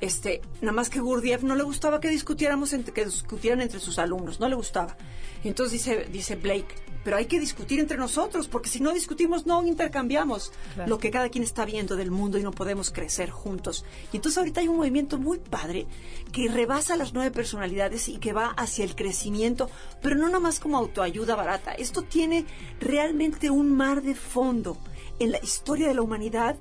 este, 0.00 0.42
nada 0.60 0.72
más 0.72 0.90
que 0.90 1.00
Gurdjieff 1.00 1.42
no 1.42 1.54
le 1.54 1.62
gustaba 1.62 2.00
que 2.00 2.08
discutiéramos 2.08 2.74
que 2.92 3.04
discutieran 3.04 3.60
entre 3.60 3.80
sus 3.80 3.98
alumnos, 3.98 4.40
no 4.40 4.48
le 4.48 4.56
gustaba. 4.56 4.96
Entonces 5.44 5.72
dice, 5.72 6.06
dice 6.10 6.36
Blake, 6.36 6.74
pero 7.04 7.16
hay 7.18 7.26
que 7.26 7.38
discutir 7.38 7.78
entre 7.78 7.98
nosotros, 7.98 8.48
porque 8.48 8.68
si 8.70 8.80
no 8.80 8.92
discutimos, 8.92 9.46
no 9.46 9.62
intercambiamos 9.64 10.50
Claro. 10.74 10.88
lo 10.90 10.98
que 10.98 11.10
cada 11.10 11.28
quien 11.28 11.44
está 11.44 11.64
viendo 11.64 11.94
del 11.94 12.10
mundo 12.10 12.38
y 12.38 12.42
no 12.42 12.50
podemos 12.50 12.90
crecer 12.90 13.30
juntos. 13.30 13.84
Y 14.12 14.16
entonces 14.16 14.38
ahorita 14.38 14.60
hay 14.60 14.68
un 14.68 14.78
movimiento 14.78 15.18
muy 15.18 15.38
padre 15.38 15.86
que 16.32 16.48
rebasa 16.48 16.96
las 16.96 17.12
nueve 17.12 17.30
personalidades 17.30 18.08
y 18.08 18.16
que 18.18 18.32
va 18.32 18.46
hacia 18.56 18.84
el 18.84 18.96
crecimiento, 18.96 19.70
pero 20.02 20.16
no 20.16 20.28
nomás 20.30 20.58
como 20.58 20.78
autoayuda 20.78 21.36
barata. 21.36 21.72
Esto 21.74 22.02
tiene 22.02 22.46
realmente 22.80 23.50
un 23.50 23.72
mar 23.76 24.02
de 24.02 24.14
fondo 24.14 24.76
en 25.18 25.30
la 25.30 25.38
historia 25.42 25.86
de 25.88 25.94
la 25.94 26.02
humanidad 26.02 26.56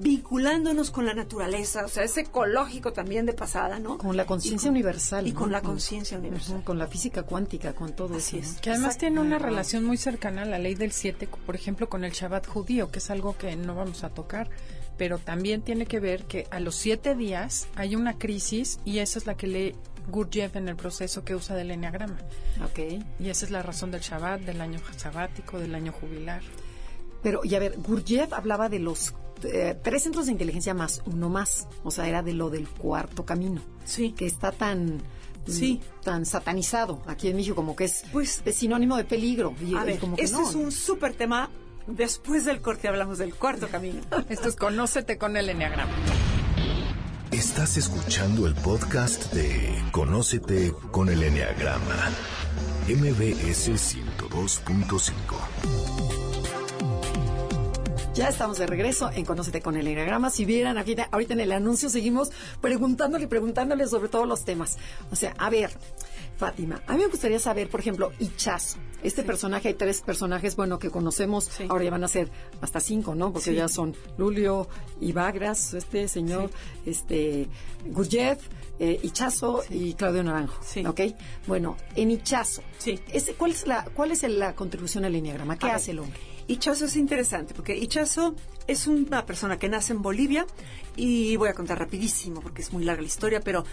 vinculándonos 0.00 0.90
con 0.90 1.06
la 1.06 1.14
naturaleza, 1.14 1.84
o 1.84 1.88
sea, 1.88 2.04
es 2.04 2.16
ecológico 2.16 2.92
también 2.92 3.26
de 3.26 3.32
pasada, 3.32 3.78
¿no? 3.78 3.98
Con 3.98 4.16
la 4.16 4.26
conciencia 4.26 4.68
con- 4.68 4.74
universal. 4.76 5.26
Y 5.26 5.32
¿no? 5.32 5.38
con 5.40 5.52
la 5.52 5.60
conciencia 5.60 6.18
universal. 6.18 6.62
Con 6.64 6.78
la 6.78 6.86
física 6.86 7.22
cuántica, 7.24 7.72
con 7.74 7.94
todo 7.94 8.16
Así 8.16 8.38
eso. 8.38 8.48
es. 8.50 8.54
¿no? 8.56 8.60
Que 8.62 8.70
además 8.70 8.94
Exacto. 8.94 9.00
tiene 9.00 9.20
una 9.20 9.38
relación 9.38 9.84
muy 9.84 9.96
cercana 9.96 10.42
a 10.42 10.46
la 10.46 10.58
ley 10.58 10.74
del 10.74 10.92
7, 10.92 11.28
por 11.46 11.54
ejemplo, 11.54 11.88
con 11.88 12.04
el 12.04 12.12
Shabbat 12.12 12.46
judío, 12.46 12.90
que 12.90 12.98
es 12.98 13.10
algo 13.10 13.36
que 13.36 13.56
no 13.56 13.74
vamos 13.74 14.04
a 14.04 14.10
tocar, 14.10 14.48
pero 14.96 15.18
también 15.18 15.62
tiene 15.62 15.86
que 15.86 16.00
ver 16.00 16.24
que 16.24 16.46
a 16.50 16.58
los 16.60 16.74
siete 16.74 17.14
días 17.14 17.68
hay 17.76 17.94
una 17.94 18.18
crisis 18.18 18.80
y 18.84 18.98
esa 18.98 19.18
es 19.18 19.26
la 19.26 19.36
que 19.36 19.46
lee 19.46 19.74
Gurdjieff 20.10 20.56
en 20.56 20.68
el 20.68 20.76
proceso 20.76 21.24
que 21.24 21.34
usa 21.34 21.54
del 21.54 21.70
enneagrama. 21.70 22.16
Ok. 22.64 22.78
Y 23.20 23.28
esa 23.28 23.44
es 23.44 23.50
la 23.50 23.62
razón 23.62 23.90
del 23.90 24.00
Shabbat, 24.00 24.40
del 24.40 24.60
año 24.60 24.80
sabático, 24.96 25.58
del 25.58 25.74
año 25.74 25.92
jubilar. 25.92 26.40
Pero, 27.22 27.40
y 27.44 27.54
a 27.54 27.58
ver, 27.58 27.76
Gurdjieff 27.78 28.32
hablaba 28.32 28.68
de 28.68 28.78
los 28.78 29.12
eh, 29.44 29.78
tres 29.82 30.02
centros 30.02 30.26
de 30.26 30.32
inteligencia 30.32 30.74
más 30.74 31.02
uno 31.06 31.28
más. 31.28 31.66
O 31.84 31.90
sea, 31.90 32.08
era 32.08 32.22
de 32.22 32.32
lo 32.32 32.50
del 32.50 32.68
cuarto 32.68 33.24
camino. 33.24 33.60
Sí. 33.84 34.12
Que 34.12 34.26
está 34.26 34.52
tan. 34.52 35.00
Sí. 35.46 35.80
tan 36.04 36.26
satanizado 36.26 37.00
aquí 37.06 37.28
en 37.28 37.36
México 37.36 37.56
como 37.56 37.74
que 37.74 37.84
es 37.84 38.04
Pues- 38.12 38.42
es 38.44 38.54
sinónimo 38.54 38.98
de 38.98 39.04
peligro 39.04 39.54
y, 39.62 39.74
A 39.76 39.82
y 39.82 39.86
ver, 39.86 39.98
como 39.98 40.14
que 40.14 40.24
este 40.24 40.36
no, 40.36 40.46
es 40.46 40.54
un 40.54 40.70
súper 40.70 41.14
tema 41.14 41.48
Después 41.88 42.44
del 42.44 42.60
corte 42.60 42.86
hablamos 42.86 43.16
del 43.16 43.34
cuarto 43.34 43.66
camino. 43.68 44.02
Esto 44.28 44.50
es 44.50 44.56
Conócete 44.56 45.16
con 45.16 45.38
el 45.38 45.48
Enneagrama. 45.48 45.90
Estás 47.30 47.78
escuchando 47.78 48.46
el 48.46 48.54
podcast 48.54 49.32
de 49.32 49.74
Conócete 49.90 50.74
con 50.90 51.08
el 51.08 51.22
Enneagrama. 51.22 52.10
MBS 52.88 53.70
102.5. 53.70 56.07
Ya 58.18 58.30
estamos 58.30 58.58
de 58.58 58.66
regreso 58.66 59.10
en 59.14 59.24
Conócete 59.24 59.60
con 59.62 59.76
el 59.76 59.86
Enneagrama. 59.86 60.28
Si 60.30 60.44
vieran 60.44 60.76
aquí, 60.76 60.96
ahorita 61.12 61.34
en 61.34 61.40
el 61.40 61.52
anuncio 61.52 61.88
seguimos 61.88 62.32
preguntándole 62.60 63.24
y 63.24 63.26
preguntándole 63.28 63.86
sobre 63.86 64.08
todos 64.08 64.26
los 64.26 64.44
temas. 64.44 64.76
O 65.12 65.16
sea, 65.16 65.34
a 65.38 65.48
ver, 65.50 65.70
Fátima, 66.36 66.82
a 66.88 66.94
mí 66.94 66.98
me 66.98 67.06
gustaría 67.06 67.38
saber, 67.38 67.68
por 67.70 67.78
ejemplo, 67.78 68.10
Ichazo. 68.18 68.78
Este 69.04 69.22
personaje, 69.22 69.68
hay 69.68 69.74
tres 69.74 70.00
personajes, 70.00 70.56
bueno, 70.56 70.80
que 70.80 70.90
conocemos, 70.90 71.48
ahora 71.68 71.84
ya 71.84 71.90
van 71.92 72.02
a 72.02 72.08
ser 72.08 72.28
hasta 72.60 72.80
cinco, 72.80 73.14
¿no? 73.14 73.32
Porque 73.32 73.54
ya 73.54 73.68
son 73.68 73.94
Lulio 74.16 74.68
Ibagras, 75.00 75.74
este 75.74 76.08
señor, 76.08 76.50
este 76.86 77.46
Gurjev, 77.86 78.38
eh, 78.80 78.98
Ichazo 79.00 79.62
y 79.70 79.94
Claudio 79.94 80.24
Naranjo. 80.24 80.60
Sí. 80.66 80.84
¿Ok? 80.84 81.00
Bueno, 81.46 81.76
en 81.94 82.10
Ichazo, 82.10 82.62
Sí. 82.78 82.98
ese- 83.12 83.34
¿cuál 83.34 83.52
es 83.52 83.64
la, 83.68 83.84
cuál 83.94 84.10
es 84.10 84.24
la 84.24 84.56
contribución 84.56 85.04
al 85.04 85.14
Enneagrama? 85.14 85.56
¿Qué 85.56 85.66
A 85.66 85.68
ver, 85.68 85.76
hace 85.76 85.92
el 85.92 86.00
hombre? 86.00 86.18
Ichazo 86.48 86.86
es 86.86 86.96
interesante 86.96 87.52
porque 87.54 87.76
Ichazo 87.76 88.34
es 88.66 88.86
una 88.86 89.26
persona 89.26 89.58
que 89.58 89.68
nace 89.68 89.92
en 89.92 90.00
Bolivia 90.00 90.46
y 90.96 91.36
voy 91.36 91.50
a 91.50 91.54
contar 91.54 91.78
rapidísimo 91.78 92.40
porque 92.40 92.62
es 92.62 92.72
muy 92.72 92.84
larga 92.84 93.02
la 93.02 93.08
historia, 93.08 93.40
pero 93.40 93.64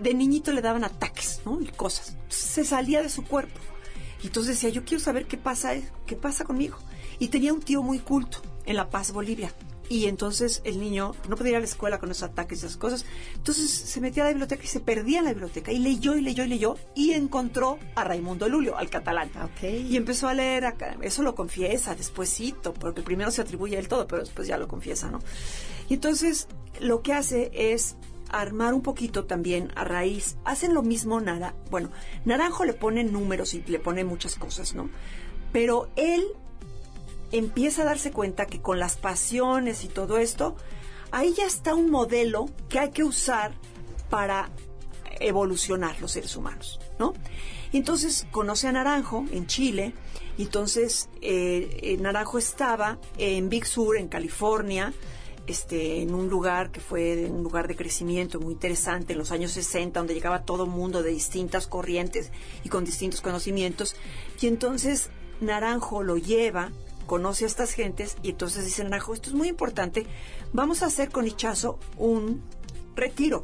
de 0.00 0.14
niñito 0.14 0.52
le 0.52 0.60
daban 0.60 0.84
ataques, 0.84 1.40
¿no? 1.46 1.60
Y 1.60 1.66
cosas. 1.66 2.16
Se 2.28 2.64
salía 2.64 3.02
de 3.02 3.08
su 3.08 3.24
cuerpo. 3.24 3.60
Y 4.22 4.26
entonces 4.26 4.56
decía, 4.56 4.70
yo 4.70 4.84
quiero 4.84 5.02
saber 5.02 5.26
qué 5.26 5.36
pasa, 5.36 5.74
qué 6.06 6.16
pasa 6.16 6.44
conmigo. 6.44 6.76
Y 7.20 7.28
tenía 7.28 7.52
un 7.52 7.60
tío 7.60 7.82
muy 7.82 8.00
culto 8.00 8.42
en 8.66 8.76
La 8.76 8.90
Paz, 8.90 9.12
Bolivia. 9.12 9.54
Y 9.88 10.06
entonces 10.06 10.62
el 10.64 10.80
niño 10.80 11.14
no 11.28 11.36
podía 11.36 11.50
ir 11.50 11.56
a 11.56 11.60
la 11.60 11.66
escuela 11.66 11.98
con 11.98 12.10
esos 12.10 12.24
ataques 12.24 12.62
y 12.62 12.66
esas 12.66 12.76
cosas. 12.76 13.04
Entonces 13.34 13.70
se 13.70 14.00
metía 14.00 14.22
a 14.22 14.26
la 14.26 14.32
biblioteca 14.32 14.64
y 14.64 14.66
se 14.66 14.80
perdía 14.80 15.18
en 15.18 15.24
la 15.24 15.32
biblioteca. 15.32 15.72
Y 15.72 15.78
leyó 15.78 16.16
y 16.16 16.22
leyó 16.22 16.44
y 16.44 16.48
leyó 16.48 16.76
y 16.94 17.12
encontró 17.12 17.78
a 17.94 18.04
Raimundo 18.04 18.48
Lulio, 18.48 18.76
al 18.76 18.88
catalán. 18.88 19.30
Y 19.62 19.96
empezó 19.96 20.28
a 20.28 20.34
leer, 20.34 20.64
acá, 20.64 20.96
eso 21.02 21.22
lo 21.22 21.34
confiesa 21.34 21.94
despuésito, 21.94 22.72
porque 22.72 23.02
primero 23.02 23.30
se 23.30 23.42
atribuye 23.42 23.78
él 23.78 23.88
todo, 23.88 24.06
pero 24.06 24.22
después 24.22 24.48
ya 24.48 24.56
lo 24.56 24.68
confiesa, 24.68 25.10
¿no? 25.10 25.20
Y 25.88 25.94
entonces 25.94 26.48
lo 26.80 27.02
que 27.02 27.12
hace 27.12 27.50
es 27.52 27.96
armar 28.30 28.74
un 28.74 28.82
poquito 28.82 29.24
también 29.24 29.70
a 29.76 29.84
raíz. 29.84 30.36
Hacen 30.44 30.74
lo 30.74 30.82
mismo 30.82 31.20
nada. 31.20 31.54
Bueno, 31.70 31.90
Naranjo 32.24 32.64
le 32.64 32.72
pone 32.72 33.04
números 33.04 33.54
y 33.54 33.62
le 33.62 33.78
pone 33.78 34.04
muchas 34.04 34.34
cosas, 34.34 34.74
¿no? 34.74 34.90
Pero 35.52 35.88
él 35.96 36.24
empieza 37.38 37.82
a 37.82 37.84
darse 37.84 38.12
cuenta 38.12 38.46
que 38.46 38.60
con 38.60 38.78
las 38.78 38.96
pasiones 38.96 39.84
y 39.84 39.88
todo 39.88 40.18
esto, 40.18 40.56
ahí 41.10 41.34
ya 41.34 41.46
está 41.46 41.74
un 41.74 41.90
modelo 41.90 42.46
que 42.68 42.78
hay 42.78 42.90
que 42.90 43.02
usar 43.02 43.52
para 44.08 44.50
evolucionar 45.20 46.00
los 46.00 46.12
seres 46.12 46.36
humanos, 46.36 46.80
¿no? 46.98 47.12
Entonces 47.72 48.26
conoce 48.30 48.68
a 48.68 48.72
Naranjo 48.72 49.24
en 49.32 49.48
Chile, 49.48 49.94
entonces 50.38 51.08
eh, 51.22 51.78
eh, 51.82 51.96
Naranjo 51.98 52.38
estaba 52.38 52.98
en 53.18 53.48
Big 53.48 53.66
Sur, 53.66 53.96
en 53.96 54.06
California, 54.06 54.92
este, 55.48 56.02
en 56.02 56.14
un 56.14 56.28
lugar 56.28 56.70
que 56.70 56.80
fue 56.80 57.26
un 57.26 57.42
lugar 57.42 57.66
de 57.66 57.74
crecimiento 57.74 58.38
muy 58.38 58.54
interesante 58.54 59.12
en 59.12 59.18
los 59.18 59.32
años 59.32 59.50
60, 59.52 59.98
donde 59.98 60.14
llegaba 60.14 60.44
todo 60.44 60.66
mundo 60.66 61.02
de 61.02 61.10
distintas 61.10 61.66
corrientes 61.66 62.30
y 62.62 62.68
con 62.68 62.84
distintos 62.84 63.20
conocimientos. 63.20 63.96
Y 64.40 64.46
entonces 64.46 65.10
Naranjo 65.40 66.02
lo 66.02 66.16
lleva, 66.16 66.70
conoce 67.06 67.44
a 67.44 67.46
estas 67.46 67.72
gentes 67.72 68.16
y 68.22 68.30
entonces 68.30 68.64
dice 68.64 68.82
Naranjo, 68.84 69.14
esto 69.14 69.28
es 69.30 69.34
muy 69.34 69.48
importante, 69.48 70.06
vamos 70.52 70.82
a 70.82 70.86
hacer 70.86 71.10
con 71.10 71.26
Ichazo 71.26 71.78
un 71.96 72.42
retiro. 72.96 73.42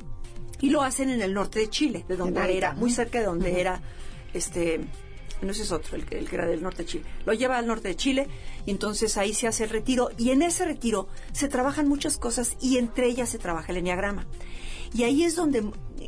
Y 0.60 0.68
lo 0.70 0.82
hacen 0.82 1.08
en 1.08 1.22
el 1.22 1.32
norte 1.32 1.58
de 1.58 1.70
Chile, 1.70 2.04
de 2.06 2.16
donde 2.16 2.56
era, 2.56 2.72
muy 2.74 2.90
cerca 2.90 3.18
de 3.18 3.24
donde 3.24 3.60
era, 3.62 3.80
este, 4.34 4.80
no 5.40 5.52
ese 5.52 5.62
es 5.62 5.72
otro, 5.72 5.96
el, 5.96 6.04
que- 6.04 6.18
el 6.18 6.28
que 6.28 6.36
era 6.36 6.46
del 6.46 6.62
norte 6.62 6.82
de 6.82 6.88
Chile. 6.88 7.04
Lo 7.24 7.32
lleva 7.32 7.56
al 7.56 7.66
norte 7.66 7.88
de 7.88 7.96
Chile 7.96 8.26
y 8.66 8.70
entonces 8.70 9.16
ahí 9.16 9.32
se 9.32 9.46
hace 9.48 9.64
el 9.64 9.70
retiro 9.70 10.10
y 10.18 10.30
en 10.32 10.42
ese 10.42 10.66
retiro 10.66 11.08
se 11.32 11.48
trabajan 11.48 11.88
muchas 11.88 12.18
cosas 12.18 12.56
y 12.60 12.76
entre 12.76 13.06
ellas 13.06 13.30
se 13.30 13.38
trabaja 13.38 13.72
el 13.72 13.78
enneagrama. 13.78 14.26
Y 14.92 15.04
ahí 15.04 15.24
es 15.24 15.34
donde 15.34 15.64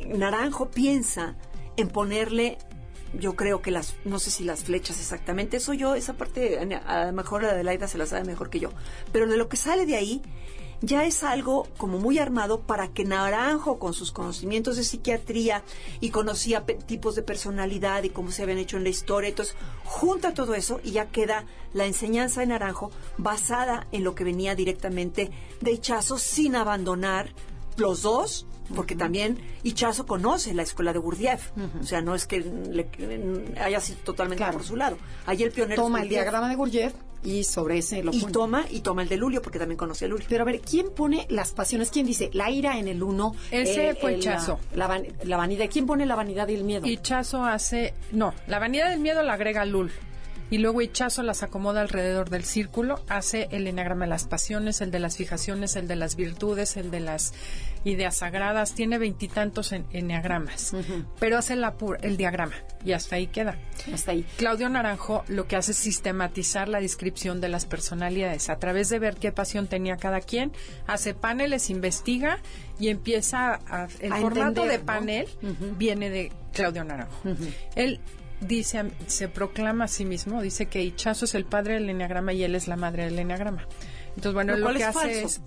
Naranjo 0.07 0.69
piensa 0.69 1.35
en 1.77 1.87
ponerle, 1.89 2.59
yo 3.19 3.35
creo 3.35 3.61
que 3.61 3.71
las, 3.71 3.95
no 4.05 4.19
sé 4.19 4.31
si 4.31 4.43
las 4.43 4.63
flechas 4.63 4.99
exactamente, 4.99 5.57
eso 5.57 5.73
yo, 5.73 5.95
esa 5.95 6.13
parte, 6.13 6.59
a 6.59 7.05
lo 7.05 7.13
mejor 7.13 7.43
la 7.43 7.49
Adelaida 7.49 7.87
se 7.87 7.97
la 7.97 8.05
sabe 8.05 8.25
mejor 8.25 8.49
que 8.49 8.59
yo, 8.59 8.71
pero 9.11 9.27
de 9.27 9.37
lo 9.37 9.49
que 9.49 9.57
sale 9.57 9.85
de 9.85 9.95
ahí 9.95 10.21
ya 10.83 11.05
es 11.05 11.23
algo 11.23 11.65
como 11.77 11.97
muy 11.97 12.19
armado 12.19 12.59
para 12.59 12.89
que 12.89 13.05
Naranjo, 13.05 13.79
con 13.79 13.93
sus 13.93 14.11
conocimientos 14.11 14.75
de 14.75 14.83
psiquiatría 14.83 15.63
y 16.01 16.09
conocía 16.09 16.65
tipos 16.65 17.15
de 17.15 17.21
personalidad 17.21 18.03
y 18.03 18.09
cómo 18.09 18.31
se 18.31 18.43
habían 18.43 18.57
hecho 18.57 18.75
en 18.75 18.83
la 18.83 18.89
historia, 18.89 19.29
entonces 19.29 19.55
junta 19.85 20.33
todo 20.33 20.55
eso 20.55 20.81
y 20.83 20.91
ya 20.91 21.07
queda 21.07 21.45
la 21.73 21.85
enseñanza 21.85 22.41
de 22.41 22.47
Naranjo 22.47 22.91
basada 23.17 23.87
en 23.93 24.03
lo 24.03 24.13
que 24.13 24.25
venía 24.25 24.55
directamente 24.55 25.31
de 25.61 25.71
Ichazo 25.71 26.17
sin 26.17 26.57
abandonar 26.57 27.33
los 27.77 28.01
dos, 28.01 28.45
porque 28.73 28.95
también 28.95 29.37
Ichazo 29.63 30.05
conoce 30.05 30.53
la 30.53 30.63
escuela 30.63 30.93
de 30.93 30.99
Gurdjieff, 30.99 31.51
o 31.81 31.83
sea, 31.83 32.01
no 32.01 32.15
es 32.15 32.25
que 32.25 32.39
le- 32.41 32.89
haya 33.61 33.79
sido 33.79 33.99
totalmente 33.99 34.39
Claro. 34.43 34.57
por 34.57 34.65
su 34.67 34.75
lado. 34.75 34.97
Allí 35.25 35.43
el 35.43 35.51
pionero 35.51 35.81
Toma 35.83 36.01
el 36.01 36.09
diagrama 36.09 36.49
de 36.49 36.55
Gurdjieff 36.55 36.93
y 37.23 37.43
sobre 37.45 37.77
ese 37.77 38.03
lo 38.03 38.11
y 38.13 38.19
pone. 38.19 38.33
toma 38.33 38.65
y 38.69 38.81
toma 38.81 39.01
el 39.03 39.07
de 39.09 39.15
Lulio 39.17 39.41
porque 39.41 39.57
también 39.59 39.77
conoce 39.77 40.05
a 40.05 40.07
Lulio. 40.09 40.25
Pero 40.27 40.43
a 40.43 40.45
ver, 40.45 40.59
¿quién 40.59 40.89
pone 40.91 41.25
las 41.29 41.51
pasiones? 41.53 41.89
¿Quién 41.89 42.05
dice 42.05 42.29
la 42.33 42.49
ira 42.51 42.77
en 42.77 42.87
el 42.89 43.01
uno? 43.01 43.33
Ese 43.51 43.95
fue 43.95 44.11
la- 44.13 44.17
Ichazo. 44.17 44.59
La, 44.75 44.87
van- 44.87 45.07
la 45.23 45.37
vanidad. 45.37 45.65
¿Quién 45.71 45.85
pone 45.85 46.05
la 46.05 46.15
vanidad 46.15 46.47
y 46.49 46.55
el 46.55 46.63
miedo? 46.65 46.85
Ichazo 46.85 47.43
hace. 47.45 47.93
No, 48.11 48.33
la 48.47 48.59
vanidad 48.59 48.89
del 48.89 48.99
miedo 48.99 49.23
la 49.23 49.33
agrega 49.33 49.63
Lul. 49.65 49.91
Y 50.49 50.59
luego 50.59 50.81
Ichazo 50.81 51.23
las 51.23 51.41
acomoda 51.41 51.81
alrededor 51.81 52.29
del 52.29 52.43
círculo, 52.43 53.03
hace 53.09 53.47
el 53.51 53.65
enagrama 53.65 54.05
de 54.05 54.09
las 54.09 54.25
pasiones, 54.25 54.81
el 54.81 54.91
de 54.91 54.99
las 54.99 55.17
fijaciones, 55.17 55.75
el 55.75 55.87
de 55.87 55.95
las 55.95 56.15
virtudes, 56.15 56.77
el 56.77 56.91
de 56.91 56.99
las 56.99 57.33
ideas 57.85 58.17
sagradas. 58.17 58.75
Tiene 58.75 58.97
veintitantos 58.99 59.71
en- 59.71 59.85
pero 61.19 61.37
hace 61.39 61.55
la 61.55 61.75
pu- 61.77 61.97
el 62.01 62.17
diagrama 62.17 62.53
y 62.85 62.91
hasta 62.91 63.15
ahí 63.15 63.27
queda. 63.27 63.57
Hasta 63.91 64.11
ahí. 64.11 64.25
Claudio 64.37 64.69
Naranjo 64.69 65.23
lo 65.27 65.47
que 65.47 65.55
hace 65.55 65.71
es 65.71 65.77
sistematizar 65.77 66.69
la 66.69 66.79
descripción 66.81 67.41
de 67.41 67.49
las 67.49 67.65
personalidades 67.65 68.49
a 68.49 68.57
través 68.59 68.89
de 68.89 68.99
ver 68.99 69.15
qué 69.15 69.31
pasión 69.31 69.67
tenía 69.67 69.97
cada 69.97 70.21
quien, 70.21 70.51
hace 70.85 71.13
paneles, 71.15 71.69
investiga 71.71 72.39
y 72.79 72.89
empieza 72.89 73.59
a... 73.67 73.87
El 74.01 74.13
A 74.13 74.17
formato 74.17 74.61
entender, 74.63 74.71
de 74.71 74.77
¿no? 74.77 74.85
panel 74.85 75.27
viene 75.77 76.09
de 76.09 76.31
Claudio 76.53 76.83
Naranjo. 76.83 77.21
Él 77.75 77.99
dice, 78.41 78.91
se 79.07 79.27
proclama 79.27 79.85
a 79.85 79.87
sí 79.87 80.05
mismo, 80.05 80.41
dice 80.41 80.67
que 80.67 80.83
Ichazo 80.83 81.25
es 81.25 81.35
el 81.35 81.45
padre 81.45 81.75
del 81.75 81.89
enneagrama 81.89 82.33
y 82.33 82.43
él 82.43 82.55
es 82.55 82.67
la 82.67 82.75
madre 82.75 83.05
del 83.05 83.19
enneagrama. 83.19 83.67
Entonces, 84.09 84.33
bueno, 84.33 84.55
Lo 84.55 84.71
que 84.71 84.79
es 84.79 84.83
hace 84.83 84.99
falso. 84.99 85.27
es... 85.27 85.41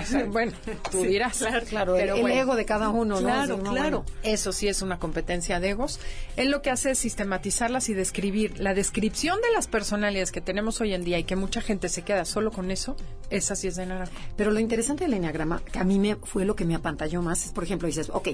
bueno, 0.30 0.52
tú 0.90 1.02
dirás. 1.02 1.38
Claro, 1.38 1.66
claro. 1.66 1.94
Pero 1.96 2.16
el, 2.16 2.22
bueno. 2.22 2.40
ego 2.40 2.56
de 2.56 2.64
cada 2.64 2.88
uno, 2.90 3.16
¿no? 3.16 3.20
Claro, 3.20 3.56
no, 3.56 3.72
claro. 3.72 4.04
bueno. 4.04 4.04
Eso 4.22 4.52
sí 4.52 4.68
es 4.68 4.82
una 4.82 4.98
competencia 4.98 5.60
de 5.60 5.70
egos. 5.70 6.00
Él 6.36 6.50
lo 6.50 6.62
que 6.62 6.70
hace 6.70 6.92
es 6.92 6.98
sistematizarlas 6.98 7.88
y 7.88 7.94
describir 7.94 8.58
la 8.58 8.74
descripción 8.74 9.40
de 9.40 9.52
las 9.52 9.66
personalidades 9.66 10.32
que 10.32 10.40
tenemos 10.40 10.80
hoy 10.80 10.94
en 10.94 11.04
día 11.04 11.18
y 11.18 11.24
que 11.24 11.36
mucha 11.36 11.60
gente 11.60 11.88
se 11.88 12.02
queda 12.02 12.24
solo 12.24 12.50
con 12.50 12.70
eso, 12.70 12.96
esa 13.30 13.56
sí 13.56 13.68
es 13.68 13.76
de 13.76 13.86
naranjo. 13.86 14.12
Pero 14.36 14.50
lo 14.50 14.60
interesante 14.60 15.04
del 15.04 15.14
enneagrama, 15.14 15.60
que 15.60 15.78
a 15.78 15.84
mí 15.84 15.98
me 15.98 16.16
fue 16.16 16.44
lo 16.44 16.56
que 16.56 16.64
me 16.64 16.74
apantalló 16.74 17.22
más, 17.22 17.46
es, 17.46 17.52
por 17.52 17.64
ejemplo, 17.64 17.86
dices, 17.86 18.10
ok, 18.10 18.28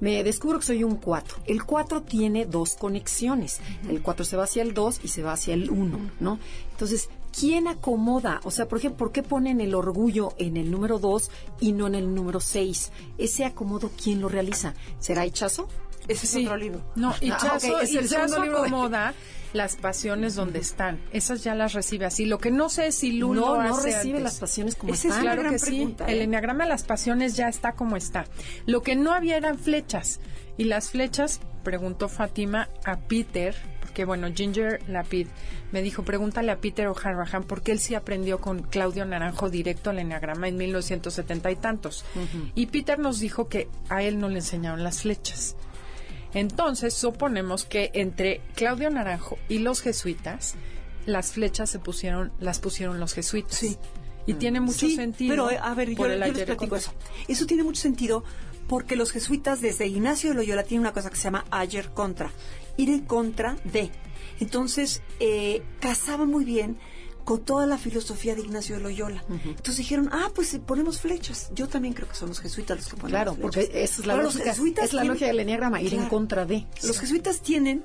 me 0.00 0.22
descubro 0.24 0.58
que 0.58 0.66
soy 0.66 0.84
un 0.84 0.96
4. 0.96 1.38
El 1.46 1.64
4 1.64 2.02
tiene 2.02 2.46
dos 2.46 2.74
conexiones. 2.74 3.60
El 3.88 4.02
4 4.02 4.24
se 4.24 4.36
va 4.36 4.44
hacia 4.44 4.62
el 4.62 4.74
2 4.74 5.00
y 5.02 5.08
se 5.08 5.22
va 5.22 5.32
hacia 5.32 5.54
el 5.54 5.70
1, 5.70 6.10
¿no? 6.20 6.38
Entonces, 6.72 7.08
¿quién 7.38 7.68
acomoda? 7.68 8.40
O 8.44 8.50
sea, 8.50 8.66
por 8.68 8.78
ejemplo, 8.78 8.98
¿por 8.98 9.12
qué 9.12 9.22
ponen 9.22 9.60
el 9.60 9.74
orgullo 9.74 10.34
en 10.38 10.56
el 10.56 10.70
número 10.70 10.98
2 10.98 11.30
y 11.60 11.72
no 11.72 11.86
en 11.86 11.94
el 11.94 12.14
número 12.14 12.40
6? 12.40 12.92
Ese 13.18 13.44
acomodo, 13.44 13.90
¿quién 14.02 14.20
lo 14.20 14.28
realiza? 14.28 14.74
¿Será 14.98 15.26
Ichazo? 15.26 15.68
Ese 16.08 16.26
es 16.26 16.44
otro 16.46 16.56
libro. 16.58 16.82
No, 16.96 17.10
Ah, 17.10 17.16
Ichazo, 17.20 17.74
ok, 17.76 17.82
es 17.82 17.94
el 17.94 18.04
Ichazo 18.04 18.28
segundo 18.28 18.42
libro 18.44 18.60
de- 18.62 18.68
acomoda 18.68 19.14
las 19.54 19.76
pasiones 19.76 20.34
donde 20.34 20.58
están. 20.58 21.00
Esas 21.12 21.42
ya 21.44 21.54
las 21.54 21.72
recibe 21.74 22.04
así. 22.06 22.26
Lo 22.26 22.38
que 22.38 22.50
no 22.50 22.68
sé 22.68 22.88
es 22.88 22.96
si 22.96 23.12
Lul 23.12 23.36
no, 23.36 23.62
no 23.62 23.76
recibe 23.80 24.16
antes. 24.18 24.22
las 24.22 24.38
pasiones 24.40 24.74
como 24.74 24.92
Ese 24.92 25.08
es 25.08 25.14
están. 25.14 25.22
una 25.22 25.30
Claro 25.32 25.42
gran 25.42 25.52
que 25.54 25.58
sí. 25.60 25.66
pregunta, 25.66 26.06
El 26.06 26.18
¿eh? 26.18 26.22
enneagrama 26.24 26.64
de 26.64 26.70
las 26.70 26.82
pasiones 26.82 27.36
ya 27.36 27.48
está 27.48 27.72
como 27.72 27.96
está. 27.96 28.24
Lo 28.66 28.82
que 28.82 28.96
no 28.96 29.12
había 29.12 29.36
eran 29.36 29.58
flechas. 29.58 30.20
Y 30.56 30.64
las 30.64 30.90
flechas, 30.90 31.40
preguntó 31.62 32.08
Fátima 32.08 32.68
a 32.84 32.98
Peter, 32.98 33.56
porque 33.94 34.06
bueno, 34.06 34.26
Ginger 34.34 34.82
Lapid 34.88 35.28
me 35.70 35.80
dijo, 35.80 36.02
pregúntale 36.02 36.50
a 36.50 36.56
Peter 36.58 36.88
O'Harahan, 36.88 37.44
porque 37.44 37.70
él 37.70 37.78
sí 37.78 37.94
aprendió 37.94 38.40
con 38.40 38.64
Claudio 38.64 39.04
Naranjo 39.04 39.50
directo 39.50 39.90
al 39.90 40.00
enneagrama 40.00 40.48
en 40.48 40.56
1970 40.56 41.52
y 41.52 41.54
tantos. 41.54 42.04
Y 42.56 42.66
Peter 42.66 42.98
nos 42.98 43.20
dijo 43.20 43.46
que 43.46 43.68
a 43.88 44.02
él 44.02 44.18
no 44.18 44.28
le 44.28 44.40
enseñaron 44.40 44.82
las 44.82 45.02
flechas. 45.02 45.54
Entonces, 46.32 46.92
suponemos 46.92 47.66
que 47.66 47.92
entre 47.94 48.40
Claudio 48.56 48.90
Naranjo 48.90 49.38
y 49.48 49.60
los 49.60 49.80
jesuitas 49.80 50.56
las 51.06 51.30
flechas 51.30 51.70
se 51.70 51.78
pusieron, 51.78 52.32
las 52.40 52.58
pusieron 52.58 52.98
los 52.98 53.14
jesuitas. 53.14 53.54
Sí. 53.54 53.78
Y 54.26 54.34
tiene 54.34 54.58
mucho 54.58 54.88
Sí, 54.88 54.96
sentido. 54.96 55.30
Pero, 55.30 55.50
eh, 55.52 55.60
a 55.62 55.72
ver, 55.74 55.90
yo, 55.90 56.08
yo 56.08 56.08
les 56.16 56.42
platico 56.42 56.74
eso. 56.74 56.92
Eso 57.28 57.46
tiene 57.46 57.62
mucho 57.62 57.80
sentido 57.80 58.24
porque 58.66 58.96
los 58.96 59.12
jesuitas 59.12 59.60
desde 59.60 59.86
Ignacio 59.86 60.30
de 60.30 60.36
Loyola 60.36 60.64
tienen 60.64 60.80
una 60.80 60.92
cosa 60.92 61.10
que 61.10 61.16
se 61.16 61.24
llama 61.24 61.44
ayer 61.50 61.90
contra, 61.90 62.30
ir 62.76 62.90
en 62.90 63.00
contra 63.00 63.56
de. 63.64 63.90
Entonces, 64.40 65.02
eh, 65.20 65.62
casaba 65.80 66.24
muy 66.26 66.44
bien 66.44 66.76
con 67.24 67.40
toda 67.42 67.66
la 67.66 67.78
filosofía 67.78 68.34
de 68.34 68.42
Ignacio 68.42 68.76
de 68.76 68.82
Loyola. 68.82 69.24
Entonces 69.30 69.76
dijeron, 69.78 70.10
ah, 70.12 70.30
pues 70.34 70.52
eh, 70.52 70.58
ponemos 70.60 71.00
flechas. 71.00 71.50
Yo 71.54 71.68
también 71.68 71.94
creo 71.94 72.06
que 72.08 72.14
son 72.14 72.28
los 72.28 72.40
jesuitas 72.40 72.76
los 72.76 72.86
que 72.88 72.96
ponen 72.96 73.10
Claro, 73.12 73.30
las 73.32 73.40
porque 73.40 73.60
flechas. 73.62 73.76
esa 73.92 74.00
es 74.02 74.06
la 74.06 74.16
los 74.16 74.24
lógica, 74.34 74.50
jesuitas 74.50 74.84
es 74.86 74.92
la 74.92 75.00
tienen- 75.02 75.08
lógica 75.08 75.26
del 75.28 75.40
enneagrama, 75.40 75.80
ir 75.80 75.92
en 75.94 76.00
Claro. 76.00 76.10
contra 76.10 76.44
de. 76.44 76.66
Los 76.82 77.00
jesuitas 77.00 77.40
tienen, 77.40 77.82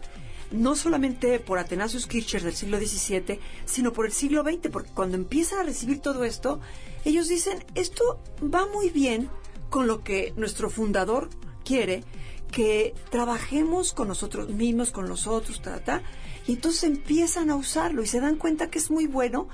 no 0.52 0.76
solamente 0.76 1.40
por 1.40 1.58
Atanasius 1.60 2.06
Kircher 2.08 2.44
del 2.44 2.54
siglo 2.54 2.80
XVII, 2.80 3.40
sino 3.66 3.94
por 3.94 4.06
el 4.08 4.12
siglo 4.12 4.44
XX, 4.44 4.70
porque 4.72 4.92
cuando 4.92 5.16
empiezan 5.16 5.60
a 5.60 5.64
recibir 5.64 6.00
todo 6.00 6.26
esto, 6.26 6.60
ellos 7.06 7.30
dicen, 7.30 7.64
esto 7.76 8.20
va 8.44 8.66
muy 8.66 8.90
bien 8.90 9.30
con 9.70 9.88
lo 9.88 10.04
que 10.04 10.34
nuestro 10.36 10.70
fundador 10.70 11.30
quiere, 11.64 12.04
que 12.52 12.94
trabajemos 13.12 13.94
con 13.94 14.08
nosotros 14.08 14.50
mismos, 14.50 14.92
con 14.92 15.08
los 15.08 15.28
otros, 15.28 15.62
ta, 15.62 15.84
ta, 15.84 16.02
y 16.48 16.54
entonces 16.54 16.84
empiezan 16.84 17.50
a 17.50 17.56
usarlo 17.56 18.02
y 18.04 18.08
se 18.08 18.20
dan 18.20 18.36
cuenta 18.38 18.70
que 18.70 18.80
es 18.80 18.90
muy 18.90 19.06
bueno 19.08 19.48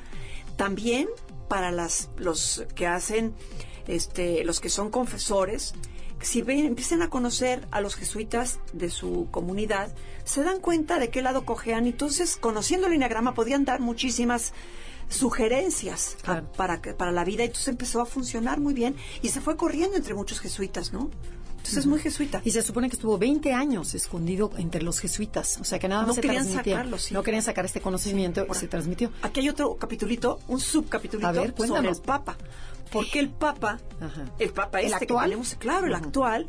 también 0.55 1.07
para 1.49 1.71
las, 1.71 2.09
los 2.17 2.63
que 2.75 2.87
hacen, 2.87 3.33
este, 3.87 4.43
los 4.45 4.59
que 4.59 4.69
son 4.69 4.89
confesores, 4.89 5.73
si 6.21 6.41
ven, 6.41 6.65
empiezan 6.65 7.01
a 7.01 7.09
conocer 7.09 7.67
a 7.71 7.81
los 7.81 7.95
jesuitas 7.95 8.59
de 8.73 8.89
su 8.89 9.27
comunidad, 9.29 9.93
se 10.23 10.41
dan 10.43 10.59
cuenta 10.61 10.97
de 10.97 11.09
qué 11.09 11.21
lado 11.21 11.45
cojean. 11.45 11.85
Entonces, 11.85 12.37
conociendo 12.37 12.87
el 12.87 12.93
enneagrama, 12.93 13.35
podían 13.35 13.65
dar 13.65 13.79
muchísimas 13.81 14.53
sugerencias 15.09 16.15
a- 16.21 16.23
Claro. 16.23 16.51
para, 16.53 16.81
que- 16.81 16.93
para 16.93 17.11
la 17.11 17.23
vida. 17.25 17.43
Entonces 17.43 17.67
empezó 17.67 18.01
a 18.01 18.05
funcionar 18.05 18.59
muy 18.59 18.73
bien 18.73 18.95
y 19.21 19.29
se 19.29 19.41
fue 19.41 19.55
corriendo 19.55 19.97
entre 19.97 20.13
muchos 20.15 20.39
jesuitas, 20.39 20.93
¿no? 20.93 21.11
Entonces 21.65 21.79
es 21.79 21.87
muy 21.87 21.99
jesuita. 21.99 22.41
Y 22.43 22.51
se 22.51 22.61
supone 22.61 22.89
que 22.89 22.95
estuvo 22.95 23.17
20 23.17 23.51
años 23.53 23.95
escondido 23.95 24.51
entre 24.57 24.83
los 24.83 24.99
jesuitas. 24.99 25.57
O 25.59 25.63
sea, 25.63 25.79
que 25.79 25.87
nada 25.87 26.01
más 26.01 26.09
No 26.09 26.13
se 26.13 26.21
querían 26.21 26.45
sacarlo, 26.47 26.99
sí. 26.99 27.13
No 27.13 27.23
querían 27.23 27.41
sacar 27.41 27.65
este 27.65 27.81
conocimiento 27.81 28.41
y 28.41 28.43
Ahora, 28.43 28.59
se 28.59 28.67
transmitió. 28.67 29.11
Aquí 29.23 29.39
hay 29.39 29.49
otro 29.49 29.75
capitulito, 29.75 30.39
un 30.47 30.59
subcapitulito 30.59 31.27
A 31.27 31.31
ver, 31.31 31.53
sobre 31.57 31.89
el 31.89 31.95
Papa. 31.97 32.37
Porque 32.91 33.19
el 33.19 33.29
Papa, 33.29 33.79
Ajá. 33.99 34.25
el 34.37 34.51
Papa 34.51 34.79
¿El 34.79 34.85
este 34.85 34.99
que 34.99 35.05
actual? 35.05 35.25
tenemos, 35.25 35.55
claro, 35.55 35.87
el 35.87 35.95
actual, 35.95 36.45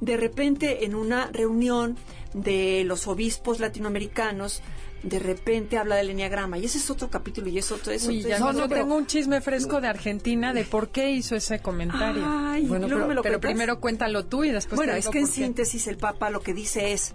de 0.00 0.16
repente 0.16 0.84
en 0.84 0.94
una 0.94 1.26
reunión 1.32 1.98
de 2.32 2.84
los 2.84 3.08
obispos 3.08 3.58
latinoamericanos, 3.60 4.62
de 5.04 5.18
repente 5.18 5.76
habla 5.78 5.96
del 5.96 6.10
enneagrama. 6.10 6.58
Y 6.58 6.64
ese 6.64 6.78
es 6.78 6.90
otro 6.90 7.10
capítulo 7.10 7.48
y 7.48 7.58
es 7.58 7.70
otro. 7.70 7.92
Eso, 7.92 8.08
Uy, 8.08 8.22
ya 8.22 8.36
eso- 8.36 8.44
no, 8.46 8.52
no, 8.52 8.60
no, 8.60 8.68
pero- 8.68 8.80
tengo 8.82 8.96
un 8.96 9.06
chisme 9.06 9.40
fresco 9.40 9.80
de 9.80 9.88
Argentina 9.88 10.52
de 10.52 10.64
por 10.64 10.88
qué 10.88 11.10
hizo 11.10 11.36
ese 11.36 11.60
comentario. 11.60 12.22
Ay, 12.26 12.66
bueno, 12.66 12.86
pero, 12.88 13.06
me 13.06 13.14
lo 13.14 13.22
pero 13.22 13.40
primero 13.40 13.80
cuéntalo 13.80 14.24
tú 14.24 14.44
y 14.44 14.50
después 14.50 14.76
Bueno, 14.76 14.94
es 14.94 15.08
que 15.08 15.18
en 15.20 15.26
síntesis 15.26 15.86
el 15.86 15.98
Papa 15.98 16.30
lo 16.30 16.40
que 16.40 16.54
dice 16.54 16.92
es, 16.92 17.14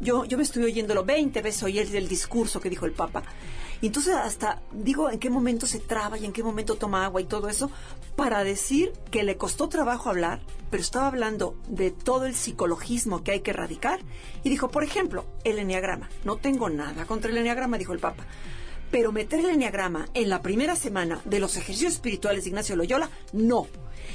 yo, 0.00 0.24
yo 0.24 0.36
me 0.36 0.44
estoy 0.44 0.62
oyéndolo 0.64 1.04
20 1.04 1.42
veces 1.42 1.62
oí 1.64 1.78
el, 1.78 1.94
el 1.94 2.08
discurso 2.08 2.60
que 2.60 2.70
dijo 2.70 2.86
el 2.86 2.92
Papa. 2.92 3.22
Y 3.80 3.88
entonces 3.88 4.14
hasta 4.14 4.62
digo 4.72 5.10
en 5.10 5.18
qué 5.18 5.28
momento 5.28 5.66
se 5.66 5.80
traba 5.80 6.16
y 6.16 6.24
en 6.24 6.32
qué 6.32 6.42
momento 6.42 6.76
toma 6.76 7.04
agua 7.04 7.20
y 7.20 7.24
todo 7.24 7.48
eso 7.48 7.70
para 8.16 8.42
decir 8.44 8.92
que 9.10 9.22
le 9.22 9.36
costó 9.36 9.68
trabajo 9.68 10.08
hablar, 10.08 10.40
pero 10.70 10.82
estaba 10.82 11.06
hablando 11.06 11.54
de 11.68 11.90
todo 11.90 12.26
el 12.26 12.34
psicologismo 12.34 13.22
que 13.22 13.32
hay 13.32 13.40
que 13.40 13.50
erradicar. 13.50 14.00
Y 14.42 14.48
dijo, 14.48 14.70
por 14.70 14.82
ejemplo, 14.82 15.26
el 15.44 15.58
enneagrama. 15.58 16.08
No 16.24 16.36
tengo 16.36 16.68
nada 16.70 17.04
contra 17.04 17.30
el 17.30 17.36
enneagrama, 17.36 17.78
dijo 17.78 17.92
el 17.92 18.00
Papa. 18.00 18.24
Pero 18.90 19.12
meter 19.12 19.40
el 19.40 19.46
enneagrama 19.50 20.08
en 20.14 20.28
la 20.28 20.42
primera 20.42 20.76
semana 20.76 21.20
de 21.24 21.40
los 21.40 21.56
ejercicios 21.56 21.94
espirituales 21.94 22.44
de 22.44 22.50
Ignacio 22.50 22.76
Loyola, 22.76 23.10
no. 23.32 23.66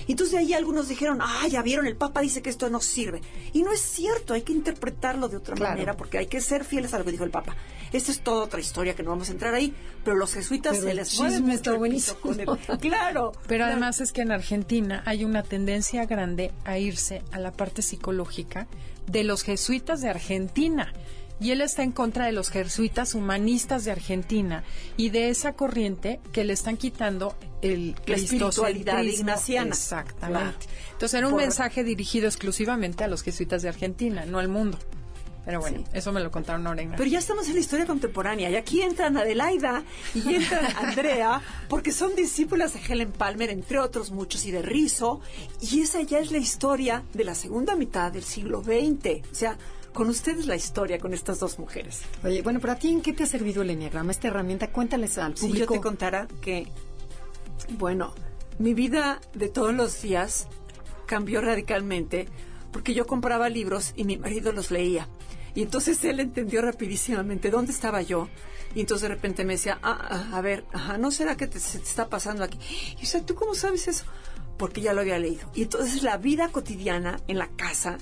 Entonces 0.07 0.32
de 0.32 0.39
ahí 0.39 0.53
algunos 0.53 0.88
dijeron, 0.88 1.19
ah, 1.22 1.45
ya 1.49 1.61
vieron, 1.61 1.86
el 1.86 1.95
Papa 1.95 2.22
dice 2.22 2.41
que 2.41 2.49
esto 2.49 2.69
no 2.69 2.80
sirve. 2.80 3.22
Y 3.53 3.61
no 3.61 3.72
es 3.72 3.82
cierto, 3.82 4.34
hay 4.34 4.41
que 4.41 4.53
interpretarlo 4.53 5.28
de 5.30 5.38
otra 5.38 5.55
Claro. 5.55 5.74
manera 5.74 5.95
porque 5.97 6.17
hay 6.17 6.26
que 6.28 6.41
ser 6.41 6.63
fieles 6.63 6.93
a 6.93 6.97
lo 6.99 7.05
que 7.05 7.11
dijo 7.11 7.24
el 7.24 7.30
Papa. 7.30 7.55
Esta 7.91 8.11
es 8.11 8.22
toda 8.22 8.45
otra 8.45 8.59
historia 8.61 8.95
que 8.95 9.03
no 9.03 9.09
vamos 9.11 9.30
a 9.30 9.34
entrar 9.34 9.53
ahí, 9.53 9.74
pero 10.03 10.15
los 10.15 10.34
jesuitas 10.34 10.78
Pero 10.78 10.88
se 10.88 10.93
les 10.95 11.13
mueve 11.19 11.30
chisme 11.36 11.45
mucho 11.47 11.55
está 11.55 11.74
buenísimo. 11.74 12.17
piso 12.17 12.22
con 12.22 12.39
el- 12.72 12.80
Claro. 12.80 13.32
Pero 13.47 13.47
claro. 13.47 13.65
además 13.74 13.99
es 14.01 14.11
que 14.13 14.22
en 14.22 14.32
Argentina 14.32 15.03
hay 15.05 15.26
una 15.26 15.43
tendencia 15.43 16.05
grande 16.05 16.51
a 16.63 16.78
irse 16.80 17.22
a 17.32 17.39
la 17.39 17.51
parte 17.51 17.82
psicológica 17.82 18.67
de 19.07 19.24
los 19.26 19.43
jesuitas 19.43 19.99
de 20.01 20.09
Argentina. 20.09 20.93
Y 21.42 21.52
él 21.52 21.62
está 21.62 21.82
en 21.84 21.92
contra 21.92 22.26
de 22.28 22.32
los 22.32 22.50
jesuitas 22.52 23.16
humanistas 23.16 23.84
de 23.84 23.92
Argentina 23.92 24.64
y 24.96 25.10
de 25.10 25.30
esa 25.30 25.54
corriente 25.54 26.20
que 26.32 26.44
le 26.44 26.54
están 26.54 26.78
quitando 26.78 27.36
el 27.62 27.96
La 28.06 28.16
espiritualidad 28.16 29.02
ignaciana. 29.02 29.70
Exactamente. 29.70 30.44
Claro. 30.68 30.92
Entonces 30.94 31.14
era 31.18 31.28
un 31.28 31.34
Por- 31.34 31.42
mensaje 31.42 31.84
dirigido 31.84 32.28
exclusivamente 32.28 33.04
a 33.04 33.08
los 33.08 33.24
jesuitas 33.24 33.64
de 33.64 33.70
Argentina, 33.70 34.24
no 34.26 34.38
al 34.39 34.48
mundo. 34.50 34.78
Pero 35.44 35.60
bueno, 35.60 35.80
Sí. 35.80 35.86
eso 35.94 36.12
me 36.12 36.20
lo 36.22 36.30
contaron 36.30 36.68
ahora 36.68 36.84
en 36.84 36.92
Pero 36.92 37.06
ya 37.06 37.18
estamos 37.18 37.48
en 37.48 37.56
la 37.56 37.60
historia 37.62 37.88
contemporánea 37.88 38.52
y 38.52 38.56
aquí 38.56 38.84
entran 38.84 39.18
Adelaida 39.18 39.84
y 40.14 40.20
entra 40.36 40.68
Andrea 40.78 41.42
porque 41.68 41.92
son 41.92 42.16
discípulas 42.16 42.76
de 42.76 42.80
Helen 42.88 43.12
Palmer, 43.12 43.50
entre 43.50 43.80
otros 43.80 44.12
muchos, 44.12 44.46
y 44.46 44.52
de 44.52 44.62
Rizzo. 44.62 45.20
Y 45.60 45.82
esa 45.82 46.04
ya 46.04 46.20
es 46.20 46.32
la 46.32 46.38
historia 46.38 47.02
de 47.14 47.24
la 47.24 47.34
segunda 47.34 47.76
mitad 47.76 48.12
del 48.12 48.22
siglo 48.24 48.62
XX. 48.64 49.24
O 49.32 49.36
sea, 49.36 49.58
con 49.94 50.10
ustedes 50.10 50.46
la 50.48 50.56
historia 50.56 51.00
con 51.00 51.14
estas 51.14 51.39
dos 51.39 51.60
mujeres. 51.60 52.02
Oye, 52.24 52.42
bueno, 52.42 52.60
pero 52.60 52.74
a 52.74 52.76
ti 52.78 52.89
en 52.89 53.02
qué 53.02 53.14
te 53.14 53.24
ha 53.24 53.28
servido 53.28 53.62
el 53.62 53.70
enneagrama, 53.72 54.12
esta 54.12 54.28
herramienta? 54.30 54.72
Cuéntales 54.72 55.18
al 55.18 55.36
Si 55.38 55.48
yo 55.48 55.52
público. 55.52 55.74
te 55.74 55.82
contara 55.82 56.28
que, 56.42 56.68
bueno, 57.78 58.14
mi 58.60 58.74
vida 58.74 59.20
de 59.34 59.50
todos 59.50 59.74
los 59.74 60.02
días 60.02 60.48
cambió 61.06 61.42
radicalmente 61.42 62.28
porque 62.72 62.94
yo 62.94 63.06
compraba 63.06 63.50
libros 63.50 63.92
y 63.96 64.06
mi 64.06 64.18
marido 64.18 64.52
los 64.54 64.72
leía. 64.72 65.08
Y 65.54 65.64
entonces 65.64 66.02
él 66.06 66.22
entendió 66.22 66.62
rapidísimamente 66.62 67.50
dónde 67.50 67.74
estaba 67.74 68.02
yo. 68.02 68.30
Y 68.74 68.80
entonces 68.80 69.10
de 69.10 69.14
repente 69.16 69.44
me 69.44 69.54
decía, 69.54 69.78
ah, 69.84 70.00
ah, 70.10 70.38
a 70.38 70.42
ver, 70.42 70.64
ajá, 70.72 70.98
¿no 70.98 71.12
será 71.12 71.36
que 71.36 71.48
te, 71.48 71.60
se 71.60 71.80
te 71.80 71.84
está 71.84 72.08
pasando 72.08 72.46
aquí? 72.46 72.58
Y 72.92 72.96
yo 72.96 73.00
decía, 73.02 73.26
¿tú 73.26 73.36
cómo 73.36 73.54
sabes 73.54 73.89
eso? 73.89 74.06
Porque 74.58 74.80
ya 74.80 74.94
lo 74.94 75.02
había 75.02 75.20
leído. 75.20 75.50
Y 75.54 75.64
entonces 75.64 76.04
la 76.04 76.16
vida 76.16 76.48
cotidiana 76.54 77.20
en 77.28 77.38
la 77.38 77.50
casa, 77.50 77.98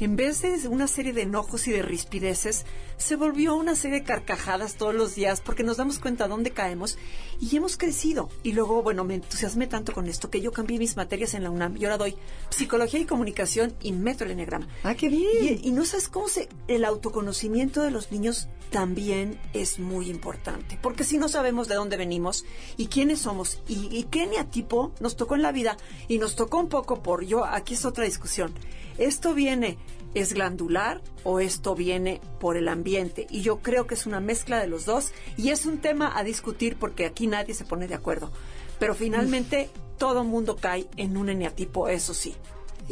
en 0.00 0.16
vez 0.16 0.40
de 0.40 0.66
una 0.68 0.88
serie 0.88 1.12
de 1.12 1.22
enojos 1.22 1.68
y 1.68 1.72
de 1.72 1.82
rispideces, 1.82 2.64
se 2.96 3.16
volvió 3.16 3.54
una 3.54 3.74
serie 3.74 4.00
de 4.00 4.04
carcajadas 4.04 4.74
todos 4.74 4.94
los 4.94 5.14
días 5.14 5.40
porque 5.40 5.62
nos 5.62 5.76
damos 5.76 5.98
cuenta 5.98 6.26
dónde 6.26 6.50
caemos 6.52 6.96
y 7.38 7.54
hemos 7.56 7.76
crecido. 7.76 8.30
Y 8.42 8.52
luego, 8.52 8.82
bueno, 8.82 9.04
me 9.04 9.14
entusiasmé 9.14 9.66
tanto 9.66 9.92
con 9.92 10.06
esto 10.06 10.30
que 10.30 10.40
yo 10.40 10.52
cambié 10.52 10.78
mis 10.78 10.96
materias 10.96 11.34
en 11.34 11.44
la 11.44 11.50
UNAM 11.50 11.76
y 11.76 11.84
ahora 11.84 11.98
doy 11.98 12.16
psicología 12.48 13.00
y 13.00 13.04
comunicación 13.04 13.74
y 13.82 13.92
meto 13.92 14.24
el 14.24 14.30
enneagrama. 14.30 14.68
Ah, 14.84 14.94
qué 14.94 15.08
bien. 15.08 15.60
Y, 15.62 15.68
y 15.68 15.70
no 15.72 15.84
sabes 15.84 16.08
cómo 16.08 16.28
se, 16.28 16.48
el 16.66 16.84
autoconocimiento 16.84 17.82
de 17.82 17.90
los 17.90 18.10
niños 18.10 18.48
también 18.70 19.38
es 19.52 19.78
muy 19.78 20.08
importante, 20.08 20.78
porque 20.80 21.04
si 21.04 21.18
no 21.18 21.28
sabemos 21.28 21.68
de 21.68 21.74
dónde 21.74 21.96
venimos 21.96 22.44
y 22.76 22.86
quiénes 22.86 23.18
somos 23.20 23.60
y, 23.68 23.88
y 23.90 24.04
qué 24.04 24.26
neatipo 24.26 24.92
nos 25.00 25.16
tocó 25.16 25.34
en 25.34 25.42
la 25.42 25.52
vida 25.52 25.76
y 26.08 26.18
nos 26.18 26.36
tocó 26.36 26.58
un 26.58 26.68
poco 26.68 27.02
por 27.02 27.24
yo, 27.24 27.44
aquí 27.44 27.74
es 27.74 27.84
otra 27.84 28.04
discusión. 28.04 28.54
Esto 28.98 29.34
viene 29.34 29.78
es 30.14 30.32
glandular 30.32 31.00
o 31.22 31.40
esto 31.40 31.74
viene 31.74 32.20
por 32.40 32.56
el 32.56 32.68
ambiente 32.68 33.26
y 33.30 33.42
yo 33.42 33.60
creo 33.60 33.86
que 33.86 33.94
es 33.94 34.06
una 34.06 34.20
mezcla 34.20 34.58
de 34.58 34.66
los 34.66 34.84
dos 34.84 35.12
y 35.36 35.50
es 35.50 35.66
un 35.66 35.78
tema 35.78 36.16
a 36.18 36.24
discutir 36.24 36.76
porque 36.76 37.06
aquí 37.06 37.26
nadie 37.26 37.54
se 37.54 37.64
pone 37.64 37.86
de 37.86 37.94
acuerdo. 37.94 38.32
Pero 38.78 38.94
finalmente 38.94 39.70
todo 39.98 40.24
mundo 40.24 40.56
cae 40.56 40.86
en 40.96 41.16
un 41.16 41.28
eneatipo, 41.28 41.88
eso 41.88 42.14
sí. 42.14 42.34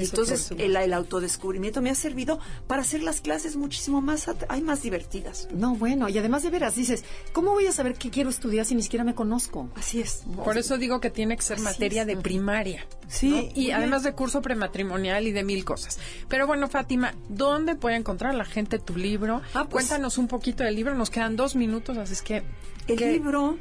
Eso 0.03 0.11
entonces 0.17 0.51
el, 0.59 0.77
el 0.77 0.93
autodescubrimiento 0.93 1.83
me 1.83 1.91
ha 1.91 1.95
servido 1.95 2.39
para 2.67 2.83
hacer 2.83 3.03
las 3.03 3.21
clases 3.21 3.57
muchísimo 3.57 4.01
más, 4.01 4.29
at- 4.29 4.45
hay 4.49 4.61
más 4.63 4.83
divertidas. 4.83 5.49
No, 5.53 5.75
bueno, 5.75 6.09
y 6.09 6.17
además 6.19 6.43
de 6.43 6.51
veras 6.51 6.75
dices, 6.77 7.05
¿cómo 7.33 7.53
voy 7.53 7.67
a 7.67 7.73
saber 7.73 7.95
qué 7.95 8.11
quiero 8.11 8.31
estudiar 8.31 8.65
si 8.67 8.75
ni 8.75 8.83
siquiera 8.83 9.05
me 9.05 9.15
conozco? 9.15 9.69
Así 9.75 10.01
es. 10.01 10.23
Por 10.45 10.57
eso 10.59 10.79
digo 10.79 11.01
que 11.01 11.11
tiene 11.11 11.37
que 11.37 11.43
ser 11.43 11.57
Así 11.57 11.65
materia 11.65 12.03
es. 12.03 12.07
de 12.09 12.17
primaria. 12.17 12.87
Sí, 13.09 13.51
Y 13.55 13.67
bien. 13.67 13.77
además 13.77 14.03
de 14.03 14.13
curso 14.13 14.43
prematrimonial 14.43 15.27
y 15.27 15.33
de 15.33 15.43
mil 15.43 15.65
cosas. 15.65 15.99
Pero 16.29 16.47
bueno, 16.47 16.69
Fátima, 16.69 17.15
¿dónde 17.29 17.75
puede 17.75 17.97
encontrar 17.97 18.35
la 18.35 18.45
gente 18.45 18.79
tu 18.79 18.97
libro? 18.97 19.41
Ah, 19.55 19.67
pues- 19.69 19.87
Cuéntanos 19.87 20.19
un 20.19 20.29
poquito 20.29 20.63
del 20.65 20.75
libro. 20.77 20.95
Nos 20.95 21.11
quedan 21.11 21.35
dos 21.37 21.57
minutos, 21.57 21.97
así 21.99 22.13
es 22.13 22.23
que... 22.23 22.43
El 22.87 22.97
¿qué? 22.99 23.13
libro 23.13 23.57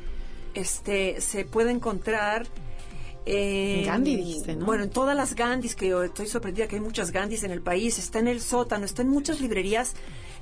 este, 0.53 1.21
se 1.21 1.45
puede 1.45 1.71
encontrar 1.71 2.47
en 3.27 3.85
Gandhi, 3.85 4.15
dijiste, 4.15 4.55
¿no? 4.55 4.65
Bueno, 4.65 4.83
en 4.83 4.89
todas 4.89 5.15
las 5.15 5.35
Gandhis, 5.35 5.75
que 5.75 5.89
yo 5.89 6.03
estoy 6.03 6.27
sorprendida 6.27 6.67
que 6.67 6.75
hay 6.77 6.81
muchas 6.81 7.11
Gandhis 7.11 7.43
en 7.43 7.51
el 7.51 7.61
país. 7.61 7.99
Está 7.99 8.19
en 8.19 8.27
el 8.27 8.41
sótano, 8.41 8.85
está 8.85 9.01
en 9.01 9.09
muchas 9.09 9.41
librerías. 9.41 9.93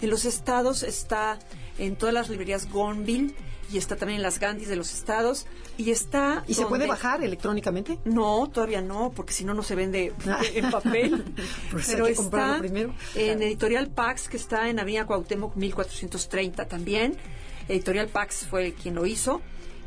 En 0.01 0.09
los 0.09 0.25
estados 0.25 0.83
está 0.83 1.39
en 1.77 1.95
todas 1.95 2.13
las 2.13 2.29
librerías 2.29 2.69
Gonville 2.69 3.33
y 3.71 3.77
está 3.77 3.95
también 3.95 4.17
en 4.17 4.23
las 4.23 4.39
Gandhis 4.39 4.67
de 4.67 4.75
los 4.75 4.93
estados. 4.93 5.47
Y 5.77 5.91
está. 5.91 6.43
¿Y 6.47 6.53
se 6.53 6.65
puede 6.65 6.85
bajar 6.85 7.23
electrónicamente? 7.23 7.97
No, 8.05 8.47
todavía 8.53 8.81
no, 8.81 9.11
porque 9.15 9.33
si 9.33 9.43
no, 9.45 9.53
no 9.53 9.63
se 9.63 9.75
vende 9.75 10.13
en 10.53 10.69
papel. 10.69 11.23
Pues 11.71 11.87
Pero 11.89 12.05
hay 12.05 12.13
que 12.13 12.21
está 12.21 12.59
primero. 12.59 12.93
en 13.15 13.41
Editorial 13.41 13.87
Pax, 13.87 14.29
que 14.29 14.37
está 14.37 14.69
en 14.69 14.79
Avenida 14.79 15.05
Cuauhtémoc 15.05 15.55
1430 15.55 16.67
también. 16.67 17.17
Editorial 17.67 18.07
Pax 18.09 18.45
fue 18.49 18.73
quien 18.73 18.95
lo 18.95 19.05
hizo. 19.05 19.41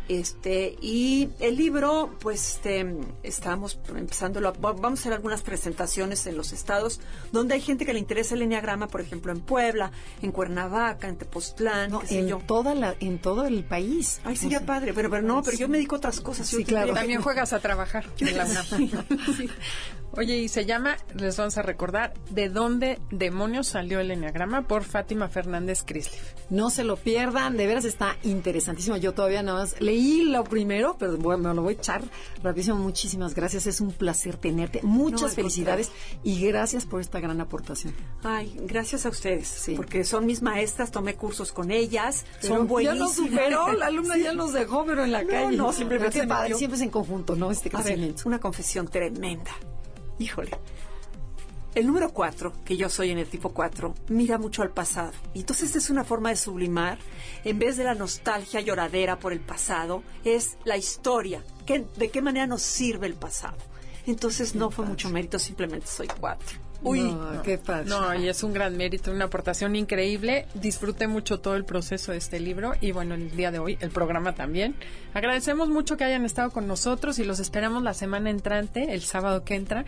Este, 0.08 0.76
y 0.80 1.28
el 1.38 1.56
libro, 1.56 2.14
pues 2.20 2.54
este, 2.54 2.96
estamos 3.22 3.78
empezando, 3.94 4.40
vamos 4.58 4.84
a 4.84 4.92
hacer 4.94 5.12
algunas 5.12 5.42
presentaciones 5.42 6.26
en 6.26 6.36
los 6.36 6.52
estados 6.52 7.00
donde 7.30 7.54
hay 7.54 7.60
gente 7.60 7.84
que 7.84 7.92
le 7.92 7.98
interesa 7.98 8.34
el 8.34 8.42
enneagrama, 8.42 8.88
por 8.88 9.02
ejemplo, 9.02 9.32
en 9.32 9.40
Puebla, 9.40 9.92
en 10.22 10.32
Cuernavaca, 10.32 11.08
en 11.08 11.18
Tepoztlán, 11.18 11.92
en, 12.08 12.38
toda 12.46 12.74
la, 12.74 12.96
en 13.00 13.18
todo 13.18 13.46
el 13.46 13.64
país. 13.64 14.20
Ay, 14.24 14.36
sería 14.36 14.64
padre, 14.64 14.94
pero, 14.94 15.10
pero 15.10 15.22
no, 15.22 15.42
pero 15.42 15.56
yo 15.56 15.68
me 15.68 15.76
dedico 15.76 15.96
a 15.96 15.98
otras 15.98 16.20
cosas. 16.20 16.48
Sí, 16.48 16.64
claro. 16.64 16.94
También 16.94 17.20
juegas 17.20 17.52
a 17.52 17.60
trabajar 17.60 18.06
en 18.18 18.36
la 18.36 18.46
Oye, 20.12 20.38
y 20.38 20.48
se 20.48 20.64
llama, 20.64 20.96
les 21.14 21.36
vamos 21.36 21.58
a 21.58 21.62
recordar, 21.62 22.14
¿De 22.30 22.48
dónde 22.48 22.98
demonios 23.10 23.68
salió 23.68 24.00
el 24.00 24.10
enneagrama? 24.10 24.62
por 24.62 24.84
Fátima 24.84 25.28
Fernández 25.28 25.82
Crislif. 25.84 26.34
No 26.50 26.70
se 26.70 26.82
lo 26.82 26.96
pierdan, 26.96 27.56
de 27.56 27.66
veras 27.66 27.84
está 27.84 28.16
interesantísimo. 28.22 28.96
Yo 28.96 29.12
todavía 29.12 29.42
nada 29.42 29.60
más 29.60 29.80
leí 29.80 30.22
lo 30.22 30.44
primero, 30.44 30.96
pero 30.98 31.16
bueno, 31.16 31.48
me 31.48 31.54
lo 31.54 31.62
voy 31.62 31.74
a 31.74 31.76
echar 31.76 32.02
rapidísimo. 32.42 32.76
Muchísimas 32.76 33.34
gracias, 33.34 33.66
es 33.66 33.80
un 33.80 33.92
placer 33.92 34.36
tenerte. 34.36 34.80
Muchas 34.82 35.34
felicidades 35.34 35.90
y 36.22 36.40
gracias 36.46 36.84
por 36.86 37.00
esta 37.00 37.20
gran 37.20 37.40
aportación. 37.40 37.94
Ay, 38.22 38.56
gracias 38.62 39.06
a 39.06 39.10
ustedes, 39.10 39.70
porque 39.76 40.04
son 40.04 40.26
mis 40.26 40.42
maestras, 40.42 40.90
tomé 40.90 41.14
cursos 41.14 41.52
con 41.52 41.70
ellas, 41.70 42.24
son 42.40 42.66
buenísimas. 42.66 42.98
Ya 42.98 43.04
nos 43.04 43.14
superó, 43.14 43.72
la 43.72 43.86
alumna 43.86 44.16
ya 44.16 44.32
nos 44.32 44.52
dejó, 44.52 44.84
pero 44.84 45.04
en 45.04 45.12
la 45.12 45.24
calle. 45.24 45.56
No, 45.56 45.72
simplemente 45.72 46.26
siempre 46.54 46.76
es 46.76 46.82
en 46.82 46.90
conjunto, 46.90 47.36
¿no? 47.36 47.50
Este 47.50 47.70
crecimiento. 47.70 48.22
una 48.26 48.40
confesión 48.40 48.88
tremenda. 48.88 49.52
Híjole. 50.18 50.50
El 51.74 51.86
número 51.86 52.12
4, 52.12 52.52
que 52.64 52.76
yo 52.76 52.88
soy 52.88 53.10
en 53.10 53.18
el 53.18 53.28
tipo 53.28 53.50
4, 53.50 53.94
mira 54.08 54.38
mucho 54.38 54.62
al 54.62 54.70
pasado. 54.70 55.12
Y 55.34 55.40
entonces 55.40 55.76
es 55.76 55.90
una 55.90 56.02
forma 56.02 56.30
de 56.30 56.36
sublimar, 56.36 56.98
en 57.44 57.58
vez 57.58 57.76
de 57.76 57.84
la 57.84 57.94
nostalgia 57.94 58.60
lloradera 58.60 59.18
por 59.18 59.32
el 59.32 59.40
pasado, 59.40 60.02
es 60.24 60.56
la 60.64 60.76
historia. 60.76 61.44
¿De 61.96 62.10
qué 62.10 62.22
manera 62.22 62.46
nos 62.46 62.62
sirve 62.62 63.06
el 63.06 63.14
pasado? 63.14 63.58
Entonces 64.06 64.54
no 64.54 64.70
fue 64.70 64.86
mucho 64.86 65.10
mérito, 65.10 65.38
simplemente 65.38 65.86
soy 65.86 66.08
4. 66.08 66.67
Uy, 66.82 67.00
no, 67.00 67.42
qué 67.42 67.58
padre. 67.58 67.88
No, 67.88 68.14
y 68.14 68.28
es 68.28 68.42
un 68.42 68.52
gran 68.52 68.76
mérito, 68.76 69.10
una 69.10 69.24
aportación 69.24 69.74
increíble. 69.74 70.46
Disfruté 70.54 71.08
mucho 71.08 71.40
todo 71.40 71.56
el 71.56 71.64
proceso 71.64 72.12
de 72.12 72.18
este 72.18 72.38
libro 72.38 72.72
y 72.80 72.92
bueno, 72.92 73.14
el 73.14 73.34
día 73.34 73.50
de 73.50 73.58
hoy 73.58 73.76
el 73.80 73.90
programa 73.90 74.34
también. 74.34 74.76
Agradecemos 75.12 75.68
mucho 75.68 75.96
que 75.96 76.04
hayan 76.04 76.24
estado 76.24 76.50
con 76.50 76.66
nosotros 76.66 77.18
y 77.18 77.24
los 77.24 77.40
esperamos 77.40 77.82
la 77.82 77.94
semana 77.94 78.30
entrante, 78.30 78.94
el 78.94 79.02
sábado 79.02 79.44
que 79.44 79.54
entra, 79.54 79.84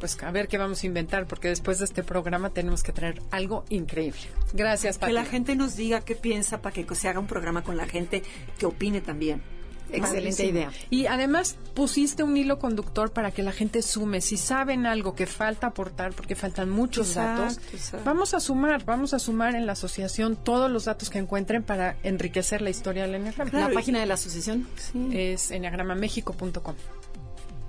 pues 0.00 0.22
a 0.22 0.30
ver 0.30 0.48
qué 0.48 0.58
vamos 0.58 0.82
a 0.82 0.86
inventar 0.86 1.26
porque 1.26 1.48
después 1.48 1.78
de 1.78 1.86
este 1.86 2.02
programa 2.02 2.50
tenemos 2.50 2.82
que 2.82 2.92
traer 2.92 3.22
algo 3.30 3.64
increíble. 3.70 4.20
Gracias, 4.52 4.98
Pati. 4.98 5.10
Que 5.10 5.14
la 5.14 5.24
gente 5.24 5.56
nos 5.56 5.76
diga 5.76 6.02
qué 6.02 6.14
piensa 6.14 6.60
para 6.60 6.74
que 6.74 6.94
se 6.94 7.08
haga 7.08 7.20
un 7.20 7.26
programa 7.26 7.62
con 7.62 7.76
la 7.76 7.86
gente 7.86 8.22
que 8.58 8.66
opine 8.66 9.00
también. 9.00 9.42
Excelente 9.90 10.46
idea. 10.46 10.70
Y 10.90 11.06
además 11.06 11.56
pusiste 11.74 12.22
un 12.22 12.36
hilo 12.36 12.58
conductor 12.58 13.12
para 13.12 13.30
que 13.30 13.42
la 13.42 13.52
gente 13.52 13.82
sume. 13.82 14.20
Si 14.20 14.36
saben 14.36 14.86
algo 14.86 15.14
que 15.14 15.26
falta 15.26 15.68
aportar, 15.68 16.12
porque 16.12 16.34
faltan 16.34 16.70
muchos 16.70 17.14
datos, 17.14 17.60
vamos 18.04 18.34
a 18.34 18.40
sumar, 18.40 18.84
vamos 18.84 19.14
a 19.14 19.18
sumar 19.18 19.54
en 19.54 19.66
la 19.66 19.72
asociación 19.72 20.36
todos 20.36 20.70
los 20.70 20.86
datos 20.86 21.10
que 21.10 21.18
encuentren 21.18 21.62
para 21.62 21.96
enriquecer 22.02 22.62
la 22.62 22.70
historia 22.70 23.02
del 23.02 23.16
Enneagrama. 23.16 23.50
la 23.52 23.70
página 23.70 24.00
de 24.00 24.06
la 24.06 24.14
asociación 24.14 24.66
es 25.12 25.50
enneagramamexico.com. 25.50 26.74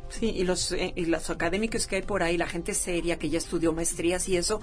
Sí, 0.10 0.28
y 0.30 0.44
los, 0.44 0.72
eh, 0.72 0.94
y 0.96 1.06
los 1.06 1.30
académicos 1.30 1.88
que 1.88 1.98
hay 1.98 2.02
por 2.02 2.24
ahí, 2.24 2.38
la 2.38 2.48
gente 2.48 2.74
seria 2.74 3.18
que 3.18 3.30
ya 3.30 3.38
estudió 3.38 3.74
maestrías 3.74 4.30
y 4.30 4.38
eso, 4.38 4.62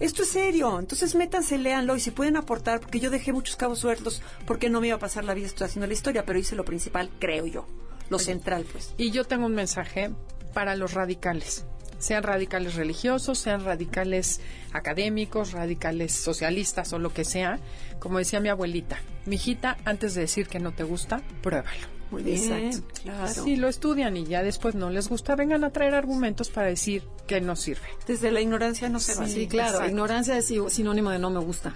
esto 0.00 0.22
es 0.22 0.28
serio. 0.28 0.78
Entonces 0.78 1.14
métanse, 1.14 1.58
léanlo 1.58 1.96
y 1.96 2.00
si 2.00 2.10
pueden 2.10 2.36
aportar, 2.36 2.80
porque 2.80 3.00
yo 3.00 3.10
dejé 3.10 3.32
muchos 3.32 3.56
cabos 3.56 3.78
sueltos 3.78 4.22
porque 4.46 4.70
no 4.70 4.80
me 4.80 4.88
iba 4.88 4.96
a 4.96 5.00
pasar 5.00 5.24
la 5.24 5.34
vida 5.34 5.48
haciendo 5.60 5.86
la 5.86 5.92
historia, 5.92 6.24
pero 6.24 6.38
hice 6.38 6.56
lo 6.56 6.64
principal, 6.64 7.10
creo 7.18 7.46
yo, 7.46 7.66
lo 8.10 8.18
central, 8.18 8.66
pues. 8.70 8.94
Y 8.98 9.10
yo 9.10 9.24
tengo 9.24 9.46
un 9.46 9.54
mensaje 9.54 10.10
para 10.52 10.76
los 10.76 10.92
radicales 10.92 11.64
sean 12.02 12.24
radicales 12.24 12.74
religiosos, 12.74 13.38
sean 13.38 13.64
radicales 13.64 14.40
académicos, 14.72 15.52
radicales 15.52 16.12
socialistas 16.12 16.92
o 16.92 16.98
lo 16.98 17.14
que 17.14 17.24
sea. 17.24 17.60
Como 18.00 18.18
decía 18.18 18.40
mi 18.40 18.48
abuelita, 18.48 18.98
mijita, 19.24 19.78
antes 19.84 20.14
de 20.14 20.22
decir 20.22 20.48
que 20.48 20.58
no 20.58 20.72
te 20.72 20.82
gusta, 20.82 21.22
pruébalo. 21.42 21.91
Muy 22.12 22.22
bien, 22.22 22.84
Si 23.26 23.56
lo 23.56 23.68
estudian 23.68 24.18
y 24.18 24.26
ya 24.26 24.42
después 24.42 24.74
no 24.74 24.90
les 24.90 25.08
gusta, 25.08 25.34
vengan 25.34 25.64
a 25.64 25.70
traer 25.70 25.94
argumentos 25.94 26.50
para 26.50 26.66
decir 26.66 27.02
que 27.26 27.40
no 27.40 27.56
sirve. 27.56 27.88
Desde 28.06 28.30
la 28.30 28.42
ignorancia 28.42 28.90
no 28.90 29.00
se 29.00 29.14
va. 29.14 29.26
Sí, 29.26 29.46
claro, 29.48 29.86
ignorancia 29.86 30.36
es 30.36 30.52
sinónimo 30.68 31.08
de 31.08 31.18
no 31.18 31.30
me 31.30 31.40
gusta. 31.40 31.72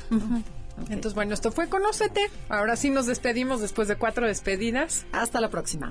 Entonces, 0.91 1.15
bueno, 1.15 1.33
esto 1.33 1.51
fue 1.53 1.71
Conócete. 1.71 2.21
Ahora 2.51 2.77
sí 2.77 2.91
nos 2.91 3.07
despedimos 3.07 3.63
después 3.63 3.89
de 3.89 3.97
cuatro 3.97 4.27
despedidas. 4.27 5.07
Hasta 5.11 5.41
la 5.41 5.49
próxima. 5.49 5.91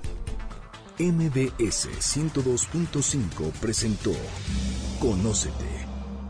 MBS 1.00 1.90
102.5 1.90 3.52
presentó 3.60 4.14
Conócete. 5.00 5.75